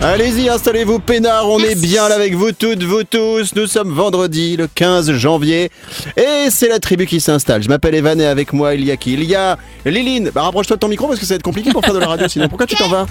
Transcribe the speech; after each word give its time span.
Allez-y, 0.00 0.48
installez-vous, 0.48 1.00
peinard. 1.00 1.50
On 1.50 1.58
est 1.58 1.74
bien 1.74 2.08
là 2.08 2.14
avec 2.14 2.34
vous 2.34 2.52
toutes, 2.52 2.84
vous 2.84 3.02
tous. 3.02 3.52
Nous 3.56 3.66
sommes 3.66 3.92
vendredi, 3.92 4.56
le 4.56 4.68
15 4.68 5.10
janvier. 5.14 5.70
Et 6.16 6.50
c'est 6.50 6.68
la 6.68 6.78
tribu 6.78 7.04
qui 7.04 7.20
s'installe. 7.20 7.64
Je 7.64 7.68
m'appelle 7.68 7.96
Evan 7.96 8.20
et 8.20 8.26
avec 8.26 8.52
moi, 8.52 8.76
il 8.76 8.84
y 8.84 8.92
a 8.92 8.96
qui? 8.96 9.14
Il 9.14 9.24
y 9.24 9.34
a 9.34 9.58
Liline. 9.84 10.30
Bah, 10.32 10.42
rapproche-toi 10.42 10.76
de 10.76 10.80
ton 10.80 10.88
micro 10.88 11.08
parce 11.08 11.18
que 11.18 11.26
ça 11.26 11.34
va 11.34 11.36
être 11.36 11.42
compliqué 11.42 11.72
pour 11.72 11.84
faire 11.84 11.94
de 11.94 11.98
la 11.98 12.06
radio 12.06 12.28
sinon. 12.28 12.48
Pourquoi 12.48 12.66
tu 12.66 12.76
t'en 12.76 12.88
vas? 12.88 13.06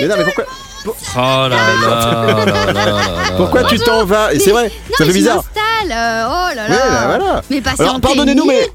Mais 0.00 0.08
non, 0.08 0.14
mais 0.18 0.24
pourquoi, 0.24 0.44
Oh 0.86 0.92
là 1.16 1.48
là 1.48 1.56
là 1.80 2.44
là 2.44 2.72
là 2.72 2.72
là. 2.74 3.00
pourquoi 3.38 3.64
tu 3.64 3.78
t'en 3.78 4.04
vas 4.04 4.34
Et 4.34 4.38
c'est 4.38 4.50
vrai, 4.50 4.68
ça 4.68 4.74
Non, 4.90 4.96
fait 4.98 5.04
je 5.06 5.12
bizarre. 5.12 5.38
euh, 5.38 6.24
oh 6.26 6.54
là 6.54 6.54
là. 6.54 6.68
Ouais, 6.68 6.76
bah, 6.90 7.04
voilà. 7.18 7.42
Mais 7.50 7.62
Alors, 7.78 8.00
pardonnez-nous, 8.00 8.44
mais 8.44 8.68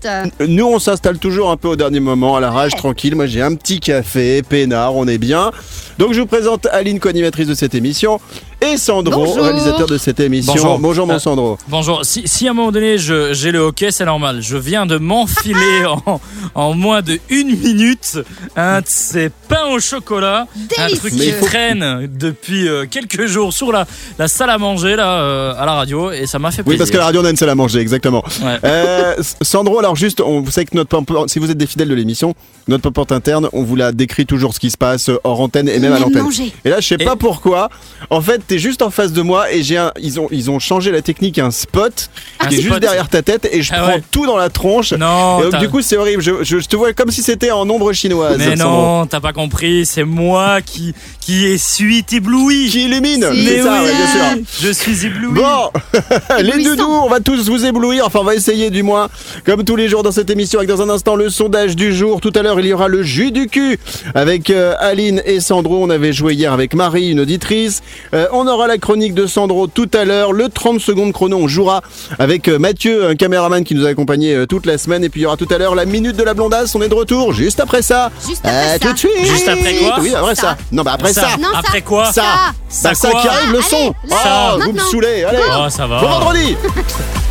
nous, 0.47 0.65
on 0.65 0.79
s'installe 0.79 1.19
toujours 1.19 1.51
un 1.51 1.57
peu 1.57 1.67
au 1.67 1.75
dernier 1.75 1.99
moment, 1.99 2.35
à 2.35 2.39
la 2.39 2.49
rage, 2.49 2.71
tranquille. 2.75 3.15
Moi, 3.15 3.27
j'ai 3.27 3.41
un 3.43 3.53
petit 3.55 3.79
café, 3.79 4.41
peinard, 4.41 4.95
on 4.95 5.07
est 5.07 5.17
bien. 5.19 5.51
Donc, 5.99 6.13
je 6.13 6.21
vous 6.21 6.25
présente 6.25 6.65
Aline, 6.71 6.99
co-animatrice 6.99 7.47
de 7.47 7.53
cette 7.53 7.75
émission, 7.75 8.19
et 8.61 8.77
Sandro, 8.77 9.25
Bonjour. 9.25 9.43
réalisateur 9.43 9.87
de 9.87 9.97
cette 9.97 10.19
émission. 10.19 10.53
Bonjour. 10.53 10.79
Bonjour, 10.79 11.07
mon 11.07 11.13
Euh, 11.13 11.19
Sandro. 11.19 11.57
Bonjour, 11.67 12.03
si, 12.03 12.23
si 12.25 12.47
à 12.47 12.51
un 12.51 12.53
moment 12.53 12.71
donné 12.71 12.97
je- 12.97 13.33
j'ai 13.33 13.51
le 13.51 13.59
hockey, 13.59 13.89
c'est 13.91 14.05
normal. 14.05 14.41
Je 14.41 14.57
viens 14.57 14.85
de 14.85 14.97
m'enfiler 14.97 15.85
en, 16.05 16.19
en 16.55 16.73
moins 16.73 17.01
de 17.01 17.19
une 17.29 17.57
minute 17.57 18.19
un 18.55 18.81
de 18.81 18.85
ces 18.87 19.29
pains 19.47 19.65
au 19.71 19.79
chocolat. 19.79 20.45
Un 20.77 20.87
truc 20.89 21.11
qui 21.13 21.19
Délicieux. 21.19 21.39
traîne 21.41 22.09
depuis 22.19 22.67
euh, 22.67 22.85
quelques 22.89 23.25
jours 23.27 23.53
sur 23.53 23.71
la, 23.71 23.85
la 24.17 24.27
salle 24.27 24.49
à 24.49 24.57
manger 24.57 24.95
là, 24.95 25.19
euh, 25.21 25.53
à 25.57 25.65
la 25.65 25.73
radio 25.73 26.11
et 26.11 26.25
ça 26.27 26.37
m'a 26.39 26.51
fait 26.51 26.61
Oui, 26.61 26.75
plaisir. 26.75 26.79
parce 26.79 26.91
que 26.91 26.97
la 26.97 27.05
radio, 27.05 27.21
on 27.21 27.25
a 27.25 27.29
une 27.29 27.37
salle 27.37 27.49
à 27.49 27.55
manger, 27.55 27.79
exactement. 27.79 28.23
Ouais. 28.43 28.57
Euh, 28.65 29.15
Sandro, 29.41 29.79
alors 29.79 29.95
juste, 29.95 30.21
on, 30.21 30.41
vous 30.41 30.51
savez 30.51 30.65
que 30.65 30.75
notre 30.75 30.89
si 31.27 31.39
vous 31.39 31.49
êtes 31.49 31.57
des 31.57 31.65
fidèles 31.67 31.87
de 31.87 31.93
l'émission, 31.95 32.33
notre 32.67 32.89
pop 32.89 33.09
interne, 33.11 33.47
on 33.53 33.63
vous 33.63 33.75
l'a 33.77 33.91
décrit 33.93 34.25
toujours 34.25 34.53
ce 34.53 34.59
qui 34.59 34.69
se 34.69 34.77
passe 34.77 35.09
hors 35.23 35.39
antenne 35.39 35.69
et 35.69 35.79
même 35.79 35.93
à 35.93 35.99
l'antenne. 35.99 36.23
manger. 36.23 36.51
Et 36.65 36.69
là, 36.69 36.81
je 36.81 36.87
sais 36.87 36.97
Et- 36.99 37.05
pas 37.05 37.15
pourquoi. 37.15 37.69
En 38.09 38.21
fait, 38.21 38.48
t'es 38.49 38.59
juste 38.59 38.81
en 38.81 38.89
face 38.89 39.13
de 39.13 39.21
moi 39.21 39.51
et 39.53 39.63
j'ai 39.63 39.77
un, 39.77 39.93
ils 40.01 40.19
ont, 40.19 40.27
ils 40.31 40.49
ont 40.51 40.59
changé 40.59 40.91
la 40.91 41.01
technique, 41.01 41.39
un 41.39 41.51
spot 41.51 42.09
Un 42.39 42.47
qui 42.47 42.55
est 42.55 42.57
juste 42.57 42.69
spot. 42.69 42.81
derrière 42.81 43.07
ta 43.07 43.21
tête 43.21 43.47
et 43.51 43.61
je 43.61 43.71
Ah 43.73 43.79
prends 43.83 43.87
ouais. 43.93 44.03
tout 44.11 44.25
dans 44.25 44.35
la 44.37 44.49
tronche. 44.49 44.91
Non, 44.93 45.39
et 45.47 45.49
donc, 45.51 45.59
du 45.61 45.69
coup, 45.69 45.81
c'est 45.81 45.95
horrible. 45.97 46.21
Je, 46.21 46.43
je- 46.43 46.59
je 46.59 46.67
te 46.67 46.75
vois 46.75 46.91
comme 46.93 47.11
si 47.11 47.21
c'était 47.21 47.51
en 47.51 47.69
ombre 47.69 47.93
chinoise. 47.93 48.35
mais 48.37 48.55
non, 48.55 49.05
t'as 49.05 49.19
pas 49.21 49.31
compris, 49.33 49.85
c'est 49.85 50.03
moi 50.03 50.61
qui, 50.61 50.93
qui 51.21 51.45
essuie 51.45 52.03
ébloui. 52.11 52.67
Qui 52.69 52.85
illumine, 52.85 53.25
Si. 53.31 53.45
c'est 53.45 53.57
Mais 53.57 53.61
ça, 53.63 53.73
oui, 53.81 53.85
ouais, 53.87 53.93
bien 53.95 54.07
sûr. 54.43 54.43
je 54.61 54.69
suis 54.73 55.05
ébloui. 55.05 55.33
Bon, 55.39 55.71
les 56.41 56.63
doudous, 56.63 56.83
on 56.89 57.07
va 57.09 57.19
tous 57.19 57.47
vous 57.49 57.65
éblouir, 57.65 58.03
enfin 58.07 58.19
on 58.21 58.25
va 58.25 58.33
essayer 58.35 58.69
du 58.71 58.81
moins, 58.83 59.09
comme 59.45 59.63
tous 59.63 59.75
les 59.75 59.87
jours 59.87 60.01
dans 60.03 60.11
cette 60.11 60.29
émission, 60.31 60.59
avec 60.59 60.69
dans 60.69 60.81
un 60.81 60.89
instant 60.89 61.15
le 61.15 61.29
sondage 61.29 61.75
du 61.75 61.93
jour. 61.93 62.19
Tout 62.19 62.33
à 62.35 62.41
l'heure, 62.41 62.59
il 62.59 62.65
y 62.65 62.73
aura 62.73 62.87
le 62.87 63.03
jus 63.03 63.31
du 63.31 63.47
cul 63.47 63.79
avec 64.15 64.49
euh, 64.49 64.73
Aline 64.79 65.21
et 65.25 65.39
Sandro. 65.39 65.83
On 65.83 65.89
avait 65.89 66.13
joué 66.13 66.33
hier 66.33 66.51
avec 66.51 66.73
Marie, 66.73 67.09
une 67.11 67.19
auditrice. 67.19 67.81
Euh, 68.13 68.25
on 68.31 68.38
aura 68.47 68.67
la 68.67 68.77
chronique 68.77 69.13
de 69.13 69.25
Sandro 69.27 69.67
tout 69.67 69.89
à 69.93 70.05
l'heure. 70.05 70.33
Le 70.33 70.49
30 70.49 70.79
secondes 70.79 71.13
chrono, 71.13 71.37
on 71.37 71.47
jouera 71.47 71.81
avec 72.19 72.47
euh, 72.47 72.59
Mathieu, 72.59 73.07
un 73.09 73.15
caméraman 73.15 73.63
qui 73.63 73.75
nous 73.75 73.85
a 73.85 73.89
accompagné 73.89 74.33
euh, 74.35 74.45
toute 74.45 74.65
la 74.65 74.77
semaine. 74.77 75.03
Et 75.03 75.09
puis 75.09 75.21
il 75.21 75.23
y 75.23 75.25
aura 75.25 75.37
tout 75.37 75.47
à 75.51 75.57
l'heure 75.57 75.75
la 75.75 75.85
minute 75.85 76.15
de 76.15 76.23
la 76.23 76.33
blondasse. 76.33 76.75
On 76.75 76.81
est 76.81 76.89
de 76.89 76.93
retour 76.93 77.33
juste 77.33 77.59
après 77.59 77.81
ça. 77.81 78.11
Juste 78.27 78.45
après 78.45 78.57
Euh, 78.57 78.73
ça. 78.73 78.79
Tout 78.79 78.93
de 78.93 78.97
suite. 78.97 79.11
Juste 79.25 79.47
après 79.47 79.75
quoi 79.75 79.95
Oui, 80.01 80.13
après 80.15 80.35
ça. 80.35 80.41
Ça. 80.41 80.57
Non, 80.71 80.83
bah 80.83 80.91
après 80.93 81.13
ça. 81.13 81.27
Non, 81.39 81.49
ça. 81.53 81.59
Après 81.59 81.81
quoi 81.81 82.05
Ça, 82.11 82.23
Ça. 82.69 82.89
Bah, 82.89 82.95
ça 82.95 83.09
qui 83.11 83.27
arrive, 83.27 83.51
le 83.51 83.57
Allez, 83.59 83.67
son. 83.67 83.93
là, 84.07 84.55
oh, 84.55 84.59
vous 84.63 84.71
me 84.73 84.79
saoulez. 84.79 85.23
Allez. 85.23 85.39
Oh, 85.51 85.69
ça 85.69 85.87
va. 85.87 85.99
Bon 86.01 86.07
vendredi 86.09 86.55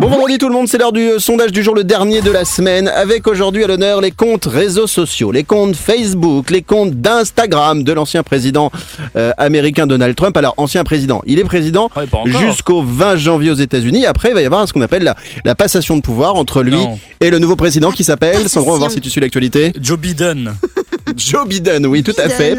Bon 0.00 0.08
vendredi 0.08 0.38
tout 0.38 0.48
le 0.48 0.54
monde, 0.54 0.66
c'est 0.66 0.78
l'heure 0.78 0.92
du 0.92 1.00
euh, 1.12 1.18
sondage 1.20 1.52
du 1.52 1.62
jour, 1.62 1.74
le 1.74 1.84
dernier 1.84 2.20
de 2.20 2.30
la 2.30 2.44
semaine, 2.44 2.88
avec 2.88 3.26
aujourd'hui 3.28 3.62
à 3.62 3.68
l'honneur 3.68 4.00
les 4.00 4.10
comptes 4.10 4.46
réseaux 4.46 4.86
sociaux, 4.88 5.30
les 5.30 5.44
comptes 5.44 5.76
Facebook, 5.76 6.50
les 6.50 6.62
comptes 6.62 6.94
d'Instagram 6.94 7.84
de 7.84 7.92
l'ancien 7.92 8.22
président 8.24 8.72
euh, 9.16 9.30
américain 9.38 9.86
Donald 9.86 10.16
Trump. 10.16 10.36
Alors, 10.36 10.54
ancien 10.56 10.82
président, 10.82 11.22
il 11.26 11.38
est 11.38 11.44
président 11.44 11.88
Ouais, 11.96 12.02
encore. 12.04 12.26
jusqu'au 12.26 12.82
20 12.82 13.16
janvier 13.16 13.50
aux 13.52 13.54
États-Unis. 13.54 14.04
Après, 14.06 14.30
il 14.30 14.34
va 14.34 14.42
y 14.42 14.46
avoir 14.46 14.66
ce 14.66 14.72
qu'on 14.72 14.82
appelle 14.82 15.04
la, 15.04 15.14
la 15.44 15.54
passation 15.54 15.96
de 15.96 16.02
pouvoir 16.02 16.34
entre 16.34 16.62
lui 16.62 16.72
Non. 16.72 16.98
et 17.20 17.30
le 17.30 17.38
nouveau 17.38 17.56
président 17.56 17.92
qui 17.92 18.02
s'appelle, 18.02 18.48
Sandro, 18.48 18.70
on 18.70 18.72
va 18.72 18.78
voir 18.78 18.90
si 18.90 19.00
tu 19.00 19.10
suis 19.10 19.20
l'actualité. 19.20 19.72
Joe 19.80 19.98
Biden. 19.98 20.54
Joe 21.16 21.46
Biden, 21.46 21.86
oui, 21.86 22.02
tout 22.02 22.14
à 22.18 22.28
fait. 22.28 22.56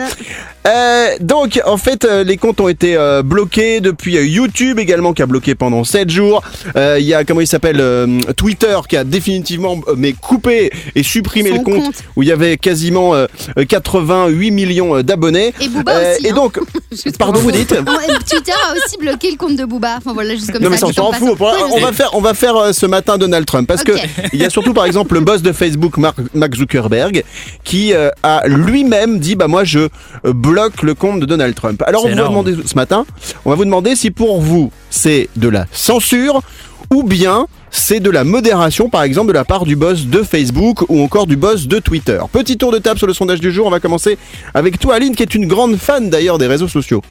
Euh, 0.67 1.07
donc, 1.19 1.61
en 1.65 1.77
fait, 1.77 2.05
euh, 2.05 2.23
les 2.23 2.37
comptes 2.37 2.59
ont 2.59 2.67
été 2.67 2.95
euh, 2.97 3.21
bloqués 3.21 3.81
depuis 3.81 4.13
YouTube 4.15 4.79
également 4.79 5.13
qui 5.13 5.21
a 5.21 5.25
bloqué 5.27 5.53
pendant 5.53 5.83
7 5.83 6.09
jours. 6.09 6.41
Il 6.75 7.03
y 7.03 7.13
a, 7.13 7.23
comment 7.23 7.41
il 7.41 7.47
s'appelle, 7.47 7.83
Twitter 8.35 8.75
qui 8.89 8.97
a 8.97 9.03
définitivement 9.03 9.79
mais 9.95 10.13
coupé 10.13 10.71
et 10.95 11.03
supprimé 11.03 11.49
Son 11.49 11.57
le 11.57 11.63
compte, 11.63 11.83
compte. 11.83 12.03
où 12.15 12.23
il 12.23 12.29
y 12.29 12.31
avait 12.31 12.57
quasiment 12.57 13.13
euh, 13.15 13.27
euh, 13.59 13.65
88 13.65 14.51
millions 14.51 15.01
d'abonnés. 15.01 15.53
Et 15.61 15.67
Booba 15.67 15.93
aussi, 16.13 16.25
Et 16.27 16.31
hein. 16.31 16.35
donc, 16.35 16.59
pardon, 17.19 17.39
vous 17.39 17.51
dites 17.51 17.71
Non, 17.71 17.97
Twitter 18.27 18.51
a 18.51 18.73
aussi 18.73 18.97
bloqué 18.97 19.31
le 19.31 19.37
compte 19.37 19.55
de 19.55 19.65
Booba. 19.65 19.95
Enfin 19.97 20.13
voilà, 20.13 20.33
juste 20.35 20.51
comme 20.51 20.63
non 20.63 20.69
mais 20.69 20.77
ça. 20.77 20.81
ça 20.81 20.87
on 20.87 20.91
dit 20.91 20.99
en 20.99 21.11
s'en 21.13 21.19
fout. 21.19 21.37
On 21.73 21.79
va 21.79 21.91
faire, 21.91 22.09
on 22.13 22.21
va 22.21 22.33
faire 22.33 22.73
ce 22.73 22.85
matin 22.85 23.17
Donald 23.17 23.45
Trump 23.45 23.67
parce 23.67 23.81
Ok. 23.81 23.87
que 23.87 23.97
il 24.33 24.41
y 24.41 24.45
a 24.45 24.49
surtout 24.49 24.73
par 24.73 24.85
exemple 24.85 25.13
le 25.13 25.19
boss 25.19 25.41
de 25.41 25.51
Facebook, 25.51 25.97
Mark, 25.97 26.17
Mark 26.33 26.55
Zuckerberg, 26.55 27.23
qui 27.63 27.93
euh, 27.93 28.09
a 28.37 28.47
lui-même 28.47 29.19
dit 29.19 29.35
bah 29.35 29.47
moi 29.47 29.63
je 29.63 29.79
euh, 29.79 30.33
bloque 30.33 30.81
le 30.81 30.93
compte 30.93 31.19
de 31.19 31.25
Donald 31.25 31.55
Trump. 31.55 31.81
Alors 31.85 32.05
on 32.05 32.09
va 32.09 32.15
demander 32.15 32.55
ce 32.65 32.75
matin, 32.75 33.05
on 33.45 33.49
va 33.49 33.55
vous 33.55 33.65
demander 33.65 33.95
si 33.95 34.11
pour 34.11 34.41
vous 34.41 34.71
c'est 34.89 35.29
de 35.35 35.49
la 35.49 35.65
censure 35.71 36.41
ou 36.93 37.03
bien 37.03 37.47
c'est 37.71 37.99
de 37.99 38.09
la 38.09 38.23
modération, 38.23 38.89
par 38.89 39.03
exemple, 39.03 39.27
de 39.27 39.33
la 39.33 39.43
part 39.43 39.65
du 39.65 39.75
boss 39.75 40.05
de 40.05 40.23
Facebook 40.23 40.85
ou 40.87 41.01
encore 41.01 41.27
du 41.27 41.35
boss 41.35 41.67
de 41.67 41.79
Twitter. 41.79 42.19
Petit 42.31 42.57
tour 42.57 42.71
de 42.71 42.77
table 42.77 42.97
sur 42.97 43.07
le 43.07 43.13
sondage 43.13 43.41
du 43.41 43.51
jour. 43.51 43.67
On 43.67 43.69
va 43.69 43.81
commencer 43.81 44.17
avec 44.53 44.79
toi, 44.79 44.95
Aline, 44.95 45.13
qui 45.13 45.23
est 45.23 45.35
une 45.35 45.45
grande 45.45 45.75
fan 45.75 46.09
d'ailleurs 46.09 46.37
des 46.37 46.47
réseaux 46.47 46.69
sociaux. 46.69 47.01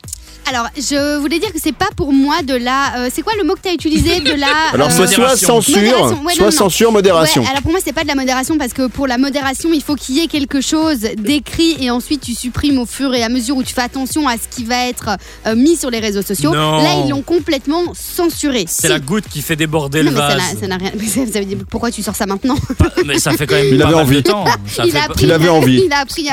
Alors, 0.49 0.67
je 0.77 1.17
voulais 1.19 1.39
dire 1.39 1.53
que 1.53 1.59
c'est 1.63 1.75
pas 1.75 1.89
pour 1.97 2.13
moi 2.13 2.43
de 2.43 2.55
la. 2.55 2.99
euh, 2.99 3.09
c'est 3.13 3.23
quoi 3.23 3.33
le 3.41 3.45
mot 3.47 3.55
que 3.55 3.61
tu 3.63 3.69
as 3.69 3.73
utilisé 3.73 4.21
De 4.21 4.33
la. 4.39 4.47
Alors 4.75 4.89
euh, 4.89 4.91
c'est 4.91 4.97
soit 5.07 5.07
modération. 5.07 5.47
censure, 5.63 5.77
Modération, 5.79 6.17
ouais, 6.19 6.23
non, 6.25 6.31
soit 6.35 6.45
non. 6.47 6.51
censure, 6.51 6.93
modération. 6.93 7.43
Ouais, 7.43 7.49
alors 7.49 7.63
pour 7.63 7.71
moi, 7.71 7.81
c'est 7.85 7.93
pas 7.93 8.03
de 8.03 8.09
la 8.09 8.15
modération 8.15 8.59
parce 8.59 8.73
que 8.73 8.87
pour 8.89 9.07
la 9.07 9.17
modération, 9.19 9.71
il 9.73 9.83
faut 9.83 9.95
qu'il 9.95 10.17
y 10.17 10.21
ait 10.23 10.27
quelque 10.27 10.61
chose 10.61 11.01
d'écrit 11.17 11.77
et 11.81 11.91
ensuite 11.91 12.21
tu 12.23 12.35
supprimes 12.35 12.79
au 12.79 12.87
fur 12.87 13.15
et 13.15 13.23
à 13.23 13.29
mesure 13.29 13.57
où 13.57 13.63
tu 13.63 13.73
fais 13.75 13.83
attention 13.83 14.29
à 14.29 14.35
ce 14.35 14.55
qui 14.55 14.65
va 14.65 14.87
être 14.89 15.11
euh, 15.47 15.55
mis 15.55 15.77
sur 15.77 15.91
les 15.91 15.99
réseaux 16.01 16.23
sociaux. 16.23 16.53
Non. 16.55 16.83
Là, 16.83 17.03
ils 17.05 17.11
l'ont 17.11 17.23
complètement 17.23 17.83
censuré. 17.95 18.65
C'est 18.69 18.83
Si. 18.83 18.89
la 18.89 18.99
goutte 18.99 19.25
qui 19.29 19.41
fait 19.43 19.57
déborder 19.57 20.03
Non, 20.03 20.11
le 20.11 20.17
mais 20.17 20.21
ça 20.21 20.29
n'a- 20.29 20.35
vase. 20.37 20.57
ça 20.61 20.67
n'a 20.67 20.77
rien. 20.77 20.91
mais 20.99 21.07
ça- 21.07 21.33
ça 21.33 21.39
veut 21.41 21.47
dire, 21.47 21.59
pourquoi 21.71 21.91
tu 21.91 22.03
sors 22.03 22.15
ça 22.17 22.27
maintenant? 22.27 22.57
Mais 23.07 23.19
ça 23.19 23.33
fait 23.33 23.47
quand 23.47 23.55
même 23.57 23.67
Il 23.71 23.79
pas 23.79 23.85
avait 23.87 23.95
mal 23.95 24.03
envie. 24.05 24.17
de 24.17 24.21
temps. 24.31 24.45
Ça 24.67 24.85
il, 24.85 24.93
fait 24.93 24.99
a 24.99 25.01
pas- 25.03 25.07
appris, 25.13 25.25
Il 25.25 25.33
avait 25.33 25.49
envie. 25.49 25.83
Il 25.87 25.93
a 25.93 25.99
appris. 26.01 26.29
euh, 26.29 26.33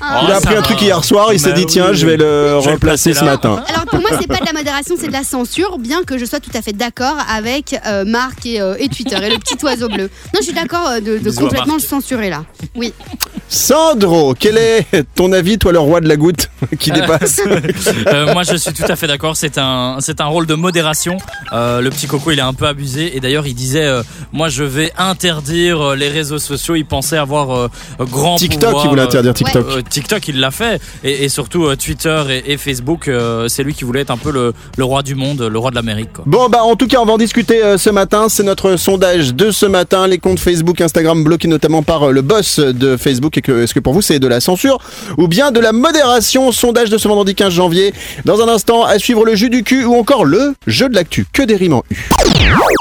un- 0.00 0.20
Oh, 0.20 0.24
Il 0.26 0.30
a 0.32 0.34
ça 0.34 0.36
appris 0.38 0.54
un 0.54 0.56
va. 0.56 0.62
truc 0.62 0.82
hier 0.82 1.04
soir, 1.04 1.32
il 1.32 1.38
s'est 1.40 1.50
Bah 1.50 1.56
dit 1.56 1.66
tiens, 1.66 1.92
je 1.92 2.06
vais 2.06 2.16
le 2.16 2.22
Je 2.22 2.24
vais 2.24 2.50
le 2.50 2.54
remplacer 2.56 2.78
placer 3.10 3.14
ce 3.14 3.24
là. 3.24 3.32
Matin. 3.48 3.64
Alors 3.68 3.84
pour 3.86 4.00
moi, 4.00 4.10
c'est 4.20 4.26
pas 4.26 4.38
de 4.40 4.46
la 4.46 4.52
modération, 4.52 4.94
c'est 4.98 5.08
de 5.08 5.12
la 5.12 5.24
censure, 5.24 5.78
bien 5.78 6.02
que 6.04 6.18
je 6.18 6.24
sois 6.24 6.40
tout 6.40 6.50
à 6.54 6.62
fait 6.62 6.72
d'accord 6.72 7.16
avec 7.28 7.76
euh, 7.86 8.04
Marc 8.04 8.46
et, 8.46 8.60
euh, 8.60 8.74
et 8.78 8.88
Twitter 8.88 9.16
et 9.22 9.30
le 9.30 9.38
petit 9.38 9.56
oiseau 9.64 9.88
bleu. 9.88 10.04
Non, 10.34 10.40
je 10.40 10.42
suis 10.44 10.52
d'accord 10.52 10.86
euh, 10.88 11.00
de, 11.00 11.30
complètement 11.30 11.74
le 11.74 11.80
censurer 11.80 12.30
là. 12.30 12.44
Oui. 12.74 12.92
Sandro, 13.48 14.34
quel 14.38 14.56
est 14.56 14.86
ton 15.14 15.30
avis, 15.32 15.58
toi, 15.58 15.72
le 15.72 15.78
roi 15.78 16.00
de 16.00 16.08
la 16.08 16.16
goutte 16.16 16.48
qui 16.78 16.90
dépasse 16.90 17.40
Euh, 18.06 18.32
moi, 18.32 18.42
je 18.42 18.56
suis 18.56 18.72
tout 18.72 18.82
à 18.88 18.96
fait 18.96 19.06
d'accord. 19.06 19.36
C'est 19.36 19.58
un, 19.58 19.98
c'est 20.00 20.20
un 20.20 20.26
rôle 20.26 20.46
de 20.46 20.54
modération. 20.54 21.16
Euh, 21.52 21.80
le 21.80 21.90
petit 21.90 22.06
coco, 22.06 22.30
il 22.30 22.38
est 22.38 22.42
un 22.42 22.52
peu 22.54 22.66
abusé. 22.66 23.16
Et 23.16 23.20
d'ailleurs, 23.20 23.46
il 23.46 23.54
disait, 23.54 23.84
euh, 23.84 24.02
moi, 24.32 24.48
je 24.48 24.64
vais 24.64 24.90
interdire 24.98 25.94
les 25.94 26.08
réseaux 26.08 26.38
sociaux. 26.38 26.74
Il 26.74 26.84
pensait 26.86 27.16
avoir 27.16 27.50
euh, 27.56 27.68
grand 28.00 28.36
TikTok, 28.36 28.60
pouvoir. 28.70 28.84
il 28.84 28.88
voulait 28.88 29.02
interdire 29.02 29.34
TikTok. 29.34 29.66
euh, 29.68 29.82
TikTok, 29.82 30.28
il 30.28 30.40
l'a 30.40 30.50
fait. 30.50 30.80
Et, 31.04 31.24
et 31.24 31.28
surtout 31.28 31.64
euh, 31.66 31.76
Twitter 31.76 32.22
et, 32.30 32.52
et 32.52 32.56
Facebook, 32.56 33.08
euh, 33.32 33.48
c'est 33.48 33.62
lui 33.62 33.74
qui 33.74 33.84
voulait 33.84 34.00
être 34.00 34.10
un 34.10 34.16
peu 34.16 34.30
le, 34.30 34.52
roi 34.84 35.02
du 35.02 35.14
monde, 35.14 35.42
le 35.42 35.58
roi 35.58 35.70
de 35.70 35.76
l'Amérique. 35.76 36.10
Bon, 36.26 36.48
bah, 36.48 36.62
en 36.62 36.76
tout 36.76 36.86
cas, 36.86 36.98
on 37.00 37.04
va 37.04 37.12
en 37.14 37.18
discuter 37.18 37.62
euh, 37.62 37.78
ce 37.78 37.90
matin. 37.90 38.28
C'est 38.28 38.42
notre 38.42 38.76
sondage 38.76 39.34
de 39.34 39.50
ce 39.50 39.66
matin. 39.66 40.06
Les 40.06 40.18
comptes 40.18 40.40
Facebook, 40.40 40.80
Instagram 40.80 41.24
bloqués 41.24 41.48
notamment 41.48 41.82
par 41.82 42.04
euh, 42.04 42.12
le 42.12 42.22
boss 42.22 42.58
de 42.58 42.96
Facebook. 42.96 43.38
Est-ce 43.38 43.74
que 43.74 43.80
pour 43.80 43.92
vous, 43.92 44.02
c'est 44.02 44.18
de 44.18 44.26
la 44.26 44.40
censure 44.40 44.78
ou 45.18 45.28
bien 45.28 45.50
de 45.50 45.60
la 45.60 45.72
modération? 45.72 46.52
Sondage 46.52 46.90
de 46.90 46.98
ce 46.98 47.08
vendredi 47.08 47.34
15 47.34 47.52
janvier. 47.52 47.92
Dans 48.24 48.40
un 48.40 48.48
instant, 48.48 48.84
à 48.84 48.98
suivre 48.98 49.24
le 49.24 49.34
jeu 49.34 49.48
du 49.48 49.62
cul 49.62 49.84
ou 49.84 49.94
encore 49.94 50.24
le 50.24 50.54
jeu 50.66 50.88
de 50.88 50.94
l'actu. 50.94 51.26
Que 51.32 51.42
des 51.42 51.56
rimes 51.56 51.80
U. 51.90 51.96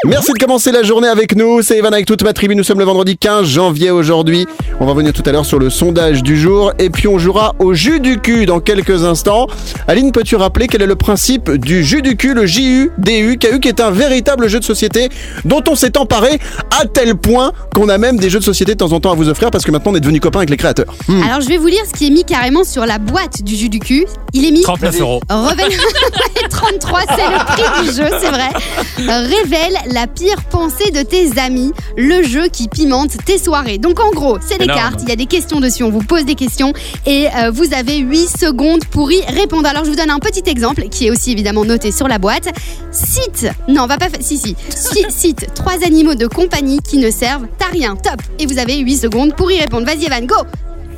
Merci 0.07 0.33
de 0.33 0.39
commencer 0.39 0.71
la 0.71 0.83
journée 0.83 1.07
avec 1.07 1.35
nous. 1.35 1.61
C'est 1.61 1.77
Evan 1.77 1.93
avec 1.93 2.05
toute 2.05 2.23
ma 2.23 2.33
tribu. 2.33 2.55
Nous 2.55 2.63
sommes 2.63 2.79
le 2.79 2.85
vendredi 2.85 3.17
15 3.17 3.45
janvier 3.45 3.91
aujourd'hui. 3.91 4.47
On 4.79 4.85
va 4.85 4.91
revenir 4.91 5.13
tout 5.13 5.23
à 5.25 5.31
l'heure 5.31 5.45
sur 5.45 5.59
le 5.59 5.69
sondage 5.69 6.23
du 6.23 6.37
jour. 6.37 6.73
Et 6.79 6.89
puis 6.89 7.07
on 7.07 7.19
jouera 7.19 7.53
au 7.59 7.73
jus 7.73 7.99
du 7.99 8.19
cul 8.19 8.45
dans 8.45 8.59
quelques 8.59 9.03
instants. 9.03 9.47
Aline, 9.87 10.11
peux-tu 10.11 10.35
rappeler 10.41 10.67
quel 10.67 10.81
est 10.81 10.87
le 10.87 10.95
principe 10.95 11.51
du 11.51 11.83
jus 11.83 12.01
du 12.01 12.17
cul, 12.17 12.33
le 12.33 12.45
JU, 12.45 12.91
DU, 12.97 13.37
KU, 13.37 13.59
qui 13.59 13.67
est 13.67 13.79
un 13.79 13.91
véritable 13.91 14.47
jeu 14.47 14.59
de 14.59 14.65
société 14.65 15.09
dont 15.45 15.63
on 15.69 15.75
s'est 15.75 15.97
emparé 15.97 16.39
à 16.79 16.85
tel 16.85 17.15
point 17.15 17.53
qu'on 17.75 17.89
a 17.89 17.97
même 17.97 18.17
des 18.17 18.29
jeux 18.29 18.39
de 18.39 18.43
société 18.43 18.73
de 18.73 18.77
temps 18.77 18.91
en 18.91 18.99
temps 18.99 19.11
à 19.11 19.15
vous 19.15 19.29
offrir 19.29 19.51
parce 19.51 19.63
que 19.63 19.71
maintenant 19.71 19.91
on 19.91 19.95
est 19.95 20.01
devenu 20.01 20.19
copains 20.19 20.39
avec 20.39 20.49
les 20.49 20.57
créateurs. 20.57 20.93
Hmm. 21.07 21.21
Alors 21.23 21.41
je 21.41 21.47
vais 21.47 21.57
vous 21.57 21.67
lire 21.67 21.83
ce 21.85 21.97
qui 21.97 22.07
est 22.07 22.09
mis 22.09 22.25
carrément 22.25 22.63
sur 22.63 22.85
la 22.85 22.97
boîte 22.97 23.43
du 23.43 23.55
jus 23.55 23.69
du 23.69 23.79
cul. 23.79 24.05
Il 24.33 24.45
est 24.45 24.51
mis 24.51 24.61
39 24.61 24.99
euros. 25.01 25.21
Révèle... 25.29 25.71
33, 26.49 27.01
c'est 27.01 27.15
le 27.15 27.45
prix 27.45 27.81
du 27.83 27.87
jeu, 27.95 28.07
c'est 28.19 28.29
vrai. 28.29 28.49
Révèle 28.97 29.75
la 29.87 30.07
pire 30.07 30.41
pensée 30.49 30.91
de 30.91 31.01
tes 31.01 31.39
amis, 31.39 31.71
le 31.97 32.23
jeu 32.23 32.47
qui 32.47 32.67
pimente 32.67 33.11
tes 33.25 33.37
soirées. 33.37 33.77
Donc 33.77 33.99
en 33.99 34.11
gros, 34.11 34.37
c'est 34.45 34.57
des 34.57 34.67
cartes, 34.67 34.99
il 35.01 35.09
y 35.09 35.11
a 35.11 35.15
des 35.15 35.25
questions 35.25 35.59
dessus, 35.59 35.83
on 35.83 35.89
vous 35.89 36.03
pose 36.03 36.25
des 36.25 36.35
questions 36.35 36.73
et 37.05 37.27
euh, 37.35 37.51
vous 37.51 37.73
avez 37.73 37.97
8 37.97 38.27
secondes 38.27 38.85
pour 38.85 39.11
y 39.11 39.21
répondre. 39.25 39.67
Alors 39.67 39.85
je 39.85 39.89
vous 39.89 39.95
donne 39.95 40.09
un 40.09 40.19
petit 40.19 40.30
exemple 40.47 40.83
qui 40.89 41.07
est 41.07 41.11
aussi 41.11 41.31
évidemment 41.31 41.65
noté 41.65 41.91
sur 41.91 42.07
la 42.07 42.17
boîte. 42.17 42.49
Cite, 42.91 43.47
non, 43.67 43.83
on 43.83 43.87
va 43.87 43.97
pas 43.97 44.09
faire, 44.09 44.21
si, 44.21 44.37
si, 44.37 44.55
Si- 44.69 45.05
cite 45.09 45.47
trois 45.53 45.83
animaux 45.85 46.15
de 46.15 46.27
compagnie 46.27 46.79
qui 46.79 46.97
ne 46.97 47.09
servent 47.11 47.47
à 47.65 47.71
rien. 47.71 47.95
Top. 47.95 48.21
Et 48.39 48.45
vous 48.45 48.57
avez 48.59 48.77
8 48.77 48.97
secondes 48.97 49.35
pour 49.35 49.51
y 49.51 49.59
répondre. 49.59 49.85
Vas-y 49.85 50.05
Evan, 50.05 50.25
go 50.25 50.35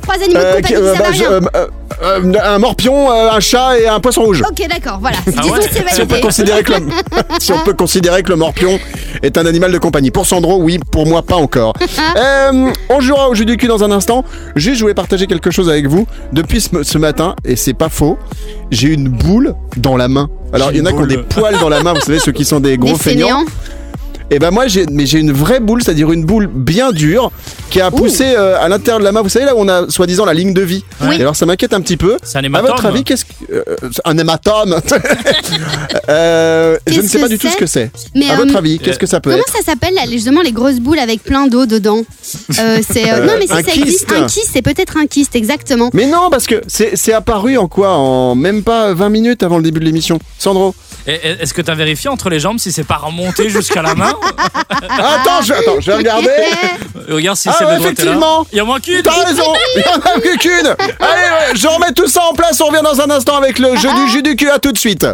Trois 0.04 0.14
animaux 0.22 0.40
de 0.40 0.44
Euh, 0.44 0.54
compagnie 0.56 0.66
qui 0.68 0.74
euh, 0.74 0.94
servent 0.94 1.00
à 1.00 1.02
bah, 1.02 1.10
rien. 1.12 1.30
euh, 1.32 1.40
euh, 1.56 1.66
euh, 2.02 2.32
un 2.54 2.58
morpion, 2.58 3.10
euh, 3.10 3.30
un 3.32 3.40
chat 3.40 3.78
et 3.78 3.88
un 3.88 4.00
poisson 4.00 4.22
rouge. 4.22 4.42
Ok, 4.48 4.66
d'accord, 4.68 4.98
voilà. 5.00 5.16
Ah 5.26 5.30
Disons 5.42 5.54
ouais 5.54 5.58
que 5.60 5.64
c'est 5.64 5.88
Si 5.90 6.00
on, 6.00 6.06
peut 6.06 6.10
validé. 6.14 6.20
considérer 6.20 6.62
que 6.62 6.72
le, 6.72 6.78
si 7.40 7.52
on 7.52 7.58
peut 7.60 7.72
considérer 7.74 8.22
que 8.22 8.30
le 8.30 8.36
morpion 8.36 8.78
est 9.22 9.38
un 9.38 9.46
animal 9.46 9.72
de 9.72 9.78
compagnie. 9.78 10.10
Pour 10.10 10.26
Sandro, 10.26 10.58
oui, 10.60 10.78
pour 10.90 11.06
moi, 11.06 11.22
pas 11.22 11.36
encore. 11.36 11.74
Euh, 12.16 12.70
on 12.90 13.00
jouera 13.00 13.28
au 13.28 13.34
jeu 13.34 13.44
du 13.44 13.56
cul 13.56 13.66
dans 13.66 13.82
un 13.82 13.90
instant. 13.90 14.24
Juste, 14.56 14.76
je 14.76 14.82
voulais 14.82 14.94
partager 14.94 15.26
quelque 15.26 15.50
chose 15.50 15.68
avec 15.68 15.86
vous. 15.88 16.06
Depuis 16.32 16.60
ce, 16.60 16.82
ce 16.82 16.98
matin, 16.98 17.34
et 17.44 17.56
c'est 17.56 17.74
pas 17.74 17.88
faux, 17.88 18.18
j'ai 18.70 18.88
une 18.88 19.08
boule 19.08 19.54
dans 19.76 19.96
la 19.96 20.06
main. 20.08 20.28
Alors, 20.52 20.70
il 20.72 20.78
y 20.78 20.80
en 20.80 20.86
a 20.86 20.92
qui 20.92 20.98
ont 20.98 21.06
des 21.06 21.18
poils 21.18 21.58
dans 21.60 21.68
la 21.68 21.82
main, 21.82 21.92
vous 21.94 22.00
savez, 22.00 22.18
ceux 22.20 22.32
qui 22.32 22.44
sont 22.44 22.60
des 22.60 22.76
gros 22.78 22.92
Des 22.92 22.98
feignants. 22.98 23.28
fainéants. 23.28 23.44
Et 24.30 24.38
ben 24.38 24.50
moi, 24.50 24.66
j'ai, 24.66 24.86
mais 24.90 25.06
j'ai 25.06 25.18
une 25.18 25.32
vraie 25.32 25.60
boule, 25.60 25.82
c'est-à-dire 25.82 26.10
une 26.10 26.24
boule 26.24 26.46
bien 26.46 26.92
dure 26.92 27.30
qui 27.70 27.80
a 27.80 27.90
poussé 27.90 28.24
euh, 28.36 28.58
à 28.60 28.68
l'intérieur 28.68 28.98
de 28.98 29.04
la 29.04 29.12
main. 29.12 29.20
Vous 29.22 29.28
savez 29.28 29.44
là 29.44 29.54
où 29.54 29.58
on 29.60 29.68
a 29.68 29.88
soi-disant 29.90 30.24
la 30.24 30.32
ligne 30.34 30.54
de 30.54 30.62
vie. 30.62 30.82
Oui. 31.02 31.16
Et 31.18 31.20
alors 31.20 31.36
ça 31.36 31.44
m'inquiète 31.46 31.74
un 31.74 31.80
petit 31.80 31.96
peu. 31.96 32.16
C'est 32.22 32.38
un 32.38 32.42
À 32.42 32.46
hématome. 32.46 32.66
votre 32.70 32.86
avis, 32.86 33.04
qu'est-ce 33.04 33.26
que 33.26 33.30
euh, 33.52 33.62
un 34.04 34.16
hématome 34.18 34.80
Euh, 36.08 36.76
Je 36.86 37.00
ne 37.00 37.06
sais 37.06 37.18
pas 37.18 37.28
du 37.28 37.38
tout 37.38 37.48
ce 37.48 37.56
que 37.56 37.66
c'est. 37.66 37.90
Mais 38.14 38.28
À 38.28 38.34
euh, 38.34 38.36
votre 38.36 38.56
avis, 38.56 38.78
qu'est-ce 38.78 38.98
que 38.98 39.06
ça 39.06 39.20
peut 39.20 39.30
comment 39.30 39.42
être 39.42 39.52
ça 39.56 39.62
s'appelle 39.72 39.94
là, 39.94 40.02
justement 40.10 40.40
les 40.42 40.52
grosses 40.52 40.80
boules 40.80 40.98
avec 40.98 41.22
plein 41.22 41.46
d'eau 41.46 41.66
dedans 41.66 42.02
Euh, 42.60 42.78
C'est 42.88 43.04
non 43.22 43.32
mais 43.38 43.46
si 43.46 43.52
un 43.52 43.62
ça 43.62 43.74
existe, 43.74 44.12
un 44.12 44.26
kyste, 44.26 44.50
c'est 44.52 44.62
peut-être 44.62 44.96
un 44.96 45.06
kyste 45.06 45.34
exactement. 45.34 45.90
Mais 45.92 46.06
non, 46.06 46.28
parce 46.30 46.46
que 46.46 46.60
c'est 46.66 46.96
c'est 46.96 47.12
apparu 47.12 47.56
en 47.58 47.68
quoi? 47.68 47.90
En 47.90 48.34
même 48.34 48.62
pas 48.62 48.92
20 48.94 49.08
minutes 49.08 49.42
avant 49.42 49.56
le 49.56 49.62
début 49.62 49.80
de 49.80 49.84
l'émission. 49.84 50.18
Sandro 50.38 50.74
Est-ce 51.06 51.52
que 51.52 51.60
t'as 51.62 51.74
vérifié 51.74 52.08
entre 52.08 52.30
les 52.30 52.40
jambes 52.40 52.58
si 52.58 52.72
c'est 52.72 52.84
pas 52.84 52.96
remonté 52.96 53.50
jusqu'à 53.50 53.82
la 53.82 53.94
main 53.94 54.14
Attends, 54.70 55.42
je, 55.42 55.52
attends, 55.52 55.80
je 55.80 55.90
vais 55.90 55.96
regarder. 55.98 56.30
Regarde 57.08 57.36
si 57.36 57.48
Ah 57.50 57.56
c'est 57.58 57.64
ouais, 57.66 57.76
effectivement. 57.78 58.46
Il 58.52 58.58
y 58.58 58.60
en 58.60 58.66
manque 58.66 58.86
une. 58.86 59.02
T'as 59.02 59.24
raison, 59.24 59.52
il 59.76 59.82
y 59.82 59.88
en 59.88 59.98
a 59.98 60.20
plus 60.20 60.38
qu'une. 60.38 60.74
Allez, 61.00 61.54
je 61.56 61.66
remets 61.66 61.92
tout 61.92 62.08
ça 62.08 62.22
en 62.30 62.34
place. 62.34 62.60
On 62.60 62.66
revient 62.66 62.82
dans 62.82 63.00
un 63.00 63.10
instant 63.10 63.36
avec 63.36 63.58
le 63.58 63.76
jeu 63.76 63.88
du 63.94 64.10
jus 64.10 64.22
du 64.22 64.36
cul. 64.36 64.48
À 64.48 64.58
tout 64.58 64.72
de 64.72 64.78
suite. 64.78 65.06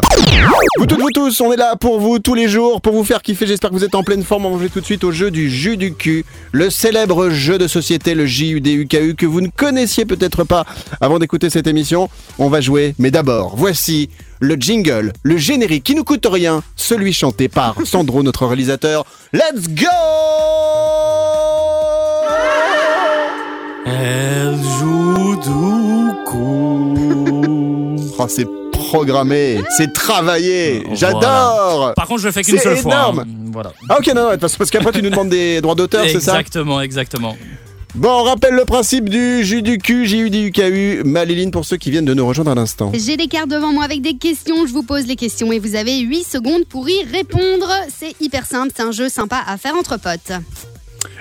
Vous 0.78 0.86
toutes, 0.86 1.00
vous 1.00 1.10
tous, 1.12 1.40
on 1.40 1.52
est 1.52 1.56
là 1.56 1.74
pour 1.76 1.98
vous 1.98 2.18
tous 2.18 2.34
les 2.34 2.48
jours, 2.48 2.80
pour 2.80 2.92
vous 2.94 3.04
faire 3.04 3.22
kiffer. 3.22 3.46
J'espère 3.46 3.70
que 3.70 3.74
vous 3.74 3.84
êtes 3.84 3.94
en 3.94 4.02
pleine 4.02 4.22
forme. 4.22 4.46
On 4.46 4.50
va 4.52 4.58
jouer 4.58 4.68
tout 4.70 4.80
de 4.80 4.84
suite 4.84 5.02
au 5.04 5.12
jeu 5.12 5.30
du 5.30 5.50
jus 5.50 5.76
du 5.76 5.94
cul, 5.94 6.24
le 6.52 6.70
célèbre 6.70 7.30
jeu 7.30 7.58
de 7.58 7.66
société, 7.66 8.14
le 8.14 8.26
JUDUKU, 8.26 9.14
que 9.16 9.26
vous 9.26 9.40
ne 9.40 9.48
connaissiez 9.48 10.04
peut-être 10.04 10.44
pas 10.44 10.64
avant 11.00 11.18
d'écouter 11.18 11.50
cette 11.50 11.66
émission. 11.66 12.08
On 12.38 12.48
va 12.48 12.60
jouer, 12.60 12.94
mais 12.98 13.10
d'abord, 13.10 13.54
voici 13.56 14.10
le 14.40 14.54
jingle, 14.56 15.12
le 15.22 15.36
générique 15.36 15.84
qui 15.84 15.94
nous 15.94 16.04
coûte 16.04 16.26
rien, 16.30 16.62
celui 16.76 17.12
chanté 17.12 17.48
par 17.48 17.74
Sandro, 17.84 18.22
notre 18.22 18.46
réalisateur. 18.46 19.04
Let's 19.32 19.68
go 19.68 19.86
Elle 23.86 24.56
joue 24.78 25.36
du 25.36 26.24
coup. 26.26 27.96
Oh, 28.18 28.26
c'est 28.28 28.46
programmé, 28.72 29.60
c'est 29.76 29.92
travaillé, 29.92 30.80
Voilà. 30.80 30.94
j'adore 30.96 31.92
Par 31.94 32.06
contre, 32.06 32.20
je 32.22 32.26
le 32.26 32.32
fais 32.32 32.42
qu'une 32.42 32.58
seule 32.58 32.76
fois. 32.76 32.92
énorme. 32.92 33.18
hein. 33.20 33.24
Voilà. 33.52 33.72
Ah 33.88 33.96
ok, 33.98 34.06
non, 34.14 34.30
non, 34.30 34.38
parce, 34.38 34.56
parce 34.56 34.70
qu'après 34.70 34.92
tu 34.92 35.02
nous 35.02 35.10
demandes 35.10 35.28
des 35.28 35.60
droits 35.60 35.74
d'auteur, 35.74 36.04
c'est 36.06 36.20
ça? 36.20 36.32
Exactement, 36.40 36.80
exactement. 36.80 37.36
Bon, 37.96 38.08
on 38.08 38.22
rappelle 38.22 38.54
le 38.54 38.64
principe 38.64 39.08
du 39.08 39.44
jus 39.44 39.62
du 39.62 39.78
cul, 39.78 40.06
J-U-D-U-K-U, 40.06 41.02
Maliline 41.04 41.50
pour 41.50 41.64
ceux 41.64 41.76
qui 41.76 41.90
viennent 41.90 42.04
de 42.04 42.14
nous 42.14 42.24
rejoindre 42.26 42.52
à 42.52 42.54
l'instant. 42.54 42.92
J'ai 42.94 43.16
des 43.16 43.26
cartes 43.26 43.48
devant 43.48 43.72
moi 43.72 43.82
avec 43.84 44.00
des 44.00 44.14
questions. 44.14 44.64
Je 44.66 44.72
vous 44.72 44.84
pose 44.84 45.06
les 45.06 45.16
questions 45.16 45.50
et 45.50 45.58
vous 45.58 45.74
avez 45.74 45.98
8 45.98 46.22
secondes 46.24 46.64
pour 46.68 46.88
y 46.88 47.02
répondre. 47.12 47.68
C'est 47.92 48.14
hyper 48.20 48.46
simple, 48.46 48.72
c'est 48.76 48.82
un 48.84 48.92
jeu 48.92 49.08
sympa 49.08 49.42
à 49.44 49.56
faire 49.56 49.74
entre 49.74 49.96
potes. 49.98 50.32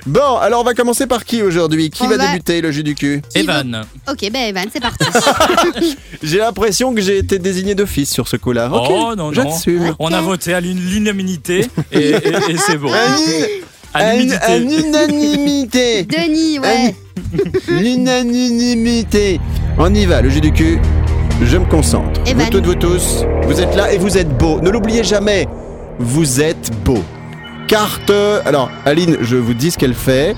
Bon, 0.05 0.37
alors 0.37 0.61
on 0.61 0.63
va 0.63 0.73
commencer 0.75 1.07
par 1.07 1.25
qui 1.25 1.41
aujourd'hui? 1.41 1.89
Qui 1.89 2.03
On 2.03 2.07
va, 2.07 2.17
va- 2.17 2.27
débuter 2.31 2.61
le 2.61 2.71
jus 2.71 2.83
du 2.83 2.93
cul 2.95 3.21
Evan. 3.33 3.83
Ok, 4.09 4.29
ben 4.31 4.43
Evan, 4.49 4.65
c'est 4.71 4.79
parti. 4.79 5.05
J'ai 6.23 6.37
l'impression 6.37 6.93
que 6.93 7.01
j'ai 7.01 7.17
été 7.17 7.39
désigné 7.39 7.75
d'office 7.75 8.11
sur 8.11 8.27
ce 8.27 8.37
coup-là. 8.37 8.69
Ok, 8.71 8.87
Oh 8.91 9.15
non, 9.17 9.31
non. 9.31 9.33
j'assume. 9.33 9.95
On 9.99 10.13
a 10.13 10.21
voté 10.21 10.53
à 10.53 10.61
l'unanimité 10.61 11.65
et, 11.91 11.99
et- 12.09 12.27
et 12.49 12.57
c'est 12.57 12.77
bon. 12.77 12.91
À 13.93 13.99
un- 14.09 14.13
l'humidité. 14.13 14.37
un 14.47 14.61
unanimité 14.61 16.03
Denis, 16.03 16.59
ouais. 16.59 16.95
L'unanimité. 17.67 19.39
On 19.77 19.93
y 19.93 20.05
va, 20.05 20.21
le 20.21 20.29
jus 20.29 20.41
du 20.41 20.51
cul. 20.51 20.79
Je 21.43 21.57
me 21.57 21.65
concentre. 21.65 22.19
Evan. 22.25 22.43
Vous 22.45 22.51
toutes, 22.51 22.65
vous 22.65 22.75
tous, 22.75 23.25
vous 23.43 23.59
êtes 23.61 23.75
là 23.75 23.91
et 23.93 23.97
vous 23.97 24.17
êtes 24.17 24.37
beaux. 24.37 24.59
Ne 24.61 24.69
l'oubliez 24.69 25.03
jamais, 25.03 25.47
vous 25.99 26.41
êtes 26.41 26.71
beaux. 26.83 27.03
Carte. 27.67 28.11
Alors, 28.45 28.69
Aline, 28.85 29.17
je 29.21 29.35
vous 29.37 29.53
dis 29.53 29.71
ce 29.71 29.77
qu'elle 29.77 29.93
fait. 29.93 30.35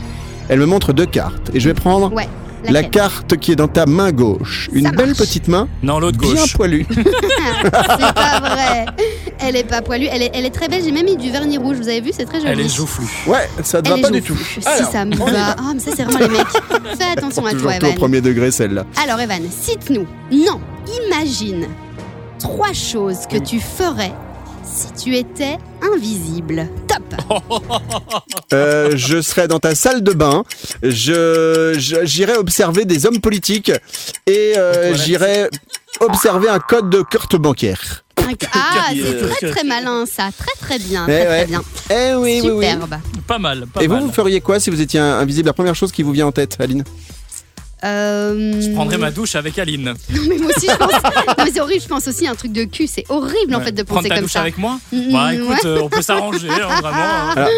Elle 0.49 0.59
me 0.59 0.65
montre 0.65 0.91
deux 0.93 1.05
cartes. 1.05 1.49
Et 1.53 1.59
je 1.59 1.69
vais 1.69 1.73
prendre 1.73 2.13
Ouais. 2.13 2.27
La 2.69 2.83
carte 2.83 3.37
qui 3.37 3.51
est 3.51 3.55
dans 3.55 3.67
ta 3.67 3.85
main 3.85 4.11
gauche. 4.11 4.69
Une 4.73 4.85
Ça 4.85 4.91
belle 4.91 5.07
marche. 5.07 5.17
petite 5.19 5.47
main, 5.47 5.67
Non, 5.83 5.99
l'autre 5.99 6.17
bien 6.17 6.33
gauche. 6.35 6.53
poilue. 6.55 6.85
C'est 6.93 8.13
pas 8.13 8.39
vrai. 8.39 8.85
Elle 9.39 9.55
est 9.55 9.63
pas 9.63 9.81
poilue. 9.81 10.07
Elle 10.11 10.21
est, 10.23 10.31
elle 10.33 10.45
est 10.45 10.49
très 10.51 10.67
belle. 10.67 10.83
J'ai 10.83 10.91
même 10.91 11.05
mis 11.05 11.17
du 11.17 11.31
vernis 11.31 11.57
rouge. 11.57 11.77
Vous 11.77 11.87
avez 11.87 12.01
vu, 12.01 12.11
c'est 12.13 12.25
très 12.25 12.39
joli. 12.39 12.51
Elle 12.51 12.59
est 12.59 12.69
joufflue. 12.75 13.05
Ouais, 13.27 13.49
ça 13.63 13.81
te 13.81 13.89
Elle 13.89 13.95
va 14.01 14.07
pas 14.07 14.13
du 14.13 14.21
tout. 14.21 14.37
Si 14.37 14.67
Alors, 14.67 14.91
ça 14.91 15.05
me 15.05 15.15
va. 15.15 15.55
Ah, 15.57 15.71
mais 15.73 15.79
ça, 15.79 15.91
c'est 15.95 16.03
vraiment 16.03 16.19
les 16.19 16.29
mecs. 16.29 16.47
Fais 16.97 17.11
attention 17.17 17.45
à 17.45 17.51
toi, 17.51 17.59
tout 17.73 17.85
au 17.85 17.87
Evan. 17.89 17.95
premier 17.95 18.21
degré, 18.21 18.51
celle-là. 18.51 18.85
Alors, 19.03 19.19
Evan, 19.19 19.41
cite-nous. 19.49 20.05
Non, 20.31 20.59
imagine 21.07 21.65
trois 22.39 22.73
choses 22.73 23.19
que 23.29 23.37
tu 23.37 23.59
ferais 23.59 24.13
si 24.63 24.91
tu 25.03 25.15
étais 25.15 25.57
invisible. 25.81 26.67
Top. 26.87 27.01
Euh, 28.53 28.91
je 28.97 29.21
serai 29.21 29.47
dans 29.47 29.59
ta 29.59 29.75
salle 29.75 30.03
de 30.03 30.11
bain. 30.11 30.43
Je 30.83 31.73
je- 31.77 32.03
j'irai 32.05 32.35
observer 32.35 32.83
des 32.83 33.05
hommes 33.05 33.21
politiques 33.21 33.71
et 34.27 34.53
euh, 34.57 34.73
toilettes. 34.73 34.95
j'irai 35.05 35.49
observer 36.01 36.49
un 36.49 36.59
code 36.59 36.89
de 36.89 37.01
carte 37.01 37.37
bancaire. 37.37 38.03
Ah, 38.53 38.87
c'est 38.91 39.29
très 39.29 39.51
très 39.51 39.63
malin 39.63 40.05
ça. 40.05 40.29
Très 40.37 40.53
très 40.59 40.79
bien. 40.79 41.05
Eh 41.07 41.11
Très 41.11 41.27
ouais. 41.27 41.37
très 41.37 41.45
bien. 41.47 41.61
Eh 41.89 42.13
oui, 42.15 42.41
oui, 42.43 42.49
oui. 42.51 42.65
Superbe. 42.65 42.95
Pas 43.25 43.39
mal, 43.39 43.65
pas 43.67 43.81
Et 43.81 43.87
vous, 43.87 43.93
mal. 43.95 44.03
vous 44.03 44.11
feriez 44.11 44.41
quoi 44.41 44.59
si 44.59 44.69
vous 44.69 44.81
étiez 44.81 44.99
invisible? 44.99 45.47
La 45.47 45.53
première 45.53 45.75
chose 45.75 45.91
qui 45.93 46.03
vous 46.03 46.11
vient 46.11 46.27
en 46.27 46.31
tête, 46.33 46.57
Aline? 46.59 46.83
Euh... 47.83 48.61
Je 48.61 48.69
prendrais 48.73 48.97
ma 48.97 49.11
douche 49.11 49.35
avec 49.35 49.57
Aline. 49.59 49.93
Non 50.13 50.21
mais 50.29 50.37
moi 50.37 50.51
aussi 50.55 50.67
je 50.69 50.75
pense. 50.77 50.91
non 50.91 51.43
mais 51.45 51.51
c'est 51.53 51.61
horrible. 51.61 51.81
Je 51.81 51.87
pense 51.87 52.07
aussi 52.07 52.27
à 52.27 52.31
un 52.31 52.35
truc 52.35 52.51
de 52.51 52.63
cul. 52.65 52.87
C'est 52.87 53.05
horrible 53.09 53.55
en 53.55 53.61
fait 53.61 53.71
de 53.71 53.83
Prendre 53.83 54.01
penser 54.01 54.09
ta 54.09 54.15
comme 54.15 54.23
douche 54.25 54.33
ça. 54.33 54.41
avec 54.41 54.57
moi 54.57 54.79
Mm, 54.91 55.11
Bah 55.13 55.27
ouais. 55.27 55.35
écoute, 55.35 55.65
euh, 55.65 55.79
on 55.81 55.89
peut 55.89 56.01
s'arranger, 56.01 56.49
hein, 56.49 56.67
vraiment. 56.81 56.89
hein. 56.97 57.33
Alors, 57.35 57.49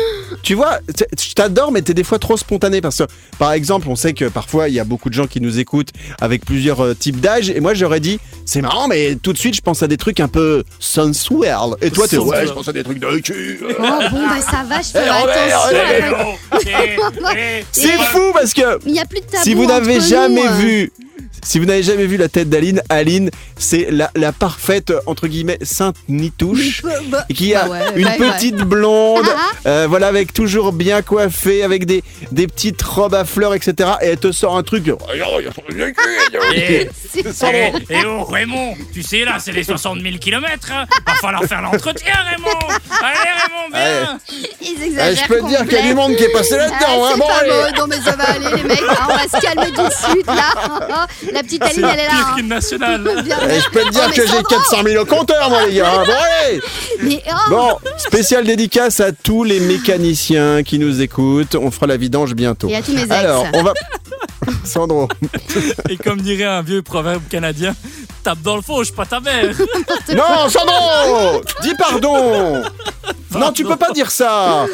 Tu 0.44 0.54
vois, 0.56 0.80
je 0.88 1.34
t'adore, 1.34 1.72
mais 1.72 1.82
t'es 1.82 1.94
des 1.94 2.04
fois 2.04 2.20
trop 2.20 2.38
spontané 2.38 2.82
parce 2.82 2.98
que, 3.00 3.04
par 3.40 3.54
exemple, 3.54 3.88
on 3.90 3.96
sait 3.96 4.14
que 4.14 4.26
parfois 4.26 4.70
il 4.70 4.76
y 4.76 4.80
a 4.80 4.84
beaucoup 4.84 5.10
de 5.10 5.14
gens 5.14 5.28
qui 5.28 5.42
nous 5.42 5.60
écoutent 5.60 5.90
avec 6.22 6.46
plusieurs 6.46 6.82
euh, 6.84 6.94
types 6.94 7.20
d'âge, 7.20 7.50
et 7.50 7.60
moi 7.60 7.74
j'aurais 7.74 8.00
dit, 8.00 8.20
c'est 8.46 8.62
marrant, 8.62 8.88
mais 8.88 9.16
tout 9.16 9.34
de 9.34 9.38
suite 9.38 9.56
je 9.56 9.62
pense 9.62 9.84
à 9.84 9.88
des 9.88 9.98
trucs 9.98 10.20
un 10.20 10.28
peu 10.28 10.64
sensuel. 10.80 11.56
Et 11.82 11.92
toi 11.92 12.08
t'es, 12.08 12.18
ouais, 12.18 12.48
je 12.48 12.52
pense 12.52 12.68
à 12.68 12.74
des 12.74 12.84
trucs 12.84 13.00
de 13.00 13.18
cul. 13.20 13.60
Oh 13.64 13.74
bon 14.12 14.28
bah 14.28 14.42
ça 14.42 14.64
va. 14.68 14.82
Je 14.82 14.90
ferai 14.90 15.06
Eh, 15.06 15.52
attention. 15.52 16.38
eh. 16.62 16.98
Eh, 17.38 17.66
C'est 17.72 17.98
fou 18.12 18.32
parce 18.34 18.54
que 18.54 18.80
Il 18.86 18.94
n'y 18.94 19.00
a 19.00 19.06
plus 19.06 19.20
de 19.22 19.26
tabou 19.26 19.44
si 19.44 19.54
vous 19.54 19.66
n'avez 19.66 20.00
jamais 20.02 20.42
nous, 20.44 20.48
euh. 20.48 20.58
vu 20.58 20.92
si 21.44 21.60
vous 21.60 21.66
n'avez 21.66 21.84
jamais 21.84 22.06
vu 22.06 22.18
la 22.18 22.30
tête 22.30 22.50
d'Aline, 22.50 22.82
Aline, 22.90 23.30
c'est 23.58 23.88
la, 23.92 24.10
la 24.16 24.32
parfaite 24.32 24.94
entre 25.06 25.28
guillemets 25.28 25.58
sainte 25.62 25.96
nitouche 26.08 26.82
Bah, 26.84 26.90
bah, 27.08 27.26
et 27.30 27.34
qui 27.34 27.54
a 27.56 27.66
bah 27.66 27.70
ouais, 27.72 27.80
une 27.96 28.04
bah 28.06 28.12
ouais. 28.20 28.32
petite 28.34 28.58
blonde, 28.58 29.26
Ah, 29.30 29.52
euh, 29.70 29.86
voilà 29.88 30.08
avec 30.08 30.34
toujours 30.34 30.72
bien 30.74 31.02
coiffée, 31.02 31.64
avec 31.64 31.86
des, 31.86 32.04
des 32.32 32.48
petites 32.48 32.82
robes 32.82 33.16
à 33.16 33.26
fleurs, 33.26 33.54
etc. 33.54 33.92
Et 34.02 34.08
elle 34.08 34.18
te 34.18 34.32
sort 34.32 34.56
un 34.58 34.64
truc. 34.64 34.90
Eh, 36.56 36.90
Sans 37.34 37.48
eh, 37.54 37.72
eh 37.90 38.06
oh 38.06 38.24
Raymond, 38.24 38.76
tu 38.94 39.04
sais 39.04 39.24
là 39.26 39.38
c'est 39.40 39.52
les 39.52 39.64
60 39.64 40.02
000 40.02 40.18
km, 40.20 40.72
hein. 40.72 40.86
va 41.06 41.14
falloir 41.16 41.44
faire 41.44 41.62
l'entretien 41.62 42.14
Raymond 42.32 42.50
Allez 43.02 43.18
Raymond, 43.20 43.70
viens 43.74 44.20
Ils 44.62 44.84
exagèrent. 44.84 45.24
je 45.24 45.28
peux 45.28 45.40
te 45.42 45.48
dire 45.48 45.60
qu'il 45.64 45.74
y 45.74 45.78
a 45.78 45.82
du 45.82 45.88
complet. 45.90 45.94
monde 45.96 46.16
qui 46.16 46.24
est 46.24 46.30
passé 46.32 46.56
Ah, 46.56 46.58
là-dedans. 46.58 47.06
hein. 47.06 47.10
c'est 47.14 47.20
Bon. 47.20 47.80
Non 47.82 47.88
mais 47.88 47.98
ça 47.98 48.16
va 48.16 48.24
aller 48.32 48.50
les 48.58 48.64
mecs, 48.64 48.82
hein, 48.90 49.08
on 49.10 49.14
va 49.16 49.24
se 49.24 49.42
calmer 49.42 49.72
tout 49.72 49.84
de 49.88 50.12
suite 50.14 50.28
là. 50.28 51.08
La 51.34 51.44
petite 51.44 51.64
Aline, 51.64 51.88
elle 51.92 52.00
est 52.00 52.04
là. 52.06 52.10
pire 52.10 52.28
hein. 52.28 52.34
qu'une 52.38 52.48
nationale. 52.48 53.08
Et 53.50 53.60
je 53.60 53.70
peux 53.70 53.82
te 53.84 53.90
dire 53.90 54.02
Oh, 54.06 54.10
que 54.10 54.16
j'ai 54.16 54.28
Sandro 54.28 54.44
400 54.44 54.78
000 54.86 55.02
au 55.02 55.06
compteur, 55.06 55.50
moi, 55.50 55.66
les 55.66 55.76
gars. 55.76 55.90
hein. 55.92 56.04
Bon, 56.06 56.14
allez 56.48 56.62
Mais 57.02 57.24
oh, 57.30 57.50
Bon, 57.50 57.78
spécial 57.98 58.46
dédicace 58.46 59.00
à 59.00 59.12
tous 59.12 59.44
les 59.44 59.60
mécaniciens 59.60 60.64
qui 60.64 60.80
nous 60.80 61.02
écoutent. 61.02 61.56
On 61.56 61.72
fera 61.72 61.88
la 61.88 61.98
vidange 61.98 62.34
bientôt. 62.36 62.68
Et 62.70 62.76
à 62.76 62.82
tous 62.82 62.94
mes 62.94 63.02
ex. 63.04 63.12
Alors, 63.12 63.46
on 63.54 63.64
va. 63.64 63.74
Sandro, 64.66 65.08
Et 65.90 65.98
comme 65.98 66.20
dirait 66.22 66.44
un 66.44 66.62
vieux 66.62 66.82
proverbe 66.82 67.22
canadien, 67.30 67.74
tape 68.24 68.42
dans 68.42 68.56
le 68.58 68.62
fauche, 68.62 68.92
pas 68.92 69.06
ta 69.06 69.20
mère. 69.22 69.56
non, 70.14 70.50
Sandro, 70.50 71.42
dis 71.62 71.74
pardon. 71.78 72.62
Non, 73.32 73.52
tu 73.52 73.64
peux 73.64 73.78
pas 73.78 73.92
dire 73.92 74.12
ça. 74.12 74.66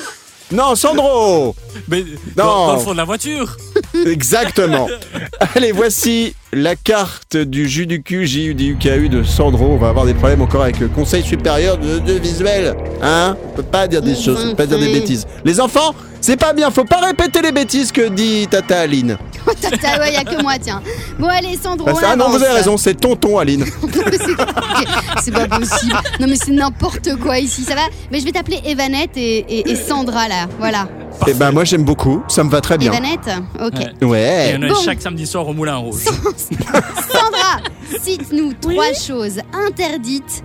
Non, 0.51 0.75
Sandro. 0.75 1.56
Mais 1.88 2.01
Non. 2.01 2.44
dans, 2.44 2.68
dans 2.68 2.74
le 2.74 2.79
fond 2.79 2.91
de 2.94 2.98
la 2.98 3.03
voiture. 3.03 3.56
Exactement. 4.08 4.88
Allez, 5.56 5.72
voici 5.72 6.34
la 6.51 6.75
carte 6.75 7.38
du 7.38 7.68
jus 7.70 7.86
du 7.86 8.01
cul, 8.01 8.25
J-U-D-U-K-U 8.25 9.10
de 9.10 9.22
Sandro. 9.24 9.65
On 9.65 9.77
va 9.77 9.89
avoir 9.89 10.06
des 10.06 10.13
problèmes 10.15 10.41
encore 10.41 10.63
avec 10.63 10.79
le 10.79 10.88
Conseil 10.88 11.24
supérieur 11.24 11.77
de, 11.77 12.00
de 12.00 12.13
visuel. 12.13 12.75
Hein? 13.01 13.38
On 13.48 13.56
peut 13.58 13.63
pas 13.63 13.88
dire 13.88 14.01
des 14.01 14.15
choses, 14.15 14.44
on 14.46 14.50
peut 14.51 14.56
pas 14.56 14.65
dire 14.65 14.79
des 14.79 14.91
bêtises. 14.91 15.27
Les 15.46 15.60
enfants, 15.60 15.94
c'est 16.21 16.38
pas 16.38 16.53
bien, 16.53 16.69
faut 16.71 16.85
pas 16.85 16.99
répéter 16.99 17.41
les 17.41 17.51
bêtises 17.51 17.91
que 17.91 18.07
dit 18.09 18.47
Tata 18.49 18.81
Aline. 18.81 19.17
Tata, 19.61 19.99
ouais, 19.99 20.13
y 20.13 20.15
a 20.17 20.23
que 20.23 20.41
moi, 20.41 20.53
tiens. 20.61 20.81
Bon, 21.17 21.27
allez, 21.27 21.57
Sandro. 21.61 21.85
Bah, 21.85 21.93
on 21.95 21.99
ah 22.05 22.15
non, 22.15 22.29
vous 22.29 22.43
avez 22.43 22.53
raison, 22.53 22.77
c'est 22.77 22.93
tonton 22.93 23.38
Aline. 23.39 23.65
C'est- 24.11 25.23
C'est 25.23 25.31
pas 25.31 25.47
possible. 25.47 25.95
Non, 26.19 26.27
mais 26.27 26.35
c'est 26.35 26.51
n'importe 26.51 27.15
quoi 27.17 27.39
ici, 27.39 27.63
ça 27.63 27.75
va 27.75 27.81
Mais 28.11 28.19
je 28.19 28.25
vais 28.25 28.31
t'appeler 28.31 28.59
Evanette 28.65 29.15
et, 29.17 29.38
et- 29.39 29.71
et 29.71 29.75
Sandra, 29.75 30.27
là. 30.27 30.47
Voilà. 30.59 30.88
Et 31.27 31.33
ben 31.33 31.51
moi 31.51 31.65
j'aime 31.65 31.83
beaucoup, 31.83 32.21
ça 32.27 32.43
me 32.43 32.49
va 32.49 32.61
très 32.61 32.77
bien. 32.77 32.91
Evanette 32.91 33.29
Ok. 33.61 34.07
Ouais. 34.07 34.51
Et 34.51 34.57
on 34.57 34.61
est 34.63 34.69
Bon. 34.69 34.75
chaque 34.83 35.01
samedi 35.01 35.25
soir 35.27 35.47
au 35.47 35.53
Moulin 35.53 35.75
Rouge. 35.77 36.03
Sandra, 36.05 37.59
cite-nous 38.01 38.53
trois 38.53 38.93
choses 38.93 39.39
interdites, 39.53 40.43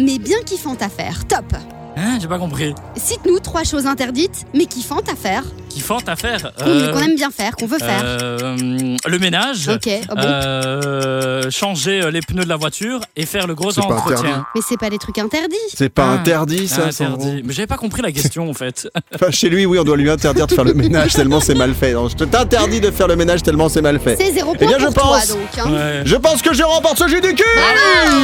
mais 0.00 0.18
bien 0.18 0.38
kiffantes 0.44 0.82
à 0.82 0.88
faire. 0.88 1.24
Top. 1.26 1.54
Hein, 1.96 2.18
j'ai 2.20 2.26
pas 2.28 2.38
compris. 2.38 2.74
Cite-nous 2.96 3.38
trois 3.40 3.64
choses 3.64 3.86
interdites, 3.86 4.46
mais 4.54 4.64
kiffantes 4.64 5.08
à 5.10 5.14
faire, 5.14 5.42
Kiffante 5.68 6.08
à 6.08 6.16
faire. 6.16 6.52
qu'on 6.58 6.66
Euh, 6.68 6.92
qu'on 6.92 7.00
aime 7.00 7.14
bien 7.16 7.30
faire, 7.30 7.54
qu'on 7.56 7.66
veut 7.66 7.78
faire. 7.78 8.02
euh, 8.04 8.96
le 9.06 9.18
ménage. 9.18 9.68
Ok, 9.68 9.88
oh 10.10 10.14
bon. 10.14 10.20
Euh, 10.22 11.50
changer 11.50 12.02
euh, 12.02 12.10
les 12.10 12.20
pneus 12.20 12.44
de 12.44 12.48
la 12.48 12.56
voiture 12.56 13.00
et 13.16 13.24
faire 13.26 13.46
le 13.46 13.54
gros 13.54 13.78
entretien. 13.78 14.46
Mais 14.54 14.60
c'est 14.66 14.78
pas 14.78 14.88
des 14.90 14.98
trucs 14.98 15.18
interdits. 15.18 15.56
C'est 15.74 15.88
pas 15.90 16.08
Ah, 16.10 16.12
interdit 16.14 16.66
ça, 16.68 16.86
Interdit. 16.86 17.42
Mais 17.44 17.52
j'avais 17.52 17.66
pas 17.66 17.76
compris 17.78 18.00
la 18.02 18.10
question 18.12 18.48
en 18.48 18.54
fait. 18.54 18.88
Enfin, 19.14 19.30
chez 19.30 19.48
lui, 19.50 19.64
oui, 19.66 19.78
on 19.78 19.84
doit 19.84 19.96
lui 19.96 20.10
interdire 20.10 20.46
de 20.46 20.54
faire 20.54 20.64
le 20.64 20.74
ménage 20.74 21.12
tellement 21.12 21.40
c'est 21.40 21.54
mal 21.54 21.74
fait. 21.74 21.92
Non, 21.92 22.08
je 22.08 22.16
t'interdis 22.24 22.80
de 22.80 22.90
faire 22.90 23.08
le 23.08 23.16
ménage 23.16 23.42
tellement 23.42 23.68
c'est 23.68 23.82
mal 23.82 23.98
fait. 24.00 24.16
C'est 24.18 24.32
zéro 24.32 24.52
Eh 24.54 24.58
point 24.58 24.68
bien, 24.68 24.78
je 24.78 24.84
pour 24.86 24.94
toi, 24.94 25.18
pense- 25.18 25.28
donc. 25.28 25.38
hein. 25.58 25.70
Ouais. 25.72 26.02
Je 26.06 26.16
pense 26.16 26.40
que 26.42 26.52
je 26.54 26.62
remporte 26.62 26.98
ce 26.98 27.08
jus 27.08 27.20
du 27.20 27.34
cul 27.34 27.44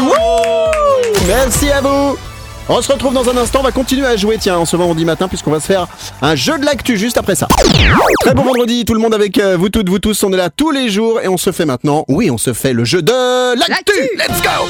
Wouh 0.02 1.26
Merci 1.26 1.70
à 1.70 1.80
vous 1.80 2.16
On 2.70 2.82
se 2.82 2.92
retrouve 2.92 3.14
dans 3.14 3.28
un 3.30 3.36
instant, 3.38 3.60
on 3.60 3.62
va 3.62 3.72
continuer 3.72 4.06
à 4.06 4.16
jouer, 4.16 4.36
tiens, 4.38 4.58
en 4.58 4.66
ce 4.66 4.76
vendredi 4.76 5.04
matin, 5.06 5.26
puisqu'on 5.26 5.50
va 5.50 5.58
se 5.60 5.66
faire 5.66 5.86
un 6.20 6.34
jeu 6.34 6.58
de 6.58 6.66
l'actu 6.66 6.98
juste 6.98 7.16
après 7.16 7.34
ça. 7.34 7.48
Très 8.20 8.34
bon 8.34 8.42
vendredi, 8.42 8.84
tout 8.84 8.92
le 8.92 9.00
monde 9.00 9.14
avec 9.14 9.38
euh, 9.38 9.56
vous 9.56 9.70
toutes, 9.70 9.88
vous 9.88 9.98
tous, 9.98 10.22
on 10.22 10.32
est 10.34 10.36
là 10.36 10.50
tous 10.50 10.70
les 10.70 10.90
jours 10.90 11.20
et 11.22 11.28
on 11.28 11.38
se 11.38 11.50
fait 11.50 11.64
maintenant, 11.64 12.04
oui, 12.08 12.30
on 12.30 12.36
se 12.36 12.52
fait 12.52 12.74
le 12.74 12.84
jeu 12.84 13.00
de 13.00 13.58
l'actu. 13.58 13.98
Let's 14.18 14.42
go 14.42 14.66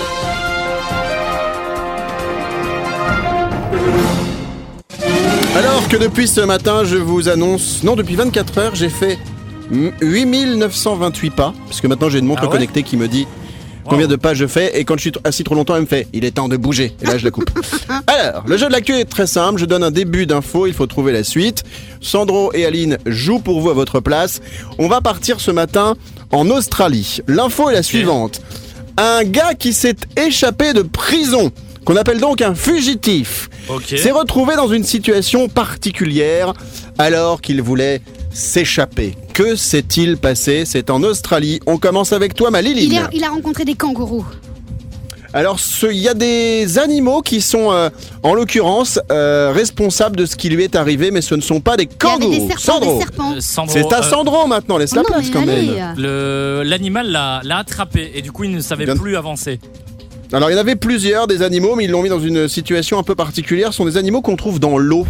Alors 5.56 5.88
que 5.88 5.96
depuis 5.96 6.28
ce 6.28 6.40
matin, 6.40 6.84
je 6.84 6.96
vous 6.96 7.28
annonce, 7.28 7.82
non, 7.82 7.96
depuis 7.96 8.14
24 8.14 8.58
heures, 8.58 8.74
j'ai 8.74 8.88
fait 8.90 9.18
mm, 9.70 9.88
8928 10.00 11.30
pas, 11.34 11.52
parce 11.66 11.80
que 11.80 11.86
maintenant 11.88 12.08
j'ai 12.08 12.20
une 12.20 12.26
montre 12.26 12.42
Ah 12.44 12.46
ouais? 12.46 12.52
connectée 12.52 12.82
qui 12.84 12.96
me 12.96 13.08
dit. 13.08 13.26
Combien 13.88 14.06
de 14.06 14.16
pas 14.16 14.34
je 14.34 14.46
fais, 14.46 14.78
et 14.78 14.84
quand 14.84 14.96
je 14.96 15.02
suis 15.02 15.12
assis 15.24 15.44
trop 15.44 15.54
longtemps, 15.54 15.74
elle 15.76 15.82
me 15.82 15.86
fait 15.86 16.06
il 16.12 16.24
est 16.24 16.32
temps 16.32 16.48
de 16.48 16.56
bouger, 16.56 16.94
et 17.02 17.06
là 17.06 17.18
je 17.18 17.24
la 17.24 17.30
coupe. 17.30 17.50
Alors, 18.06 18.44
le 18.46 18.56
jeu 18.56 18.66
de 18.68 18.72
l'actu 18.72 18.92
est 18.94 19.04
très 19.04 19.26
simple, 19.26 19.58
je 19.60 19.64
donne 19.64 19.82
un 19.82 19.90
début 19.90 20.26
d'info, 20.26 20.66
il 20.66 20.72
faut 20.74 20.86
trouver 20.86 21.12
la 21.12 21.24
suite. 21.24 21.64
Sandro 22.00 22.52
et 22.54 22.64
Aline 22.66 22.98
jouent 23.06 23.40
pour 23.40 23.60
vous 23.60 23.70
à 23.70 23.74
votre 23.74 24.00
place. 24.00 24.40
On 24.78 24.88
va 24.88 25.00
partir 25.00 25.40
ce 25.40 25.50
matin 25.50 25.96
en 26.30 26.48
Australie. 26.50 27.20
L'info 27.26 27.70
est 27.70 27.74
la 27.74 27.82
suivante. 27.82 28.40
Un 28.96 29.24
gars 29.24 29.54
qui 29.54 29.72
s'est 29.72 29.96
échappé 30.16 30.72
de 30.72 30.82
prison, 30.82 31.50
qu'on 31.84 31.96
appelle 31.96 32.18
donc 32.20 32.42
un 32.42 32.54
fugitif, 32.54 33.48
Ok. 33.68 33.94
s'est 33.96 34.10
retrouvé 34.10 34.56
dans 34.56 34.68
une 34.68 34.84
situation 34.84 35.48
particulière 35.48 36.52
alors 36.98 37.40
qu'il 37.40 37.62
voulait 37.62 38.00
s'échapper. 38.30 39.14
Que 39.34 39.56
s'est-il 39.56 40.16
passé? 40.16 40.64
C'est 40.66 40.90
en 40.90 41.02
Australie. 41.02 41.60
On 41.66 41.78
commence 41.78 42.12
avec 42.12 42.34
toi, 42.34 42.50
ma. 42.50 42.60
Il, 42.60 43.24
a 43.24 43.28
rencontré 43.30 43.64
des 43.64 43.74
kangourous. 43.74 44.26
Alors, 45.34 45.60
ce- 45.60 45.86
il 45.86 45.98
y 45.98 46.08
a 46.08 46.14
des 46.14 46.78
animaux 46.78 47.20
qui 47.20 47.40
sont, 47.42 47.70
euh, 47.70 47.90
en 48.22 48.32
l'occurrence, 48.34 48.98
euh, 49.12 49.52
responsables 49.54 50.16
de 50.16 50.24
ce 50.26 50.36
qui 50.36 50.48
lui 50.48 50.64
est 50.64 50.74
arrivé, 50.74 51.10
mais 51.10 51.20
ce 51.20 51.34
ne 51.34 51.40
sont 51.42 51.60
pas 51.60 51.76
des 51.76 51.84
Il 51.84 51.86
y 51.86 51.90
avait 52.10 52.18
kangourous. 52.18 52.30
des 52.32 52.46
serpents, 52.48 52.58
Sandro. 52.60 52.92
des 52.94 52.98
serpents. 53.00 53.32
Euh, 53.36 53.40
Sandro, 53.40 53.72
C'est 53.74 53.92
à 53.94 53.98
euh, 54.00 54.02
Sandro 54.02 54.46
maintenant, 54.46 54.78
laisse 54.78 54.90
Oh 54.94 54.96
la 54.96 55.02
non, 55.02 55.08
place 55.08 55.30
quand 55.30 55.42
allez. 55.42 55.66
même. 55.66 56.62
L'animal 56.62 57.10
l'a 57.10 57.40
l'a 57.44 57.58
attrapé 57.58 58.10
et 58.14 58.22
du 58.22 58.32
coup 58.32 58.44
il 58.44 58.52
ne 58.52 58.60
savait 58.60 58.86
Bien- 58.86 58.96
plus 58.96 59.16
avancer. 59.16 59.60
Alors, 60.32 60.50
il 60.50 60.54
y 60.54 60.56
en 60.56 60.60
avait 60.60 60.76
plusieurs 60.76 61.26
des 61.26 61.40
animaux, 61.42 61.74
mais 61.74 61.84
ils 61.84 61.90
l'ont 61.90 62.02
mis 62.02 62.10
dans 62.10 62.20
une 62.20 62.48
situation 62.48 62.98
un 62.98 63.02
peu 63.02 63.14
particulière. 63.14 63.72
Ce 63.72 63.78
sont 63.78 63.86
des 63.86 63.96
animaux 63.96 64.20
qu'on 64.20 64.36
trouve 64.36 64.60
dans 64.60 64.76
l'eau 64.76 65.06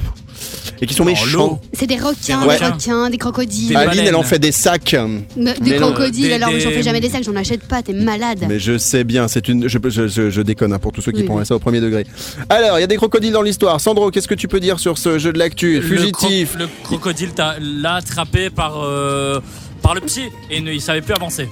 et 0.80 0.86
qui 0.86 0.94
sont 0.94 1.04
méchants. 1.04 1.60
C'est 1.72 1.86
des 1.86 1.96
requins, 1.96 2.46
des 2.46 2.56
requins, 2.64 3.10
des 3.10 3.18
crocodiles. 3.18 3.68
Des 3.68 3.76
Aline, 3.76 4.04
elle 4.06 4.14
en 4.16 4.22
fait 4.22 4.38
des 4.38 4.52
sacs. 4.52 4.94
Me- 5.36 5.52
Des 5.60 5.70
Mais 5.70 5.76
crocodiles, 5.76 6.28
des- 6.28 6.32
alors 6.34 6.50
j'en 6.58 6.70
fais 6.70 6.82
jamais 6.82 7.00
des 7.00 7.08
sacs, 7.10 7.24
j'en 7.24 7.36
achète 7.36 7.62
pas, 7.64 7.82
t'es 7.82 7.92
malade. 7.92 8.44
Mais 8.48 8.58
je 8.60 8.78
sais 8.78 9.04
bien, 9.04 9.28
c'est 9.28 9.48
une. 9.48 9.68
Je, 9.68 9.78
je, 9.88 10.08
je- 10.08 10.30
je 10.30 10.42
déconne 10.42 10.72
hein, 10.72 10.78
pour 10.78 10.92
tous 10.92 11.02
ceux 11.02 11.12
qui 11.12 11.20
Oui, 11.20 11.24
prendraient 11.26 11.42
oui. 11.42 11.46
ça 11.48 11.56
au 11.56 11.58
premier 11.58 11.80
degré. 11.80 12.06
Alors, 12.48 12.78
il 12.78 12.80
y 12.80 12.84
a 12.84 12.88
des 12.88 12.96
crocodiles 12.96 13.32
dans 13.32 13.42
l'histoire. 13.42 13.80
Sandro, 13.80 14.10
qu'est-ce 14.10 14.28
que 14.28 14.34
tu 14.34 14.48
peux 14.48 14.60
dire 14.60 14.78
sur 14.78 14.98
ce 14.98 15.18
jeu 15.18 15.32
de 15.32 15.38
l'actu? 15.38 15.76
Le 15.76 15.82
Fugitif. 15.82 16.54
cro- 16.54 16.58
Le, 16.60 16.68
crocodile 16.84 17.32
t'a- 17.32 17.56
l'a 17.60 17.94
attrapé 17.96 18.50
par, 18.50 18.82
euh, 18.84 19.40
par 19.82 19.94
le 19.94 20.00
pied 20.00 20.24
et 20.50 20.60
ne, 20.60 20.72
il 20.72 20.80
savait 20.80 21.00
plus 21.02 21.14
avancer. 21.14 21.48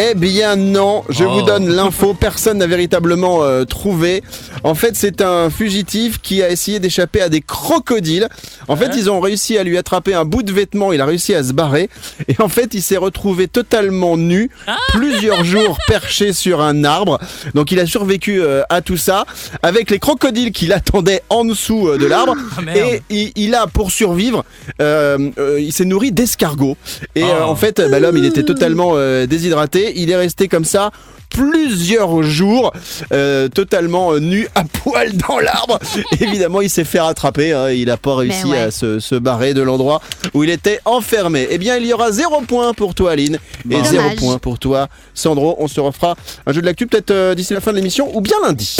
Eh 0.00 0.14
bien 0.14 0.54
non, 0.54 1.02
je 1.08 1.24
Oh. 1.24 1.30
vous 1.30 1.42
donne 1.42 1.68
l'info, 1.68 2.14
personne 2.14 2.58
n'a 2.58 2.66
véritablement 2.68 3.42
euh, 3.42 3.64
trouvé. 3.64 4.22
En 4.62 4.74
fait, 4.76 4.94
c'est 4.94 5.20
un 5.22 5.50
fugitif 5.50 6.20
qui 6.22 6.40
a 6.42 6.50
essayé 6.50 6.78
d'échapper 6.78 7.20
à 7.20 7.28
des 7.28 7.40
crocodiles. 7.40 8.28
En 8.68 8.76
fait, 8.76 8.90
ils 8.96 9.10
ont 9.10 9.18
réussi 9.20 9.58
à 9.58 9.64
lui 9.64 9.76
attraper 9.76 10.14
un 10.14 10.24
bout 10.24 10.42
de 10.44 10.52
vêtement, 10.52 10.92
il 10.92 11.00
a 11.00 11.04
réussi 11.06 11.34
à 11.34 11.42
se 11.42 11.52
barrer. 11.52 11.90
Et 12.28 12.36
en 12.40 12.48
fait, 12.48 12.74
il 12.74 12.82
s'est 12.82 12.96
retrouvé 12.96 13.48
totalement 13.48 14.16
nu, 14.16 14.50
Ah. 14.68 14.76
plusieurs 14.92 15.44
jours 15.44 15.78
perché 15.88 16.32
sur 16.32 16.60
un 16.60 16.84
arbre. 16.84 17.18
Donc 17.54 17.72
il 17.72 17.80
a 17.80 17.86
survécu 17.86 18.40
euh, 18.40 18.62
à 18.68 18.82
tout 18.82 18.96
ça, 18.96 19.26
avec 19.62 19.90
les 19.90 19.98
crocodiles 19.98 20.52
qui 20.52 20.66
l'attendaient 20.68 21.22
en 21.28 21.44
dessous 21.44 21.88
euh, 21.88 21.98
de 21.98 22.06
l'arbre. 22.06 22.36
Ah, 22.56 22.62
merde. 22.62 22.78
Et 22.78 23.02
il, 23.10 23.32
il 23.34 23.54
a, 23.56 23.66
pour 23.66 23.90
survivre, 23.90 24.44
il 24.78 25.72
s'est 25.72 25.84
nourri 25.84 26.12
d'escargots. 26.12 26.76
Et 27.16 27.24
Oh. 27.24 27.42
en 27.50 27.56
fait, 27.56 27.80
bah, 27.90 27.98
l'homme, 27.98 28.16
il 28.16 28.24
était 28.24 28.44
totalement 28.44 28.92
euh, 28.94 29.26
Il 29.96 30.10
est 30.10 30.16
resté 30.16 30.48
comme 30.48 30.64
ça 30.64 30.90
plusieurs 31.30 32.22
jours, 32.22 32.72
euh, 33.12 33.48
totalement 33.48 34.12
euh, 34.14 34.18
nu 34.18 34.48
à 34.54 34.64
poil 34.64 35.12
dans 35.28 35.38
l'arbre. 35.38 35.78
Évidemment, 36.20 36.62
il 36.62 36.70
s'est 36.70 36.84
fait 36.84 37.00
rattraper. 37.00 37.52
hein. 37.52 37.70
Il 37.70 37.86
n'a 37.86 37.98
pas 37.98 38.16
réussi 38.16 38.46
ouais. 38.46 38.58
à 38.58 38.70
se, 38.70 38.98
se 38.98 39.14
barrer 39.14 39.52
de 39.52 39.60
l'endroit 39.60 40.00
où 40.32 40.42
il 40.42 40.50
était 40.50 40.80
enfermé. 40.86 41.46
Eh 41.50 41.58
bien, 41.58 41.76
il 41.76 41.86
y 41.86 41.92
aura 41.92 42.12
zéro 42.12 42.40
point 42.40 42.72
pour 42.72 42.94
toi, 42.94 43.12
Aline, 43.12 43.38
et 43.70 43.84
zéro 43.84 44.08
point 44.16 44.38
pour 44.38 44.58
toi, 44.58 44.88
Sandro. 45.14 45.54
On 45.58 45.68
se 45.68 45.80
refera 45.80 46.16
un 46.46 46.52
jeu 46.52 46.62
de 46.62 46.66
l'actu 46.66 46.86
peut-être 46.86 47.10
euh, 47.10 47.34
d'ici 47.34 47.52
la 47.52 47.60
fin 47.60 47.72
de 47.72 47.76
l'émission 47.76 48.10
ou 48.16 48.20
bien 48.22 48.36
lundi. 48.42 48.76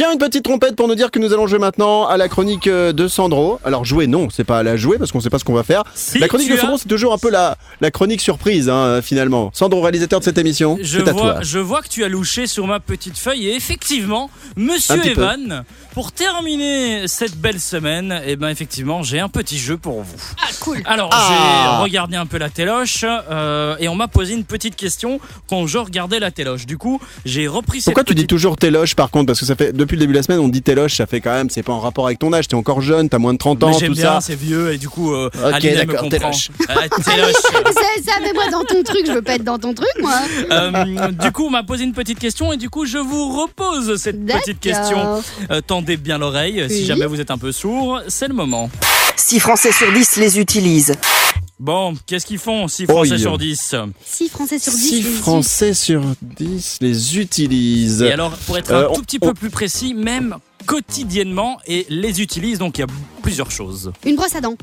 Tiens, 0.00 0.14
une 0.14 0.18
petite 0.18 0.44
trompette 0.44 0.76
pour 0.76 0.88
nous 0.88 0.94
dire 0.94 1.10
que 1.10 1.18
nous 1.18 1.34
allons 1.34 1.46
jouer 1.46 1.58
maintenant 1.58 2.06
à 2.06 2.16
la 2.16 2.30
chronique 2.30 2.68
euh, 2.68 2.90
de 2.94 3.06
Sandro. 3.06 3.60
Alors 3.66 3.84
jouer, 3.84 4.06
non, 4.06 4.28
c'est 4.30 4.44
pas 4.44 4.60
à 4.60 4.62
la 4.62 4.78
jouer 4.78 4.96
parce 4.96 5.12
qu'on 5.12 5.20
sait 5.20 5.28
pas 5.28 5.38
ce 5.38 5.44
qu'on 5.44 5.52
va 5.52 5.62
faire. 5.62 5.84
Si 5.94 6.18
la 6.18 6.26
chronique 6.26 6.48
de 6.48 6.54
as- 6.54 6.60
Sandro, 6.62 6.78
c'est 6.78 6.88
toujours 6.88 7.12
un 7.12 7.18
peu 7.18 7.28
la, 7.28 7.58
la 7.82 7.90
chronique 7.90 8.22
surprise, 8.22 8.70
hein, 8.70 9.00
finalement. 9.02 9.50
Sandro, 9.52 9.82
réalisateur 9.82 10.20
de 10.20 10.24
cette 10.24 10.38
émission, 10.38 10.78
Je 10.80 11.00
à 11.00 11.12
vois, 11.12 11.12
toi. 11.12 11.38
je 11.42 11.58
vois 11.58 11.82
que 11.82 11.88
tu 11.88 12.02
as 12.02 12.08
louché 12.08 12.46
sur 12.46 12.66
ma 12.66 12.80
petite 12.80 13.18
feuille 13.18 13.48
et 13.48 13.54
effectivement, 13.54 14.30
Monsieur 14.56 15.02
peu. 15.02 15.08
Evan, 15.10 15.64
pour 15.92 16.12
terminer 16.12 17.06
cette 17.06 17.36
belle 17.36 17.60
semaine, 17.60 18.22
eh 18.24 18.36
ben 18.36 18.48
effectivement, 18.48 19.02
j'ai 19.02 19.20
un 19.20 19.28
petit 19.28 19.58
jeu 19.58 19.76
pour 19.76 20.00
vous. 20.00 20.16
Ah, 20.42 20.46
cool. 20.60 20.78
Alors, 20.86 21.10
Ah. 21.12 21.74
j'ai 21.76 21.82
regardé 21.82 22.16
un 22.16 22.24
peu 22.24 22.38
la 22.38 22.48
téloche 22.48 23.04
euh, 23.04 23.76
et 23.78 23.88
on 23.90 23.96
m'a 23.96 24.08
posé 24.08 24.32
une 24.32 24.44
petite 24.44 24.76
question 24.76 25.20
quand 25.46 25.66
je 25.66 25.76
regardais 25.76 26.20
la 26.20 26.30
téloche. 26.30 26.64
Du 26.64 26.78
coup, 26.78 27.02
j'ai 27.26 27.46
repris 27.48 27.82
cette 27.82 27.92
Pourquoi 27.92 28.04
tu 28.04 28.14
dis 28.14 28.26
toujours 28.26 28.56
téloche 28.56 28.94
par 28.96 29.10
contre? 29.10 29.26
Parce 29.26 29.40
que 29.40 29.44
ça 29.44 29.56
fait 29.56 29.74
depuis 29.74 29.89
le 29.96 30.00
début 30.00 30.12
de 30.12 30.18
la 30.18 30.22
semaine, 30.22 30.40
on 30.40 30.48
dit 30.48 30.62
téloche, 30.62 30.96
ça 30.96 31.06
fait 31.06 31.20
quand 31.20 31.32
même, 31.32 31.50
c'est 31.50 31.62
pas 31.62 31.72
en 31.72 31.80
rapport 31.80 32.06
avec 32.06 32.18
ton 32.18 32.32
âge, 32.32 32.48
t'es 32.48 32.54
encore 32.54 32.80
jeune, 32.80 33.08
t'as 33.08 33.18
moins 33.18 33.32
de 33.32 33.38
30 33.38 33.62
ans, 33.64 33.70
Mais 33.70 33.78
j'aime 33.78 33.88
tout 33.90 33.94
bien, 34.00 34.12
ça. 34.14 34.20
c'est 34.20 34.34
vieux 34.38 34.72
et 34.72 34.78
du 34.78 34.88
coup, 34.88 35.12
euh, 35.14 35.30
Ok, 35.34 35.62
d'accord, 35.62 36.08
téloche. 36.08 36.50
Euh, 36.62 36.74
téloche. 37.04 37.32
Ça, 37.32 37.72
ça, 38.04 38.12
mais 38.22 38.32
moi 38.32 38.44
dans 38.50 38.64
ton 38.64 38.82
truc, 38.82 39.02
je 39.06 39.12
veux 39.12 39.22
pas 39.22 39.34
être 39.34 39.44
dans 39.44 39.58
ton 39.58 39.74
truc, 39.74 39.88
moi. 40.00 40.18
Euh, 40.50 41.08
du 41.12 41.32
coup, 41.32 41.46
on 41.46 41.50
m'a 41.50 41.62
posé 41.62 41.84
une 41.84 41.92
petite 41.92 42.18
question 42.18 42.52
et 42.52 42.56
du 42.56 42.70
coup, 42.70 42.86
je 42.86 42.98
vous 42.98 43.40
repose 43.40 43.96
cette 44.00 44.24
petite 44.24 44.60
question. 44.60 45.22
Euh, 45.50 45.60
tendez 45.66 45.96
bien 45.96 46.18
l'oreille, 46.18 46.64
si 46.68 46.84
jamais 46.86 47.06
vous 47.06 47.20
êtes 47.20 47.30
un 47.30 47.38
peu 47.38 47.52
sourd, 47.52 48.00
c'est 48.08 48.28
le 48.28 48.34
moment. 48.34 48.70
6 49.16 49.40
Français 49.40 49.72
sur 49.72 49.92
10 49.92 50.16
les 50.16 50.38
utilisent. 50.38 50.94
Bon, 51.60 51.94
qu'est-ce 52.06 52.24
qu'ils 52.24 52.38
font 52.38 52.66
6 52.68 52.86
Français 52.86 53.18
sur 53.18 53.36
10. 53.36 53.74
6 54.02 54.28
Français 54.30 54.58
sur 54.58 54.72
10. 54.72 54.78
6 54.78 55.02
les 55.02 55.10
Français 55.10 55.74
sur 55.74 56.02
10 56.22 56.78
les 56.80 57.18
utilisent. 57.18 58.00
Et 58.00 58.10
alors, 58.12 58.32
pour 58.46 58.56
être 58.56 58.72
Euh, 58.72 58.86
un 58.86 58.88
on- 58.90 58.94
tout 58.94 59.02
petit 59.02 59.18
on- 59.20 59.26
peu 59.26 59.34
plus 59.34 59.50
précis, 59.50 59.92
même 59.92 60.36
quotidiennement, 60.64 61.58
et 61.66 61.86
les 61.90 62.22
utilisent, 62.22 62.58
donc 62.60 62.78
il 62.78 62.80
y 62.80 62.84
a 62.84 62.86
plusieurs 63.22 63.50
choses. 63.50 63.92
Une 64.06 64.16
brosse 64.16 64.34
à 64.34 64.40
dents. 64.40 64.56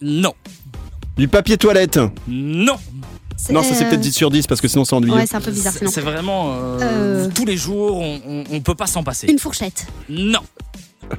Non, 0.00 0.32
Du 1.16 1.26
papier 1.26 1.56
toilette. 1.58 1.98
non, 2.28 2.76
Non, 3.50 3.62
ça 3.64 3.74
c'est 3.74 3.84
euh, 3.84 3.88
peut-être 3.90 4.00
10 4.00 4.12
sur 4.12 4.30
10 4.30 4.46
parce 4.46 4.60
que 4.60 4.68
sinon 4.68 4.84
c'est 4.84 4.94
ennuyeux. 4.94 5.14
Ouais, 5.14 5.26
c'est 5.26 5.34
un 5.36 5.40
peu 5.40 5.50
bizarre 5.50 5.72
sinon. 5.74 5.90
c'est 5.92 6.00
vraiment 6.00 6.52
euh, 6.54 6.78
Euh. 6.80 7.28
tous 7.34 7.44
les 7.44 7.56
jours, 7.56 7.98
on, 7.98 8.20
on, 8.26 8.44
on 8.48 8.60
peut 8.60 8.74
pas 8.76 8.86
s'en 8.86 9.02
passer. 9.02 9.26
Une 9.28 9.38
fourchette. 9.40 9.86
Non, 10.08 10.40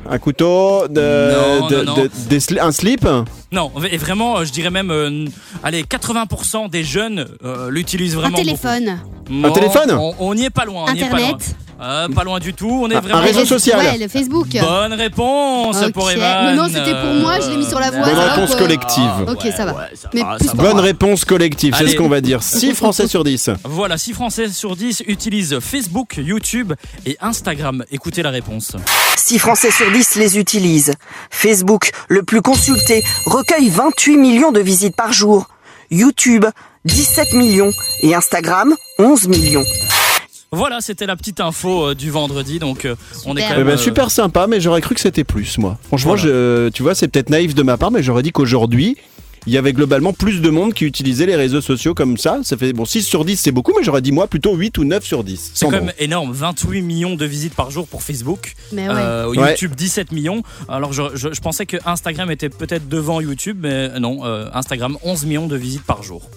Un 0.10 0.18
couteau, 0.20 0.88
de, 0.88 1.60
Non, 1.60 1.68
de- 1.68 1.76
non, 1.78 1.84
non. 1.84 1.94
de- 2.04 2.10
des 2.30 2.40
sli- 2.40 2.60
un 2.62 2.72
slip. 2.72 3.08
non, 3.52 3.72
et 3.92 3.98
vraiment, 3.98 4.38
euh, 4.38 4.46
je 4.46 4.52
dirais 4.52 4.70
même, 4.72 4.92
euh, 4.92 5.26
allez, 5.64 5.84
80% 5.84 6.70
des 6.70 6.84
jeunes 6.84 7.28
euh, 7.44 7.70
l'utilisent 7.70 8.16
Un 8.16 8.20
vraiment. 8.22 8.38
téléphone. 8.38 9.00
beaucoup. 9.30 9.48
Un 9.48 9.52
téléphone 9.52 9.92
on, 10.00 10.14
on 10.20 10.36
n'y 10.36 10.46
est 10.46 10.50
pas 10.50 10.66
loin. 10.66 10.86
on 10.90 10.94
y 10.94 11.02
est 11.02 11.10
pas 11.10 11.18
loin. 11.20 11.38
Euh, 11.82 12.08
pas 12.08 12.24
loin 12.24 12.40
du 12.40 12.54
tout, 12.54 12.70
on 12.84 12.90
est 12.90 12.96
Un- 12.96 13.02
vraiment. 13.02 13.18
un 13.20 13.22
réseau 13.22 13.44
social. 13.46 13.78
Ouais, 13.80 13.98
le 13.98 14.08
Facebook. 14.08 14.48
Bonne 14.62 14.94
réponse 14.94 15.76
Ok. 15.84 15.92
pour 15.92 16.10
Evan. 16.10 16.46
Mais 16.46 16.56
non, 16.56 16.68
c'était 16.68 16.92
pour 17.02 17.14
moi, 17.16 17.40
je 17.42 17.50
l'ai 17.50 17.58
mis 17.58 17.66
sur 17.66 17.80
la 17.80 17.92
voie, 17.92 18.06
Bonne 18.06 18.18
réponse 18.18 18.56
collective. 18.56 19.12
Ok, 19.28 19.42
ça 19.56 19.66
va. 19.66 19.74
ouais, 19.74 19.84
ça 19.94 20.10
Mais 20.14 20.22
va, 20.22 20.36
plus 20.38 20.46
ça 20.48 20.52
pour 20.54 20.64
va. 20.64 20.72
Bonne 20.72 20.80
réponse 20.80 21.26
collective, 21.26 21.76
c'est 21.78 21.88
ce 21.90 21.96
qu'on 21.98 22.08
va 22.08 22.22
dire. 22.22 22.42
6 22.42 22.74
Français 22.76 23.08
sur 23.08 23.24
10. 23.26 23.50
Voilà, 23.66 23.98
6 23.98 24.14
Français 24.14 24.48
sur 24.50 24.76
10 24.78 25.04
utilisent 25.08 25.60
Facebook, 25.60 26.16
YouTube 26.18 26.74
et 27.06 27.18
Instagram. 27.20 27.84
Écoutez 27.92 28.24
la 28.24 28.30
réponse. 28.30 28.72
6 29.18 29.40
Français 29.40 29.72
sur 29.72 29.92
10 29.92 30.16
les 30.16 30.38
utilisent. 30.38 30.94
Facebook, 31.30 31.92
le 32.08 32.24
plus 32.24 32.42
consulté, 32.42 33.04
recueille 33.26 33.70
28 33.70 34.18
millions 34.18 34.52
de 34.54 34.62
visites 34.62 34.96
par 34.96 35.12
jour. 35.12 35.48
YouTube, 35.92 36.46
17 36.86 37.34
millions. 37.34 37.72
Et 38.02 38.16
Instagram, 38.16 38.74
11 38.98 39.28
millions. 39.28 39.64
Voilà, 40.56 40.80
c'était 40.82 41.06
la 41.06 41.16
petite 41.16 41.40
info 41.40 41.90
euh, 41.90 41.96
du 41.96 42.10
vendredi. 42.10 42.60
Donc, 42.60 42.86
euh, 42.86 42.96
on 43.26 43.36
est 43.38 43.44
Eh 43.46 43.56
même. 43.58 43.66
ben, 43.68 43.74
euh, 43.74 43.78
super 43.78 44.10
sympa, 44.12 44.48
mais 44.48 44.60
j'aurais 44.62 44.82
cru 44.82 44.96
que 44.96 45.02
c'était 45.02 45.24
plus, 45.24 45.58
moi. 45.58 45.78
Franchement, 45.88 46.16
Voilà. 46.16 46.24
je, 46.24 46.70
tu 46.70 46.82
vois, 46.84 46.96
c'est 46.96 47.08
peut-être 47.08 47.30
naïf 47.30 47.54
de 47.56 47.64
ma 47.64 47.78
part, 47.78 47.92
mais 47.92 48.02
j'aurais 48.04 48.24
dit 48.24 48.32
qu'aujourd'hui, 48.32 48.98
il 49.48 49.54
y 49.54 49.58
avait 49.60 49.74
globalement 49.74 50.12
plus 50.12 50.42
de 50.42 50.50
monde 50.50 50.74
qui 50.74 50.86
utilisait 50.86 51.28
les 51.28 51.36
réseaux 51.36 51.62
sociaux 51.62 51.94
comme 51.94 52.18
ça. 52.18 52.40
Ça 52.44 52.58
fait, 52.58 52.74
bon, 52.74 52.84
6 52.84 53.04
sur 53.04 53.24
10, 53.26 53.38
c'est 53.38 53.52
beaucoup, 53.52 53.74
mais 53.78 53.84
j'aurais 53.84 54.02
dit, 54.02 54.12
moi, 54.12 54.26
plutôt 54.28 54.56
8 54.56 54.78
ou 54.80 54.86
9 54.86 55.06
sur 55.06 55.24
10. 55.24 55.52
C'est 55.54 55.66
quand 55.66 55.72
même 55.72 55.94
énorme, 56.00 56.32
28 56.34 56.82
millions 56.82 57.16
de 57.16 57.26
visites 57.26 57.54
par 57.54 57.70
jour 57.70 57.86
pour 57.88 58.02
Facebook, 58.02 58.56
Mais 58.72 58.88
ouais. 58.90 58.96
Euh, 58.98 59.28
Ouais. 59.30 59.52
YouTube 59.52 59.76
17 59.76 60.12
millions. 60.14 60.42
Alors 60.68 60.94
je, 60.94 61.04
je- 61.14 61.32
je 61.34 61.42
pensais 61.42 61.66
que 61.68 61.78
Instagram 61.86 62.32
était 62.32 62.50
peut-être 62.50 62.88
devant 62.90 63.22
YouTube, 63.22 63.60
mais 63.62 64.00
non, 64.00 64.26
euh, 64.26 64.48
Instagram 64.54 64.98
11 65.04 65.26
millions 65.26 65.46
de 65.48 65.56
visites 65.58 65.84
par 65.84 66.02
jour. 66.02 66.28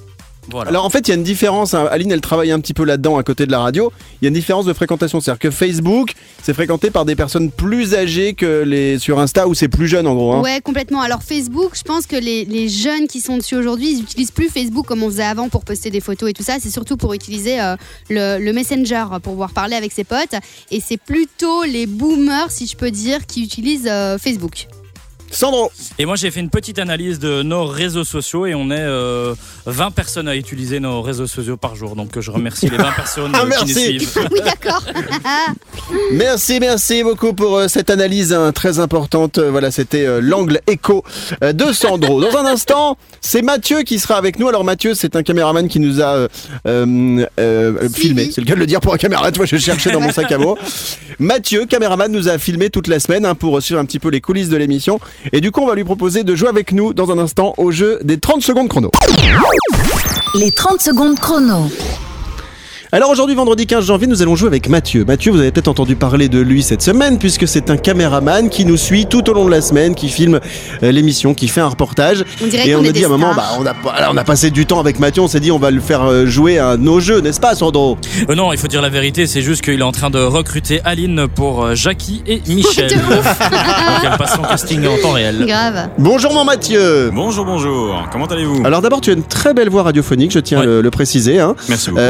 Voilà. 0.50 0.70
Alors 0.70 0.84
en 0.84 0.90
fait, 0.90 1.00
il 1.06 1.08
y 1.08 1.12
a 1.12 1.14
une 1.14 1.22
différence. 1.22 1.74
hein. 1.74 1.86
Aline, 1.90 2.10
elle 2.12 2.20
travaille 2.20 2.50
un 2.50 2.60
petit 2.60 2.74
peu 2.74 2.84
là-dedans 2.84 3.16
à 3.18 3.22
côté 3.22 3.46
de 3.46 3.50
la 3.52 3.60
radio. 3.60 3.92
Il 4.20 4.24
y 4.24 4.26
a 4.26 4.28
une 4.28 4.34
différence 4.34 4.64
de 4.66 4.72
fréquentation. 4.72 5.20
C'est-à-dire 5.20 5.38
que 5.38 5.50
Facebook, 5.50 6.12
c'est 6.42 6.54
fréquenté 6.54 6.90
par 6.90 7.04
des 7.04 7.16
personnes 7.16 7.50
plus 7.50 7.94
âgées 7.94 8.34
que 8.34 8.62
les 8.62 8.98
sur 8.98 9.18
Insta 9.18 9.46
où 9.48 9.54
c'est 9.54 9.68
plus 9.68 9.88
jeune 9.88 10.06
en 10.06 10.14
gros. 10.14 10.32
hein. 10.32 10.40
Ouais, 10.40 10.60
complètement. 10.62 11.00
Alors 11.02 11.22
Facebook, 11.22 11.72
je 11.76 11.82
pense 11.82 12.06
que 12.06 12.16
les, 12.16 12.44
les 12.44 12.68
jeunes 12.68 13.06
qui 13.08 13.20
sont 13.20 13.36
dessus 13.36 13.56
aujourd'hui, 13.56 13.92
ils 13.92 14.02
utilisent 14.02 14.30
plus 14.30 14.48
Facebook 14.48 14.86
comme 14.86 15.02
on 15.02 15.10
faisait 15.10 15.22
avant 15.24 15.48
pour 15.48 15.64
poster 15.64 15.90
des 15.90 16.00
photos 16.00 16.30
et 16.30 16.32
tout 16.32 16.42
ça. 16.42 16.56
C'est 16.60 16.70
surtout 16.70 16.96
pour 16.96 17.12
utiliser 17.14 17.60
euh, 17.60 17.76
le, 18.08 18.38
le 18.38 18.52
Messenger 18.52 19.04
pour 19.22 19.32
pouvoir 19.32 19.52
parler 19.52 19.76
avec 19.76 19.92
ses 19.92 20.04
potes. 20.04 20.34
Et 20.70 20.80
c'est 20.80 20.96
plutôt 20.96 21.64
les 21.64 21.86
boomers, 21.86 22.50
si 22.50 22.66
je 22.66 22.76
peux 22.76 22.90
dire, 22.90 23.26
qui 23.26 23.42
utilisent 23.44 23.88
euh, 23.90 24.16
Facebook. 24.18 24.66
Sandro, 25.30 25.70
Et 25.98 26.06
moi 26.06 26.16
j'ai 26.16 26.30
fait 26.30 26.40
une 26.40 26.50
petite 26.50 26.78
analyse 26.78 27.18
de 27.18 27.42
nos 27.42 27.64
réseaux 27.66 28.04
sociaux 28.04 28.46
et 28.46 28.54
on 28.54 28.70
est 28.70 28.76
euh, 28.78 29.34
20 29.66 29.90
personnes 29.90 30.26
à 30.28 30.34
utiliser 30.34 30.80
nos 30.80 31.02
réseaux 31.02 31.26
sociaux 31.26 31.56
par 31.56 31.76
jour. 31.76 31.96
Donc 31.96 32.18
je 32.18 32.30
remercie 32.30 32.68
les 32.70 32.76
20 32.78 32.92
personnes 32.96 33.30
Ah, 33.34 33.38
qui 33.40 33.44
nous 33.44 33.48
merci. 33.50 33.74
suivent. 33.74 34.18
oui, 34.32 34.40
d'accord. 34.44 34.82
merci, 36.12 36.58
merci 36.60 37.02
beaucoup 37.02 37.32
pour 37.34 37.56
euh, 37.58 37.68
cette 37.68 37.90
analyse 37.90 38.32
hein, 38.32 38.52
très 38.52 38.78
importante. 38.78 39.38
Euh, 39.38 39.50
voilà, 39.50 39.70
c'était 39.70 40.06
euh, 40.06 40.20
l'angle 40.20 40.60
écho 40.66 41.04
euh, 41.44 41.52
de 41.52 41.72
Sandro. 41.72 42.20
Dans 42.20 42.36
un 42.36 42.46
instant, 42.46 42.96
c'est 43.20 43.42
Mathieu 43.42 43.82
qui 43.82 43.98
sera 43.98 44.16
avec 44.16 44.38
nous. 44.38 44.48
Alors 44.48 44.64
Mathieu, 44.64 44.94
c'est 44.94 45.14
un 45.14 45.22
caméraman 45.22 45.68
qui 45.68 45.78
nous 45.80 46.00
a 46.00 46.14
euh, 46.14 46.28
euh, 46.66 47.26
euh, 47.38 47.88
filmé. 47.90 48.30
C'est 48.32 48.40
le 48.40 48.46
cas 48.46 48.54
de 48.54 48.60
le 48.60 48.66
dire 48.66 48.80
pour 48.80 48.94
un 48.94 48.98
caméraman. 48.98 49.30
Tu 49.32 49.36
vois, 49.38 49.46
je 49.46 49.56
cherchais 49.56 49.90
dans 49.90 50.00
mon 50.00 50.10
sac 50.12 50.32
à 50.32 50.38
mots. 50.38 50.58
Mathieu, 51.18 51.66
caméraman, 51.66 52.10
nous 52.10 52.28
a 52.28 52.38
filmé 52.38 52.70
toute 52.70 52.86
la 52.88 52.98
semaine 53.00 53.24
hein, 53.26 53.34
pour 53.34 53.60
suivre 53.62 53.80
un 53.80 53.84
petit 53.84 53.98
peu 53.98 54.08
les 54.08 54.20
coulisses 54.20 54.48
de 54.48 54.56
l'émission. 54.56 55.00
Et 55.32 55.40
du 55.40 55.50
coup, 55.50 55.60
on 55.60 55.66
va 55.66 55.74
lui 55.74 55.84
proposer 55.84 56.24
de 56.24 56.34
jouer 56.34 56.48
avec 56.48 56.72
nous 56.72 56.92
dans 56.94 57.10
un 57.10 57.18
instant 57.18 57.54
au 57.56 57.70
jeu 57.70 57.98
des 58.02 58.18
30 58.18 58.42
secondes 58.42 58.68
chrono. 58.68 58.90
Les 60.34 60.50
30 60.50 60.80
secondes 60.80 61.18
chrono. 61.18 61.68
Alors 62.90 63.10
aujourd'hui, 63.10 63.34
vendredi 63.36 63.66
15 63.66 63.84
janvier, 63.84 64.06
nous 64.06 64.22
allons 64.22 64.34
jouer 64.34 64.46
avec 64.48 64.66
Mathieu. 64.70 65.04
Mathieu, 65.04 65.30
vous 65.30 65.40
avez 65.40 65.50
peut-être 65.52 65.68
entendu 65.68 65.94
parler 65.94 66.30
de 66.30 66.38
lui 66.40 66.62
cette 66.62 66.80
semaine, 66.80 67.18
puisque 67.18 67.46
c'est 67.46 67.68
un 67.68 67.76
caméraman 67.76 68.48
qui 68.48 68.64
nous 68.64 68.78
suit 68.78 69.04
tout 69.04 69.28
au 69.28 69.34
long 69.34 69.44
de 69.44 69.50
la 69.50 69.60
semaine, 69.60 69.94
qui 69.94 70.08
filme 70.08 70.40
euh, 70.82 70.90
l'émission, 70.90 71.34
qui 71.34 71.48
fait 71.48 71.60
un 71.60 71.68
reportage. 71.68 72.24
On 72.42 72.46
dirait 72.46 72.66
Et 72.66 72.74
on 72.76 72.82
est 72.84 72.88
a 72.88 72.92
dit 72.92 73.04
à 73.04 73.08
un 73.08 73.10
moment, 73.10 73.34
bah, 73.34 73.44
on, 73.60 73.66
a, 73.66 73.74
voilà, 73.82 74.10
on 74.10 74.16
a 74.16 74.24
passé 74.24 74.50
du 74.50 74.64
temps 74.64 74.80
avec 74.80 75.00
Mathieu, 75.00 75.20
on 75.20 75.28
s'est 75.28 75.38
dit 75.40 75.52
on 75.52 75.58
va 75.58 75.70
le 75.70 75.80
faire 75.82 76.02
euh, 76.04 76.24
jouer 76.24 76.58
à 76.58 76.78
nos 76.78 76.98
jeux, 76.98 77.20
n'est-ce 77.20 77.40
pas 77.40 77.54
Sandro? 77.54 77.98
Euh, 78.30 78.34
non, 78.34 78.54
il 78.54 78.58
faut 78.58 78.68
dire 78.68 78.80
la 78.80 78.88
vérité, 78.88 79.26
c'est 79.26 79.42
juste 79.42 79.60
qu'il 79.60 79.78
est 79.80 79.82
en 79.82 79.92
train 79.92 80.08
de 80.08 80.20
recruter 80.20 80.80
Aline 80.86 81.28
pour 81.28 81.74
Jackie 81.74 82.22
et 82.26 82.40
Michel. 82.48 82.88
Donc 83.10 84.02
elle 84.02 84.16
passe 84.16 84.34
son 84.34 84.42
casting 84.42 84.86
en 84.86 84.96
temps 85.02 85.12
réel. 85.12 85.44
Grave. 85.46 85.90
Bonjour 85.98 86.32
mon 86.32 86.44
Mathieu 86.46 87.10
Bonjour, 87.12 87.44
bonjour. 87.44 88.08
Comment 88.10 88.24
allez-vous? 88.26 88.62
Alors 88.64 88.80
d'abord, 88.80 89.02
tu 89.02 89.10
as 89.10 89.12
une 89.12 89.24
très 89.24 89.52
belle 89.52 89.68
voix 89.68 89.82
radiophonique, 89.82 90.30
je 90.30 90.38
tiens 90.38 90.56
à 90.56 90.60
Ouais. 90.62 90.66
le, 90.66 90.80
le 90.80 90.90
préciser. 90.90 91.38
Hein. 91.38 91.54
Merci 91.68 91.90
beaucoup. 91.90 92.00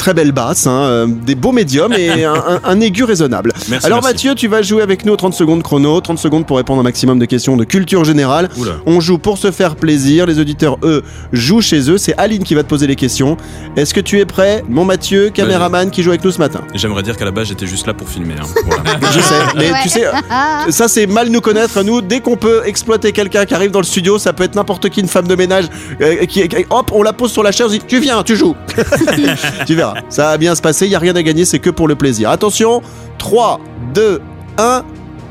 Très 0.00 0.14
belle 0.14 0.32
basse, 0.32 0.66
hein, 0.66 0.80
euh, 0.84 1.06
des 1.06 1.34
beaux 1.34 1.52
médiums 1.52 1.92
et 1.92 2.24
un, 2.24 2.32
un- 2.32 2.60
un 2.64 2.80
aigu 2.80 3.04
raisonnable. 3.04 3.52
Merci, 3.68 3.84
Alors 3.86 3.98
merci. 4.02 4.14
Mathieu, 4.14 4.34
tu 4.34 4.48
vas 4.48 4.62
jouer 4.62 4.80
avec 4.80 5.04
nous 5.04 5.12
aux 5.12 5.16
30 5.16 5.34
secondes 5.34 5.62
chrono, 5.62 6.00
30 6.00 6.18
secondes 6.18 6.46
pour 6.46 6.56
répondre 6.56 6.80
un 6.80 6.84
maximum 6.84 7.18
de 7.18 7.26
questions 7.26 7.54
de 7.54 7.64
culture 7.64 8.02
générale. 8.04 8.48
Oula. 8.56 8.72
On 8.86 9.00
joue 9.00 9.18
pour 9.18 9.36
se 9.36 9.50
faire 9.50 9.76
plaisir, 9.76 10.24
les 10.24 10.38
auditeurs 10.40 10.78
eux 10.84 11.02
jouent 11.34 11.60
chez 11.60 11.90
eux, 11.90 11.98
c'est 11.98 12.14
Aline 12.16 12.44
qui 12.44 12.54
va 12.54 12.62
te 12.62 12.68
poser 12.68 12.86
les 12.86 12.96
questions. 12.96 13.36
Est-ce 13.76 13.92
que 13.92 14.00
tu 14.00 14.18
es 14.20 14.24
prêt? 14.24 14.64
Mon 14.70 14.86
Mathieu, 14.86 15.28
caméraman 15.28 15.90
qui 15.90 16.02
joue 16.02 16.08
avec 16.10 16.24
nous 16.24 16.30
ce 16.30 16.38
matin. 16.38 16.62
J'aimerais 16.74 17.02
dire 17.02 17.18
qu'à 17.18 17.26
la 17.26 17.30
base, 17.30 17.48
j'étais 17.48 17.66
juste 17.66 17.86
là 17.86 17.92
pour 17.92 18.08
filmer. 18.08 18.36
hein. 18.40 18.46
Voilà. 18.64 18.98
Je 19.12 19.20
sais, 19.20 19.34
mais 19.56 19.70
Ouais. 19.70 19.78
tu 19.82 19.90
sais, 19.90 20.04
ça 20.70 20.88
c'est 20.88 21.06
mal 21.06 21.28
nous 21.28 21.42
connaître. 21.42 21.82
Nous, 21.82 22.00
dès 22.00 22.20
qu'on 22.20 22.36
peut 22.38 22.62
exploiter 22.64 23.12
quelqu'un 23.12 23.44
qui 23.44 23.52
arrive 23.54 23.70
dans 23.70 23.80
le 23.80 23.84
studio, 23.84 24.18
ça 24.18 24.32
peut 24.32 24.44
être 24.44 24.54
n'importe 24.54 24.88
qui, 24.88 25.00
une 25.00 25.08
femme 25.08 25.28
de 25.28 25.34
ménage, 25.34 25.66
euh, 26.00 26.24
qui, 26.24 26.48
qui- 26.48 26.64
hop, 26.70 26.90
on 26.94 27.02
la 27.02 27.12
pose 27.12 27.30
sur 27.32 27.42
la 27.42 27.52
chaise, 27.52 27.66
on 27.68 27.70
dit 27.70 27.80
tu 27.86 28.00
viens, 28.00 28.22
tu 28.22 28.34
joues. 28.36 28.56
tu 29.66 29.74
verras, 29.74 29.89
ça 30.08 30.24
va 30.24 30.38
bien 30.38 30.54
se 30.54 30.62
passer, 30.62 30.86
il 30.86 30.92
y 30.92 30.94
a 30.94 30.98
rien 30.98 31.14
à 31.16 31.22
gagner, 31.22 31.44
c'est 31.44 31.58
que 31.58 31.70
pour 31.70 31.88
le 31.88 31.94
plaisir. 31.96 32.30
Attention, 32.30 32.82
3, 33.18 33.60
2, 33.94 34.20
1, 34.58 34.84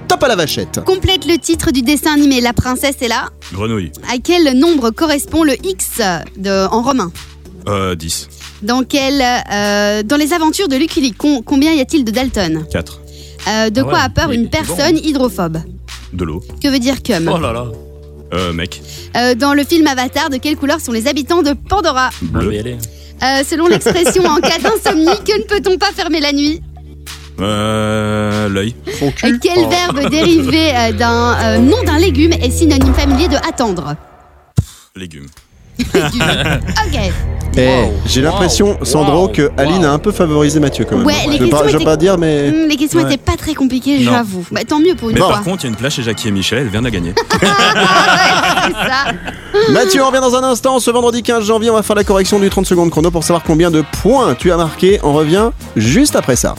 top 0.07 0.23
à 0.23 0.27
la 0.27 0.35
vachette. 0.35 0.81
complète 0.85 1.25
le 1.25 1.37
titre 1.37 1.71
du 1.71 1.81
dessin 1.81 2.13
animé 2.13 2.41
La 2.41 2.53
princesse 2.53 2.95
est 3.01 3.07
là. 3.07 3.29
Grenouille. 3.53 3.91
À 4.11 4.17
quel 4.23 4.57
nombre 4.57 4.89
correspond 4.91 5.43
le 5.43 5.53
X 5.65 6.01
de, 6.37 6.67
en 6.67 6.81
romain? 6.81 7.11
Euh, 7.67 7.93
10. 7.95 8.29
dans, 8.63 8.83
quel, 8.83 9.21
euh, 9.21 10.01
dans 10.03 10.15
les 10.17 10.33
aventures 10.33 10.67
de 10.67 10.75
Lucky 10.77 11.01
Luke, 11.01 11.17
con- 11.17 11.41
combien 11.45 11.73
y 11.73 11.81
a-t-il 11.81 12.03
de 12.05 12.11
Dalton? 12.11 12.65
4. 12.71 13.01
Euh, 13.47 13.69
De 13.69 13.81
Ah 13.81 13.83
quoi 13.83 13.93
ouais, 13.93 13.99
a 14.05 14.09
peur 14.09 14.31
une 14.31 14.43
bon. 14.45 14.49
personne 14.49 14.97
hydrophobe? 14.97 15.57
De 16.13 16.23
l'eau. 16.23 16.41
Que 16.63 16.67
veut 16.69 16.79
dire 16.79 17.03
cum? 17.03 17.29
Oh 17.31 17.37
là 17.37 17.53
là. 17.53 17.65
Euh, 18.33 18.53
mec. 18.53 18.81
Euh, 19.17 19.35
Dans 19.35 19.53
le 19.53 19.63
film 19.63 19.85
Avatar, 19.87 20.29
de 20.29 20.37
quelle 20.37 20.55
couleur 20.55 20.79
sont 20.79 20.91
les 20.91 21.07
habitants 21.07 21.41
de 21.43 21.53
Pandora? 21.53 22.09
Je 22.21 22.27
Bleu. 22.27 22.49
vais 22.49 22.55
y 22.55 22.59
aller. 22.59 22.77
Euh, 23.23 23.43
Selon 23.43 23.67
l'expression 23.67 24.23
en 24.25 24.37
cas 24.37 24.59
d'insomnie, 24.59 25.05
que 25.25 25.37
ne 25.37 25.43
peut-on 25.43 25.77
pas 25.77 25.91
fermer 25.91 26.19
la 26.19 26.31
nuit 26.31 26.61
Euh, 27.39 28.49
l'œil. 28.49 28.75
Son 28.99 29.11
Euh. 29.11 29.39
Quel 29.41 29.59
Oh. 29.65 29.69
verbe 29.69 30.09
dérivé 30.09 30.71
euh, 30.75 30.91
d'un 30.91 31.37
euh, 31.39 31.57
nom 31.59 31.81
d'un 31.83 31.97
légume 31.97 32.33
est 32.33 32.51
synonyme 32.51 32.93
familier 32.93 33.27
de 33.27 33.35
attendre. 33.37 33.95
Légume. 34.95 35.27
Ok. 35.93 36.99
Eh, 37.57 37.67
Wow. 37.67 37.93
J'ai 38.05 38.21
l'impression, 38.21 38.77
Wow. 38.77 38.85
Sandro, 38.85 39.27
que 39.27 39.41
Wow. 39.41 39.51
Aline 39.57 39.83
a 39.85 39.91
un 39.91 39.97
peu 39.97 40.11
favorisé 40.11 40.59
Mathieu 40.59 40.85
quand 40.87 40.97
même. 40.97 41.05
Ouais, 41.05 41.13
les 41.27 41.37
je 41.37 41.43
veux 41.43 41.49
pas, 41.49 41.57
questions 41.57 41.67
je 41.67 41.73
veux 41.73 41.75
étaient- 41.81 41.85
pas 41.85 41.97
dire, 41.97 42.17
mais. 42.17 42.51
Hmm, 42.51 42.67
les 42.69 42.75
questions 42.77 42.99
Ouais. 42.99 43.05
étaient 43.07 43.17
pas 43.17 43.35
très 43.35 43.53
compliquées, 43.55 43.97
Non. 43.99 44.11
j'avoue. 44.13 44.45
Bah, 44.51 44.61
tant 44.67 44.79
mieux 44.79 44.95
pour 44.95 45.09
une 45.09 45.15
Mais 45.15 45.21
fois. 45.21 45.29
par 45.31 45.43
contre, 45.43 45.63
il 45.63 45.67
y 45.67 45.69
a 45.69 45.71
une 45.71 45.75
place 45.75 45.93
chez 45.95 46.03
Jackie 46.03 46.27
et 46.27 46.31
Michel, 46.31 46.59
elle 46.59 46.67
vient 46.69 46.79
de 46.81 46.85
la 46.85 46.91
gagner. 46.91 47.13
C'est 47.33 48.73
ça. 48.73 49.71
Mathieu, 49.71 50.03
on 50.03 50.07
revient 50.07 50.21
dans 50.21 50.35
un 50.35 50.43
instant. 50.43 50.79
Ce 50.79 50.91
vendredi 50.91 51.23
15 51.23 51.43
janvier, 51.43 51.69
on 51.69 51.73
va 51.75 51.83
faire 51.83 51.95
la 51.95 52.03
correction 52.03 52.39
du 52.39 52.49
30 52.49 52.65
secondes 52.67 52.91
chrono 52.91 53.09
pour 53.11 53.23
savoir 53.23 53.43
combien 53.43 53.71
de 53.71 53.83
points 54.03 54.35
tu 54.35 54.51
as 54.51 54.57
marqué. 54.57 54.99
On 55.03 55.13
revient 55.13 55.49
juste 55.75 56.15
après 56.15 56.35
ça. 56.35 56.55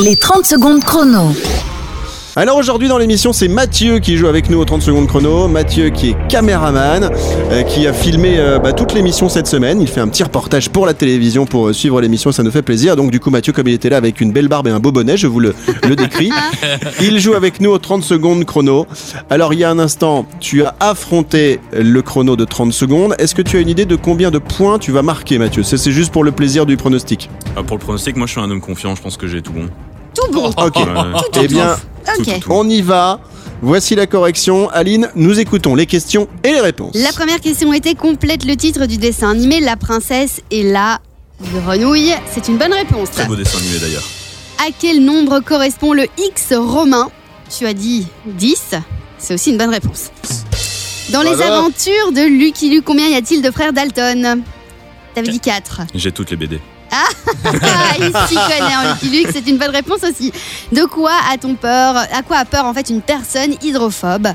Les 0.00 0.16
30 0.16 0.44
secondes 0.44 0.82
chrono. 0.84 1.32
Alors 2.38 2.56
aujourd'hui 2.56 2.86
dans 2.86 2.98
l'émission, 2.98 3.32
c'est 3.32 3.48
Mathieu 3.48 3.98
qui 3.98 4.16
joue 4.16 4.28
avec 4.28 4.48
nous 4.48 4.58
au 4.58 4.64
30 4.64 4.80
secondes 4.80 5.08
chrono. 5.08 5.48
Mathieu 5.48 5.88
qui 5.88 6.10
est 6.10 6.16
caméraman, 6.28 7.10
euh, 7.50 7.62
qui 7.64 7.84
a 7.88 7.92
filmé 7.92 8.36
euh, 8.38 8.60
bah, 8.60 8.72
toute 8.72 8.92
l'émission 8.92 9.28
cette 9.28 9.48
semaine. 9.48 9.80
Il 9.80 9.88
fait 9.88 9.98
un 9.98 10.06
petit 10.06 10.22
reportage 10.22 10.70
pour 10.70 10.86
la 10.86 10.94
télévision 10.94 11.46
pour 11.46 11.66
euh, 11.66 11.72
suivre 11.72 12.00
l'émission, 12.00 12.30
ça 12.30 12.44
nous 12.44 12.52
fait 12.52 12.62
plaisir. 12.62 12.94
Donc 12.94 13.10
du 13.10 13.18
coup 13.18 13.30
Mathieu, 13.30 13.52
comme 13.52 13.66
il 13.66 13.74
était 13.74 13.90
là 13.90 13.96
avec 13.96 14.20
une 14.20 14.30
belle 14.30 14.46
barbe 14.46 14.68
et 14.68 14.70
un 14.70 14.78
beau 14.78 14.92
bonnet, 14.92 15.16
je 15.16 15.26
vous 15.26 15.40
le, 15.40 15.52
le 15.88 15.96
décris. 15.96 16.30
Il 17.00 17.18
joue 17.18 17.34
avec 17.34 17.60
nous 17.60 17.70
au 17.70 17.78
30 17.78 18.04
secondes 18.04 18.44
chrono. 18.44 18.86
Alors 19.30 19.52
il 19.52 19.58
y 19.58 19.64
a 19.64 19.70
un 19.70 19.80
instant, 19.80 20.24
tu 20.38 20.62
as 20.62 20.76
affronté 20.78 21.58
le 21.72 22.02
chrono 22.02 22.36
de 22.36 22.44
30 22.44 22.72
secondes. 22.72 23.16
Est-ce 23.18 23.34
que 23.34 23.42
tu 23.42 23.56
as 23.56 23.60
une 23.60 23.68
idée 23.68 23.84
de 23.84 23.96
combien 23.96 24.30
de 24.30 24.38
points 24.38 24.78
tu 24.78 24.92
vas 24.92 25.02
marquer 25.02 25.38
Mathieu? 25.38 25.64
C'est 25.64 25.90
juste 25.90 26.12
pour 26.12 26.22
le 26.22 26.30
plaisir 26.30 26.66
du 26.66 26.76
pronostic. 26.76 27.30
Ah, 27.56 27.64
pour 27.64 27.76
le 27.76 27.82
pronostic, 27.82 28.14
moi 28.14 28.28
je 28.28 28.32
suis 28.34 28.40
un 28.40 28.48
homme 28.48 28.60
confiant, 28.60 28.94
je 28.94 29.02
pense 29.02 29.16
que 29.16 29.26
j'ai 29.26 29.42
tout 29.42 29.52
bon. 29.52 29.68
Tout 30.20 30.32
bon. 30.32 30.48
Ok. 30.56 30.76
Ouais. 30.76 30.84
Eh 31.42 31.48
bien, 31.48 31.76
Tout, 32.04 32.20
Ok. 32.20 32.24
tout, 32.34 32.40
tout. 32.40 32.52
on 32.52 32.68
y 32.68 32.82
va. 32.82 33.20
Voici 33.60 33.94
la 33.96 34.06
correction. 34.06 34.68
Aline, 34.70 35.10
nous 35.16 35.38
écoutons 35.40 35.74
les 35.74 35.86
questions 35.86 36.28
et 36.44 36.52
les 36.52 36.60
réponses. 36.60 36.94
La 36.94 37.12
première 37.12 37.40
question 37.40 37.72
était 37.72 37.94
complète 37.94 38.44
le 38.44 38.56
titre 38.56 38.86
du 38.86 38.98
dessin 38.98 39.30
animé 39.30 39.60
La 39.60 39.76
princesse 39.76 40.40
et 40.50 40.62
la 40.62 41.00
grenouille. 41.52 42.12
C'est 42.32 42.48
une 42.48 42.56
bonne 42.56 42.72
réponse. 42.72 43.10
Très 43.10 43.24
beau 43.26 43.34
dessin 43.36 43.58
animé 43.58 43.78
d'ailleurs. 43.80 44.04
À 44.66 44.70
quel 44.78 45.04
nombre 45.04 45.40
correspond 45.40 45.92
le 45.92 46.06
X 46.18 46.52
romain? 46.56 47.10
Tu 47.56 47.66
as 47.66 47.74
dit 47.74 48.06
10. 48.26 48.74
C'est 49.18 49.34
aussi 49.34 49.50
une 49.50 49.58
bonne 49.58 49.70
réponse. 49.70 50.10
Dans 51.10 51.22
les 51.22 51.40
aventures 51.42 52.12
de 52.12 52.20
Lucky 52.28 52.70
Luke, 52.70 52.84
combien 52.84 53.08
y 53.08 53.14
a-t-il 53.14 53.40
de 53.42 53.50
frères 53.50 53.72
Dalton? 53.72 54.42
T'avais 55.14 55.28
dit 55.28 55.40
4. 55.40 55.80
J'ai 55.94 56.12
toutes 56.12 56.30
les 56.30 56.36
BD. 56.36 56.60
Ah, 56.90 57.08
il 57.98 58.12
s'y 58.28 58.34
connaît 58.34 58.76
en 58.76 58.92
Lucky 58.92 59.08
Luke, 59.10 59.28
c'est 59.32 59.46
une 59.46 59.58
bonne 59.58 59.70
réponse 59.70 60.00
aussi. 60.08 60.32
De 60.72 60.84
quoi 60.84 61.12
a-t-on 61.32 61.54
peur 61.54 61.96
À 61.96 62.22
quoi 62.22 62.38
a 62.38 62.44
peur 62.44 62.64
en 62.64 62.74
fait 62.74 62.88
une 62.90 63.02
personne 63.02 63.54
hydrophobe? 63.62 64.28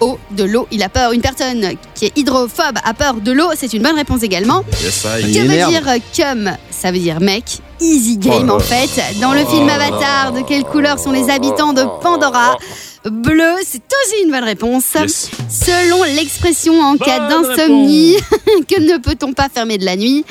Eau, 0.00 0.16
de 0.30 0.44
l'eau, 0.44 0.68
il 0.70 0.82
a 0.84 0.88
peur. 0.88 1.10
Une 1.12 1.20
personne 1.20 1.72
qui 1.94 2.06
est 2.06 2.16
hydrophobe 2.16 2.78
a 2.84 2.94
peur 2.94 3.14
de 3.14 3.32
l'eau, 3.32 3.50
c'est 3.56 3.72
une 3.72 3.82
bonne 3.82 3.96
réponse 3.96 4.22
également. 4.22 4.64
Yes, 4.80 5.02
Que 5.02 5.40
veut 5.40 5.52
énerve. 5.54 5.70
dire 5.70 5.84
cum? 6.14 6.52
Ça 6.70 6.92
veut 6.92 6.98
dire 7.00 7.20
mec. 7.20 7.44
Easy 7.80 8.16
game 8.16 8.48
Oh 8.48 8.54
en 8.54 8.58
là 8.58 8.62
fait. 8.64 9.18
Dans 9.20 9.32
le 9.32 9.44
film 9.44 9.68
Avatar, 9.68 10.32
de 10.32 10.42
quelle 10.42 10.64
couleur 10.64 10.98
sont 11.00 11.10
les 11.10 11.28
habitants 11.30 11.72
de 11.72 11.82
Pandora? 12.00 12.56
Bleu, 13.10 13.54
c'est 13.66 13.82
aussi 14.04 14.22
une 14.24 14.30
bonne 14.30 14.44
réponse. 14.44 14.84
Yes. 14.94 15.30
Selon 15.48 16.02
l'expression 16.04 16.80
en 16.80 16.96
cas 16.96 17.28
d'insomnie, 17.28 18.16
que 18.68 18.80
ne 18.80 18.98
peut-on 18.98 19.32
pas 19.32 19.48
fermer 19.52 19.78
de 19.78 19.84
la 19.84 19.96
nuit? 19.96 20.24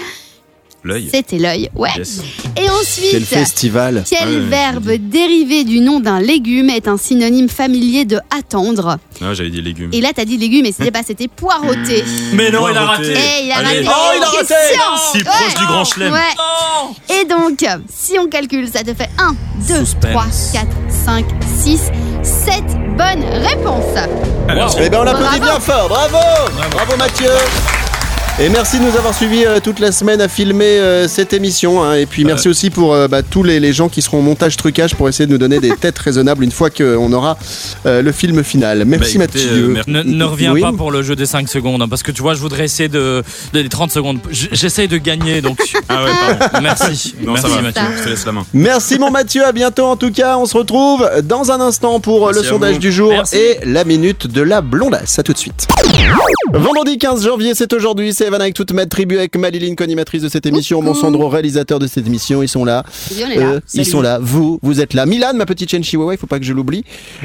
L'œil. 0.88 1.10
C'était 1.14 1.38
l'œil, 1.38 1.70
ouais. 1.76 1.90
Yes. 1.98 2.22
Et 2.56 2.62
Quel 2.62 2.70
ensuite, 2.72 3.26
festival 3.26 4.04
quel 4.10 4.28
Ouais, 4.30 4.40
verbe 4.50 4.92
dérivé 5.00 5.64
du 5.66 5.82
nom 5.82 6.00
d'un 6.00 6.20
légume 6.22 6.70
est 6.70 6.88
un 6.88 6.98
synonyme 6.98 7.50
familier 7.50 8.06
de 8.06 8.20
attendre 8.38 8.98
Ah, 9.22 9.34
j'avais 9.34 9.50
dit 9.50 9.62
légumes. 9.62 9.90
Et 9.92 10.00
là, 10.00 10.10
t'as 10.16 10.24
dit 10.26 10.38
légume, 10.38 10.64
mais 10.64 10.72
c'était 10.72 10.92
pas, 10.92 11.04
c'était 11.06 11.28
poireauté. 11.28 12.06
Mais 12.34 12.50
non, 12.52 12.70
il 12.70 12.78
a 12.78 12.86
raté. 12.86 13.14
Eh, 13.16 13.46
il 13.46 13.52
a 13.52 13.58
Allez. 13.58 13.86
raté. 13.86 13.90
Oh, 13.90 14.12
il 14.18 14.24
a 14.24 14.28
raté. 14.28 14.54
Si 15.18 15.24
proche 15.24 15.56
du 15.60 15.66
grand 15.66 15.84
chelem. 15.84 16.14
Ouais. 16.14 16.20
Non 16.38 16.96
Et 17.16 17.26
donc, 17.26 17.66
si 17.94 18.18
on 18.18 18.28
calcule, 18.28 18.68
ça 18.70 18.82
te 18.84 18.94
fait 18.94 19.10
1, 19.20 19.36
2, 19.68 19.80
Suspense. 19.86 20.12
3, 20.14 20.26
4, 20.54 20.68
5, 21.06 21.26
6, 21.64 21.82
7 22.24 22.64
bonnes 22.98 23.26
réponses. 23.46 23.84
Wow. 24.48 24.82
Eh 24.82 24.90
bien, 24.90 25.02
on 25.02 25.04
l'applaudit 25.04 25.40
Bravo. 25.40 25.44
bien 25.44 25.60
fort. 25.60 25.90
Bravo 25.90 26.18
Bravo 26.72 26.98
Mathieu 26.98 27.30
et 28.40 28.50
merci 28.50 28.78
de 28.78 28.84
nous 28.84 28.96
avoir 28.96 29.16
suivis 29.16 29.46
euh, 29.46 29.60
toute 29.60 29.80
la 29.80 29.92
semaine 29.92 30.22
à 30.22 30.28
filmer 30.28 30.78
euh, 30.78 31.08
cette 31.08 31.34
émission. 31.34 31.84
hein. 31.84 31.96
Et 31.96 32.06
puis 32.06 32.24
merci 32.24 32.48
aussi 32.48 32.70
pour 32.70 32.94
euh, 32.94 33.08
bah, 33.08 33.24
tous 33.24 33.42
les, 33.42 33.60
les 33.60 33.74
gens 33.74 33.90
qui 33.90 34.04
seront 34.04 34.20
au 34.20 34.22
montage 34.22 34.56
trucage 34.58 34.94
pour 34.94 35.10
essayer 35.10 35.26
de 35.26 35.32
nous 35.32 35.40
donner 35.40 35.60
des 35.60 35.72
têtes 35.82 35.98
raisonnables 35.98 36.44
une 36.44 36.52
fois 36.52 36.70
qu'on 36.70 37.12
aura 37.14 37.36
euh, 37.88 38.04
le 38.04 38.12
film 38.12 38.44
final. 38.44 38.86
Merci 38.86 39.18
Bah, 39.18 39.24
écoutez, 39.24 39.40
Mathieu. 39.44 39.64
euh, 39.64 39.68
merci. 39.70 39.90
Ne, 39.90 40.04
ne 40.04 40.24
reviens 40.24 40.54
Oui. 40.54 40.62
pas 40.62 40.72
pour 40.72 40.92
le 40.92 41.02
jeu 41.02 41.16
des 41.16 41.26
5 41.26 41.50
secondes, 41.50 41.82
hein, 41.82 41.88
parce 41.90 42.04
que 42.04 42.12
tu 42.12 42.22
vois, 42.22 42.36
je 42.36 42.40
voudrais 42.40 42.66
essayer 42.66 42.90
de, 42.90 43.24
de 43.54 43.60
les 43.60 43.70
30 43.70 43.92
secondes. 43.92 44.20
J- 44.30 44.50
J'essaye 44.52 44.88
de 44.88 44.98
gagner, 45.00 45.42
donc 45.42 45.58
Ah 45.90 46.04
ouais, 46.04 46.12
pardon. 46.40 46.60
merci. 46.62 47.16
Non, 47.20 47.34
merci 47.34 47.50
ça 47.50 47.56
va. 47.56 47.62
Mathieu. 47.64 47.82
Je 47.98 48.04
te 48.04 48.10
laisse 48.10 48.26
la 48.28 48.32
main. 48.34 48.46
Merci 48.54 49.00
mon 49.00 49.10
Mathieu, 49.10 49.44
à 49.48 49.52
bientôt 49.52 49.86
en 49.86 49.96
tout 49.96 50.12
cas. 50.12 50.38
On 50.38 50.46
se 50.46 50.56
retrouve 50.56 51.10
dans 51.24 51.52
un 51.52 51.60
instant 51.60 52.00
pour 52.00 52.28
euh, 52.28 52.32
Merci 52.34 52.42
le 52.44 52.48
à 52.48 52.52
sondage 52.52 52.74
vous. 52.74 52.80
du 52.80 52.92
jour 52.92 53.10
Merci. 53.10 53.36
et 53.36 53.58
la 53.66 53.84
minute 53.84 54.28
de 54.28 54.42
la 54.42 54.62
blondasse. 54.62 55.18
À 55.18 55.24
tout 55.24 55.34
de 55.34 55.38
suite. 55.40 55.68
Vendredi 56.54 56.98
15 56.98 57.24
janvier, 57.26 57.54
c'est 57.56 57.74
aujourd'hui. 57.74 58.14
C'est 58.14 58.26
Evan 58.28 58.42
avec 58.42 58.54
toute 58.54 58.72
ma 58.72 58.86
tribu, 58.86 59.18
avec 59.18 59.36
Maliline, 59.38 59.76
co-animatrice 59.76 60.22
de 60.22 60.30
cette 60.30 60.46
émission, 60.46 60.82
mon 60.82 60.94
Sandro, 60.94 61.28
réalisateur 61.28 61.78
de 61.80 61.88
cette 61.88 62.08
émission. 62.08 62.42
Ils 62.42 62.48
sont 62.48 62.64
là. 62.64 62.84
Oui, 63.12 63.24
on 63.26 63.30
est 63.30 63.36
là. 63.36 63.46
Euh, 63.46 63.60
ils 63.74 63.86
sont 63.86 64.02
là. 64.02 64.18
Vous, 64.22 64.58
vous 64.62 64.80
êtes 64.80 64.94
là. 64.94 65.06
Milan, 65.06 65.34
ma 65.36 65.46
petite 65.46 65.70
chaîne 65.70 65.84
Chihuahua, 65.84 66.14
il 66.14 66.18
faut 66.18 66.28
pas 66.28 66.40
que 66.40 66.46
je 66.46 66.54
l'oublie. 66.54 66.84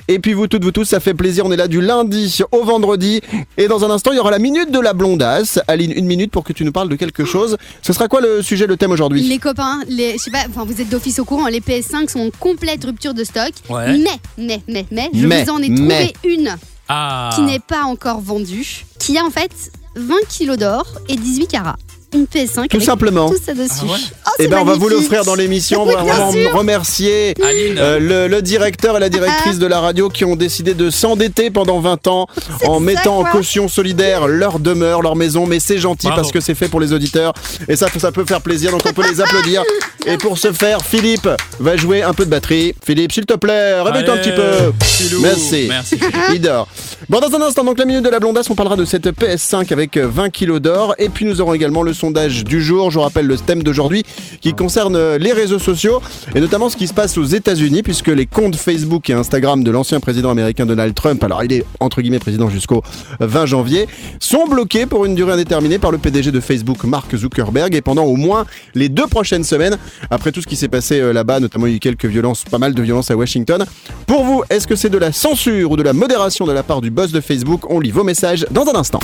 Et 0.08 0.18
puis 0.18 0.32
vous 0.32 0.48
toutes, 0.48 0.64
vous 0.64 0.72
tous, 0.72 0.84
ça 0.84 0.98
fait 1.00 1.14
plaisir. 1.14 1.46
On 1.46 1.52
est 1.52 1.56
là 1.56 1.68
du 1.68 1.80
lundi 1.80 2.40
au 2.50 2.64
vendredi. 2.64 3.20
Et 3.56 3.68
dans 3.68 3.84
un 3.84 3.90
instant, 3.90 4.10
il 4.12 4.16
y 4.16 4.20
aura 4.20 4.30
la 4.32 4.40
minute 4.40 4.72
de 4.72 4.80
la 4.80 4.92
blondasse. 4.92 5.60
Aline, 5.68 5.92
une 5.94 6.06
minute 6.06 6.30
pour 6.32 6.42
que 6.42 6.52
tu 6.52 6.64
nous 6.64 6.72
parles 6.72 6.88
de 6.88 6.96
quelque 6.96 7.24
chose. 7.24 7.56
Ce 7.82 7.92
sera 7.92 8.08
quoi 8.08 8.20
le 8.20 8.42
sujet, 8.42 8.66
le 8.66 8.76
thème 8.76 8.90
aujourd'hui? 8.90 9.22
Les 9.22 9.38
copains, 9.38 9.80
les, 9.88 10.14
je 10.14 10.18
sais 10.18 10.30
pas, 10.30 10.44
enfin 10.48 10.64
vous 10.64 10.80
êtes 10.80 10.88
d'office 10.88 11.18
au 11.20 11.24
courant, 11.24 11.46
les 11.46 11.60
PS5 11.60 12.10
sont 12.10 12.20
en 12.20 12.30
complète 12.40 12.84
rupture 12.84 13.14
de 13.14 13.22
stock. 13.24 13.52
Ouais. 13.70 13.98
Mais, 13.98 14.10
mais, 14.36 14.60
mais, 14.68 14.86
mais, 14.90 15.10
je 15.14 15.26
Mais, 15.26 15.44
vous 15.44 15.50
en 15.50 15.58
ai 15.62 15.68
mais. 15.68 16.12
trouvé 16.12 16.34
une 16.36 16.56
Ah. 16.88 17.30
qui 17.34 17.42
n'est 17.42 17.60
pas 17.60 17.82
encore 17.84 18.20
vendue, 18.20 18.84
qui 18.98 19.16
a 19.18 19.24
en 19.24 19.30
fait 19.30 19.50
20 19.96 20.14
kilos 20.28 20.56
d'or 20.58 20.86
et 21.08 21.16
18 21.16 21.46
carats. 21.46 21.76
Une 22.14 22.24
PS5 22.26 22.68
Tout 22.68 22.76
avec 22.76 22.82
simplement. 22.82 23.30
tout 23.30 23.38
ça 23.42 23.54
dessus. 23.54 23.72
Ah 23.88 23.92
ouais 23.92 23.98
Oh, 24.26 24.30
Eh 24.38 24.46
ben, 24.48 24.58
on 24.60 24.64
va 24.64 24.74
vous 24.74 24.88
l'offrir 24.90 25.24
dans 25.24 25.34
l'émission. 25.34 25.80
On 25.82 25.86
va 25.86 25.96
vraiment 26.02 26.30
sûr. 26.30 26.52
remercier 26.54 27.34
Aline, 27.42 27.78
euh, 27.78 27.98
le, 27.98 28.28
le 28.28 28.42
directeur 28.42 28.98
et 28.98 29.00
la 29.00 29.08
directrice 29.08 29.58
de 29.58 29.64
la 29.66 29.80
radio 29.80 30.10
qui 30.10 30.26
ont 30.26 30.36
décidé 30.36 30.74
de 30.74 30.90
s'endetter 30.90 31.50
pendant 31.50 31.80
20 31.80 32.06
ans 32.08 32.26
en 32.66 32.74
ça, 32.74 32.80
mettant 32.80 33.18
en 33.20 33.24
caution 33.24 33.66
solidaire 33.66 34.26
leur 34.28 34.58
demeure, 34.58 35.00
leur 35.00 35.16
maison. 35.16 35.46
Mais 35.46 35.58
c'est 35.58 35.78
gentil 35.78 36.06
Bravo. 36.08 36.20
parce 36.20 36.32
que 36.32 36.40
c'est 36.40 36.54
fait 36.54 36.68
pour 36.68 36.80
les 36.80 36.92
auditeurs 36.92 37.32
et 37.66 37.76
ça, 37.76 37.88
ça 37.98 38.12
peut 38.12 38.26
faire 38.26 38.42
plaisir. 38.42 38.72
Donc 38.72 38.82
on 38.86 38.92
peut 38.92 39.08
les 39.10 39.22
applaudir. 39.22 39.62
Et 40.06 40.18
pour 40.18 40.36
ce 40.36 40.52
faire, 40.52 40.82
Philippe 40.82 41.28
va 41.60 41.76
jouer 41.76 42.02
un 42.02 42.12
peu 42.12 42.24
de 42.24 42.30
batterie. 42.30 42.74
Philippe, 42.84 43.12
s'il 43.12 43.24
te 43.24 43.34
plaît, 43.34 43.80
réveille-toi 43.80 44.14
un 44.14 44.18
petit 44.18 44.32
peu. 44.32 44.72
Philou. 44.82 45.20
Merci. 45.20 45.66
Merci. 45.68 45.98
Il 46.34 46.40
dort. 46.40 46.66
Bon, 47.08 47.20
dans 47.20 47.34
un 47.36 47.42
instant, 47.42 47.62
donc 47.62 47.78
la 47.78 47.84
minute 47.84 48.04
de 48.04 48.08
la 48.08 48.18
blondasse, 48.18 48.50
on 48.50 48.54
parlera 48.54 48.76
de 48.76 48.84
cette 48.84 49.06
PS5 49.06 49.72
avec 49.72 49.96
euh, 49.96 50.08
20 50.08 50.30
kilos 50.30 50.60
d'or. 50.60 50.94
Et 50.98 51.08
puis 51.08 51.24
nous 51.24 51.40
aurons 51.40 51.54
également 51.54 51.82
le 51.82 51.92
sondage 51.94 52.44
du 52.44 52.62
jour. 52.62 52.90
Je 52.90 52.98
vous 52.98 53.04
rappelle 53.04 53.26
le 53.26 53.36
thème 53.36 53.62
d'aujourd'hui 53.62 54.02
qui 54.40 54.54
concerne 54.54 55.16
les 55.16 55.32
réseaux 55.32 55.58
sociaux 55.58 56.02
et 56.34 56.40
notamment 56.40 56.68
ce 56.68 56.76
qui 56.76 56.88
se 56.88 56.94
passe 56.94 57.16
aux 57.16 57.24
États-Unis 57.24 57.82
puisque 57.82 58.08
les 58.08 58.26
comptes 58.26 58.56
Facebook 58.56 59.08
et 59.10 59.12
Instagram 59.12 59.62
de 59.62 59.70
l'ancien 59.70 60.00
président 60.00 60.30
américain 60.30 60.66
Donald 60.66 60.94
Trump, 60.94 61.22
alors 61.22 61.44
il 61.44 61.52
est 61.52 61.64
entre 61.80 62.02
guillemets 62.02 62.18
président 62.18 62.48
jusqu'au 62.48 62.82
20 63.20 63.46
janvier, 63.46 63.86
sont 64.18 64.46
bloqués 64.46 64.86
pour 64.86 65.04
une 65.04 65.14
durée 65.14 65.32
indéterminée 65.32 65.78
par 65.78 65.90
le 65.90 65.98
PDG 65.98 66.30
de 66.30 66.40
Facebook, 66.40 66.84
Mark 66.84 67.14
Zuckerberg, 67.14 67.74
et 67.74 67.80
pendant 67.82 68.04
au 68.04 68.16
moins 68.16 68.46
les 68.74 68.88
deux 68.88 69.06
prochaines 69.06 69.44
semaines. 69.44 69.78
Après 70.10 70.32
tout 70.32 70.42
ce 70.42 70.46
qui 70.46 70.56
s'est 70.56 70.68
passé 70.68 71.00
euh, 71.00 71.12
là-bas, 71.12 71.40
notamment 71.40 71.66
il 71.66 71.70
y 71.70 71.72
a 71.74 71.76
eu 71.76 71.80
quelques 71.80 72.06
violences, 72.06 72.44
pas 72.44 72.58
mal 72.58 72.74
de 72.74 72.82
violences 72.82 73.10
à 73.10 73.16
Washington. 73.16 73.64
Pour 74.06 74.24
vous, 74.24 74.42
est-ce 74.50 74.66
que 74.66 74.76
c'est 74.76 74.90
de 74.90 74.98
la 74.98 75.12
censure 75.12 75.70
ou 75.70 75.76
de 75.76 75.82
la 75.82 75.92
modération 75.92 76.46
de 76.46 76.52
la 76.52 76.62
part 76.62 76.80
du 76.80 76.90
boss 76.90 77.12
de 77.12 77.20
Facebook? 77.20 77.70
On 77.70 77.80
lit 77.80 77.90
vos 77.90 78.04
messages 78.04 78.46
dans 78.50 78.66
un 78.68 78.74
instant. 78.74 79.00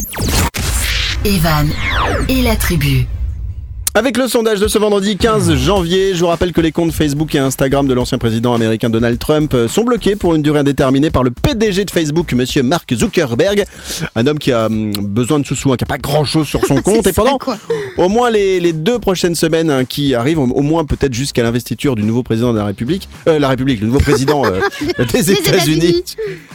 Evan 1.25 1.69
et 2.29 2.43
la 2.43 2.57
tribu. 2.57 3.07
Avec 3.99 4.17
le 4.17 4.29
sondage 4.29 4.61
de 4.61 4.69
ce 4.69 4.79
vendredi 4.79 5.17
15 5.17 5.57
janvier, 5.57 6.15
je 6.15 6.21
vous 6.21 6.29
rappelle 6.29 6.53
que 6.53 6.61
les 6.61 6.71
comptes 6.71 6.93
Facebook 6.93 7.35
et 7.35 7.41
Instagram 7.41 7.89
de 7.89 7.95
l'ancien 7.95 8.17
président 8.17 8.55
américain 8.55 8.91
Donald 8.91 9.19
Trump 9.19 9.53
euh, 9.55 9.67
sont 9.67 9.83
bloqués 9.83 10.15
pour 10.15 10.37
une 10.37 10.43
durée 10.43 10.61
indéterminée 10.61 11.11
par 11.11 11.25
le 11.25 11.33
PDG 11.33 11.85
de 11.85 11.91
Facebook, 11.91 12.33
monsieur 12.33 12.63
Mark 12.63 12.95
Zuckerberg, 12.95 13.65
un 14.15 14.27
homme 14.29 14.39
qui 14.39 14.53
a 14.53 14.67
hum, 14.67 14.93
besoin 14.93 15.41
de 15.41 15.45
sous-sous, 15.45 15.73
hein, 15.73 15.77
qui 15.77 15.83
a 15.83 15.89
pas 15.89 15.99
grand-chose 15.99 16.47
sur 16.47 16.65
son 16.65 16.77
compte. 16.83 17.09
Et 17.09 17.13
pendant 17.13 17.41
ça, 17.45 17.59
au 17.97 18.09
moins 18.09 18.31
les, 18.31 18.61
les 18.61 18.73
deux 18.73 19.01
prochaines 19.01 19.35
semaines 19.35 19.69
hein, 19.69 19.85
qui 19.85 20.15
arrivent, 20.15 20.39
au 20.39 20.63
moins 20.63 20.85
peut-être 20.85 21.13
jusqu'à 21.13 21.43
l'investiture 21.43 21.97
du 21.97 22.05
nouveau 22.05 22.23
président 22.23 22.53
de 22.53 22.59
la 22.59 22.67
République, 22.67 23.09
euh, 23.27 23.41
la 23.41 23.49
République, 23.49 23.81
le 23.81 23.89
nouveau 23.89 23.99
président 23.99 24.45
euh, 24.45 24.61
des 25.13 25.33
États-Unis. 25.33 26.05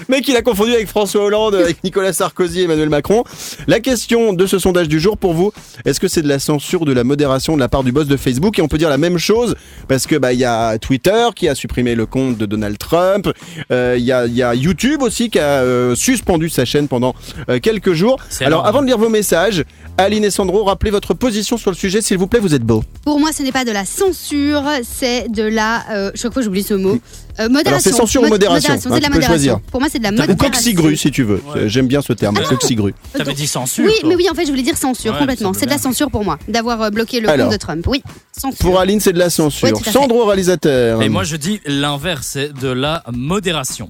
mais 0.08 0.22
qu'il 0.22 0.38
a 0.38 0.44
confondu 0.44 0.72
avec 0.72 0.88
François 0.88 1.26
Hollande, 1.26 1.56
avec 1.56 1.84
Nicolas 1.84 2.14
Sarkozy 2.14 2.62
et 2.62 2.64
Emmanuel 2.64 2.88
Macron. 2.88 3.26
La 3.68 3.82
question 3.82 4.32
de 4.32 4.46
ce 4.46 4.60
sondage 4.60 4.88
du 4.88 5.02
jour 5.02 5.18
pour 5.18 5.34
vous, 5.34 5.52
est-ce 5.84 6.00
que 6.00 6.08
c'est 6.08 6.22
de 6.22 6.30
la 6.30 6.40
censure, 6.40 6.86
de 6.86 6.94
la 6.94 7.04
modération 7.04 7.33
de 7.38 7.60
la 7.60 7.70
part 7.70 7.84
du 7.84 7.92
boss 7.92 8.08
de 8.08 8.18
Facebook 8.18 8.60
Et 8.60 8.62
on 8.62 8.68
peut 8.68 8.78
dire 8.78 8.90
la 8.90 8.98
même 8.98 9.18
chose 9.18 9.56
parce 9.88 10.08
que 10.08 10.16
bah 10.16 10.34
il 10.34 10.40
y 10.40 10.46
a 10.46 10.78
Twitter 10.78 11.28
qui 11.36 11.48
a 11.48 11.56
supprimé 11.56 11.96
le 11.96 12.06
compte 12.06 12.38
de 12.38 12.46
Donald 12.46 12.78
Trump, 12.78 13.30
euh, 13.72 13.96
il 13.98 14.04
y, 14.04 14.12
a, 14.12 14.26
il 14.26 14.34
y 14.36 14.44
a 14.44 14.54
YouTube 14.56 15.02
aussi 15.02 15.30
qui 15.30 15.40
a 15.40 15.62
euh, 15.62 15.96
suspendu 15.96 16.50
sa 16.50 16.66
chaîne 16.66 16.88
pendant 16.88 17.16
euh, 17.50 17.60
quelques 17.60 17.94
jours. 17.94 18.18
Alors 18.40 18.60
énorme. 18.60 18.66
avant 18.68 18.82
de 18.82 18.88
lire 18.88 18.98
vos 18.98 19.10
messages, 19.10 19.64
Aline 19.98 20.24
et 20.24 20.32
Sandro, 20.32 20.64
rappelez 20.64 20.92
votre 20.92 21.14
position 21.14 21.58
sur 21.58 21.72
le 21.72 21.76
sujet 21.76 22.02
s'il 22.02 22.18
vous 22.18 22.28
plaît, 22.28 22.40
vous 22.40 22.54
êtes 22.56 22.64
beaux. 22.64 22.84
Pour 23.04 23.20
moi, 23.20 23.32
ce 23.32 23.44
n'est 23.44 23.52
pas 23.52 23.66
de 23.66 23.72
la 23.72 23.86
censure, 23.86 24.64
c'est 24.84 25.30
de 25.30 25.44
la. 25.44 25.84
euh, 25.92 26.12
chaque 26.16 26.34
fois, 26.34 26.42
j'oublie 26.42 26.64
ce 26.64 26.74
mot. 26.74 27.00
Euh, 27.40 27.50
modération. 27.50 27.70
Alors, 27.70 27.82
c'est 27.82 27.92
censure 27.92 28.22
ou 28.22 28.26
Mod- 28.26 28.32
modération, 28.34 28.74
hein, 28.74 28.78
c'est 28.80 28.90
de 28.90 28.94
la 28.94 29.00
tu 29.00 29.06
peux 29.06 29.10
modération. 29.14 29.28
choisir. 29.32 29.60
Pour 29.72 29.80
moi, 29.80 29.90
c'est 29.92 29.98
de 30.00 30.04
la 30.04 30.10
Ou 30.10 30.14
modération. 30.14 30.36
coxigru 30.38 30.96
si 30.98 31.10
tu 31.12 31.24
veux. 31.24 31.42
Ouais. 31.56 31.68
J'aime 31.68 31.88
bien 31.88 32.02
ce 32.02 32.14
terme, 32.14 32.36
coxigru. 32.48 32.94
T'avais 33.18 33.34
dit 33.34 33.48
censure. 33.48 33.86
Oui, 33.86 33.94
toi. 34.02 34.10
mais 34.10 34.16
oui, 34.16 34.28
en 34.32 34.36
fait, 34.36 34.46
je 34.46 34.52
voulais 34.52 34.62
dire 34.64 34.78
censure 34.78 35.14
Ouais, 35.14 35.20
complètement. 35.20 35.54
C'est 35.54 35.66
de 35.66 35.72
la 35.72 35.78
censure 35.78 36.12
pour 36.12 36.24
moi, 36.24 36.38
d'avoir 36.48 36.82
euh, 36.84 36.90
bloqué 36.92 37.20
le 37.22 37.30
Alors. 37.30 37.48
compte 37.48 37.54
de 37.54 37.58
Trump. 37.60 37.86
Oui, 37.88 38.04
censure. 38.38 38.60
Pour 38.60 38.80
Aline, 38.80 39.00
c'est 39.00 39.14
de 39.14 39.20
la 39.20 39.30
censure. 39.30 39.68
Ouais. 39.68 39.92
Sandro, 39.92 40.26
réalisateur. 40.26 41.02
Et 41.02 41.10
moi 41.10 41.24
je 41.24 41.36
dis 41.36 41.60
l'inverse, 41.66 42.28
c'est 42.34 42.54
de 42.54 42.68
la 42.70 43.04
modération. 43.12 43.90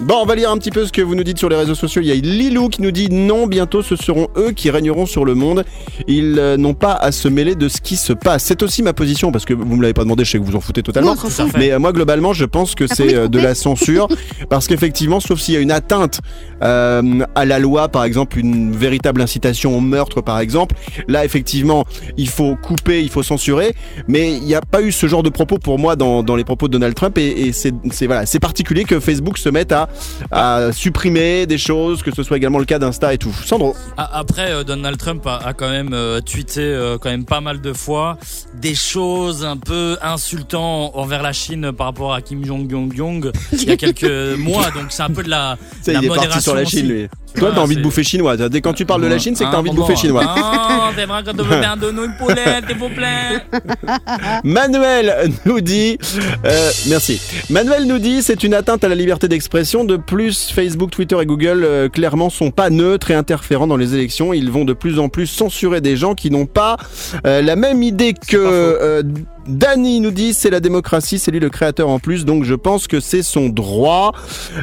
Bon, 0.00 0.14
on 0.22 0.26
va 0.26 0.36
lire 0.36 0.50
un 0.52 0.56
petit 0.58 0.70
peu 0.70 0.86
ce 0.86 0.92
que 0.92 1.02
vous 1.02 1.16
nous 1.16 1.24
dites 1.24 1.38
sur 1.38 1.48
les 1.48 1.56
réseaux 1.56 1.74
sociaux. 1.74 2.00
Il 2.00 2.06
y 2.06 2.12
a 2.12 2.14
Lilou 2.14 2.68
qui 2.68 2.82
nous 2.82 2.92
dit 2.92 3.08
non, 3.10 3.48
bientôt 3.48 3.82
ce 3.82 3.96
seront 3.96 4.28
eux 4.36 4.52
qui 4.52 4.70
régneront 4.70 5.06
sur 5.06 5.24
le 5.24 5.34
monde. 5.34 5.64
Ils 6.06 6.38
euh, 6.38 6.56
n'ont 6.56 6.72
pas 6.74 6.92
à 6.92 7.10
se 7.10 7.26
mêler 7.26 7.56
de 7.56 7.68
ce 7.68 7.80
qui 7.80 7.96
se 7.96 8.12
passe. 8.12 8.44
C'est 8.44 8.62
aussi 8.62 8.84
ma 8.84 8.92
position 8.92 9.32
parce 9.32 9.44
que 9.44 9.54
vous 9.54 9.74
me 9.76 9.82
l'avez 9.82 9.94
pas 9.94 10.04
demandé, 10.04 10.24
je 10.24 10.30
sais 10.30 10.38
que 10.38 10.44
vous 10.44 10.54
en 10.54 10.60
foutez 10.60 10.84
totalement. 10.84 11.14
Non. 11.14 11.20
Mais 11.58 11.72
euh, 11.72 11.80
moi, 11.80 11.92
globalement, 11.92 12.32
je 12.32 12.44
pense 12.44 12.76
que 12.76 12.84
T'as 12.84 12.94
c'est 12.94 13.12
euh, 13.14 13.26
de 13.26 13.40
la 13.40 13.56
censure 13.56 14.06
parce 14.50 14.68
qu'effectivement, 14.68 15.18
sauf 15.18 15.40
s'il 15.40 15.54
y 15.54 15.56
a 15.56 15.60
une 15.60 15.72
atteinte 15.72 16.20
à 16.60 17.44
la 17.44 17.58
loi, 17.58 17.88
par 17.88 18.04
exemple, 18.04 18.38
une 18.38 18.72
véritable 18.72 19.20
incitation 19.20 19.76
au 19.76 19.80
meurtre, 19.80 20.20
par 20.20 20.38
exemple, 20.38 20.76
là, 21.08 21.24
effectivement, 21.24 21.84
il 22.16 22.28
faut 22.28 22.56
couper, 22.56 23.02
il 23.02 23.10
faut 23.10 23.22
censurer. 23.24 23.74
Mais 24.06 24.32
il 24.32 24.42
n'y 24.44 24.54
a 24.54 24.60
pas 24.60 24.80
eu 24.80 24.92
ce 24.92 25.06
genre 25.08 25.22
de 25.24 25.28
propos 25.30 25.58
pour 25.58 25.78
moi 25.78 25.96
dans, 25.96 26.22
dans 26.22 26.36
les 26.36 26.44
propos 26.44 26.68
de 26.68 26.72
Donald 26.72 26.94
Trump 26.94 27.18
et, 27.18 27.48
et 27.48 27.52
c'est- 27.52 27.74
voilà, 28.06 28.26
c'est 28.26 28.38
particulier 28.40 28.84
que 28.84 29.00
Facebook 29.00 29.38
se 29.38 29.48
mette 29.48 29.72
à, 29.72 29.87
à 30.30 30.70
supprimer 30.72 31.46
des 31.46 31.58
choses, 31.58 32.02
que 32.02 32.14
ce 32.14 32.22
soit 32.22 32.36
également 32.36 32.58
le 32.58 32.64
cas 32.64 32.78
d'Insta 32.78 33.12
et 33.14 33.18
tout. 33.18 33.32
Sandro. 33.44 33.74
A- 33.96 34.18
Après, 34.18 34.50
euh, 34.52 34.64
Donald 34.64 34.98
Trump 34.98 35.26
a, 35.26 35.36
a 35.38 35.52
quand 35.52 35.68
même 35.70 35.90
euh, 35.92 36.20
tweeté 36.20 36.60
euh, 36.60 36.98
quand 36.98 37.10
même 37.10 37.24
pas 37.24 37.40
mal 37.40 37.60
de 37.60 37.72
fois 37.72 38.18
des 38.60 38.74
choses 38.74 39.44
un 39.44 39.56
peu 39.56 39.96
insultantes 40.02 40.92
envers 40.94 41.22
la 41.22 41.32
Chine 41.32 41.72
par 41.72 41.86
rapport 41.88 42.12
à 42.14 42.22
Kim 42.22 42.44
Jong 42.44 42.68
Jong 42.70 42.92
Jong 42.96 43.30
il 43.52 43.64
y 43.64 43.70
a 43.70 43.76
quelques 43.76 44.04
mois. 44.38 44.70
Donc 44.70 44.86
c'est 44.90 45.02
un 45.02 45.10
peu 45.10 45.22
de 45.22 45.30
la, 45.30 45.56
Ça, 45.82 45.92
la 45.92 45.98
il 46.00 46.04
est 46.04 46.08
parti 46.08 46.20
modération 46.20 46.40
sur 46.40 46.54
la 46.54 46.62
aussi. 46.62 46.78
Chine, 46.78 46.88
lui. 46.88 47.08
Toi, 47.38 47.52
t'as 47.54 47.60
envie 47.60 47.76
de 47.76 47.82
bouffer 47.82 48.02
chinois. 48.04 48.36
Dès 48.36 48.60
quand 48.60 48.72
tu 48.72 48.84
parles 48.84 49.02
de 49.02 49.06
la 49.06 49.18
Chine, 49.18 49.34
c'est 49.36 49.44
que 49.44 49.50
t'as 49.50 49.56
Ah, 49.56 49.60
envie 49.60 49.70
de 49.70 49.76
bouffer 49.76 49.96
chinois. 49.96 50.24
Ah, 50.26 50.90
c'est 50.96 51.06
vrai 51.06 51.22
que 51.22 51.30
tu 51.30 51.36
veux 51.42 51.60
bien 51.60 51.76
donner 51.76 52.04
une 52.04 52.14
poulette, 52.16 52.64
s'il 52.68 52.76
vous 52.78 52.88
plaît. 52.88 53.42
Manuel 54.44 55.30
nous 55.44 55.60
dit, 55.60 55.98
euh, 56.44 56.70
merci. 56.88 57.20
Manuel 57.50 57.86
nous 57.86 57.98
dit, 57.98 58.22
c'est 58.22 58.42
une 58.42 58.54
atteinte 58.54 58.84
à 58.84 58.88
la 58.88 58.94
liberté 58.94 59.28
d'expression. 59.28 59.84
De 59.84 59.96
plus, 59.96 60.50
Facebook, 60.50 60.90
Twitter 60.90 61.16
et 61.20 61.26
Google 61.26 61.62
euh, 61.64 61.88
clairement 61.88 62.30
sont 62.30 62.50
pas 62.50 62.70
neutres 62.70 63.10
et 63.10 63.14
interférents 63.14 63.66
dans 63.66 63.76
les 63.76 63.94
élections. 63.94 64.32
Ils 64.32 64.50
vont 64.50 64.64
de 64.64 64.72
plus 64.72 64.98
en 64.98 65.08
plus 65.08 65.26
censurer 65.26 65.80
des 65.80 65.96
gens 65.96 66.14
qui 66.14 66.30
n'ont 66.30 66.46
pas 66.46 66.76
euh, 67.26 67.42
la 67.42 67.56
même 67.56 67.82
idée 67.82 68.14
que. 68.14 69.02
Danny 69.48 70.00
nous 70.00 70.10
dit 70.10 70.34
c'est 70.34 70.50
la 70.50 70.60
démocratie, 70.60 71.18
c'est 71.18 71.30
lui 71.30 71.40
le 71.40 71.48
créateur 71.48 71.88
en 71.88 71.98
plus, 71.98 72.26
donc 72.26 72.44
je 72.44 72.54
pense 72.54 72.86
que 72.86 73.00
c'est 73.00 73.22
son 73.22 73.48
droit. 73.48 74.12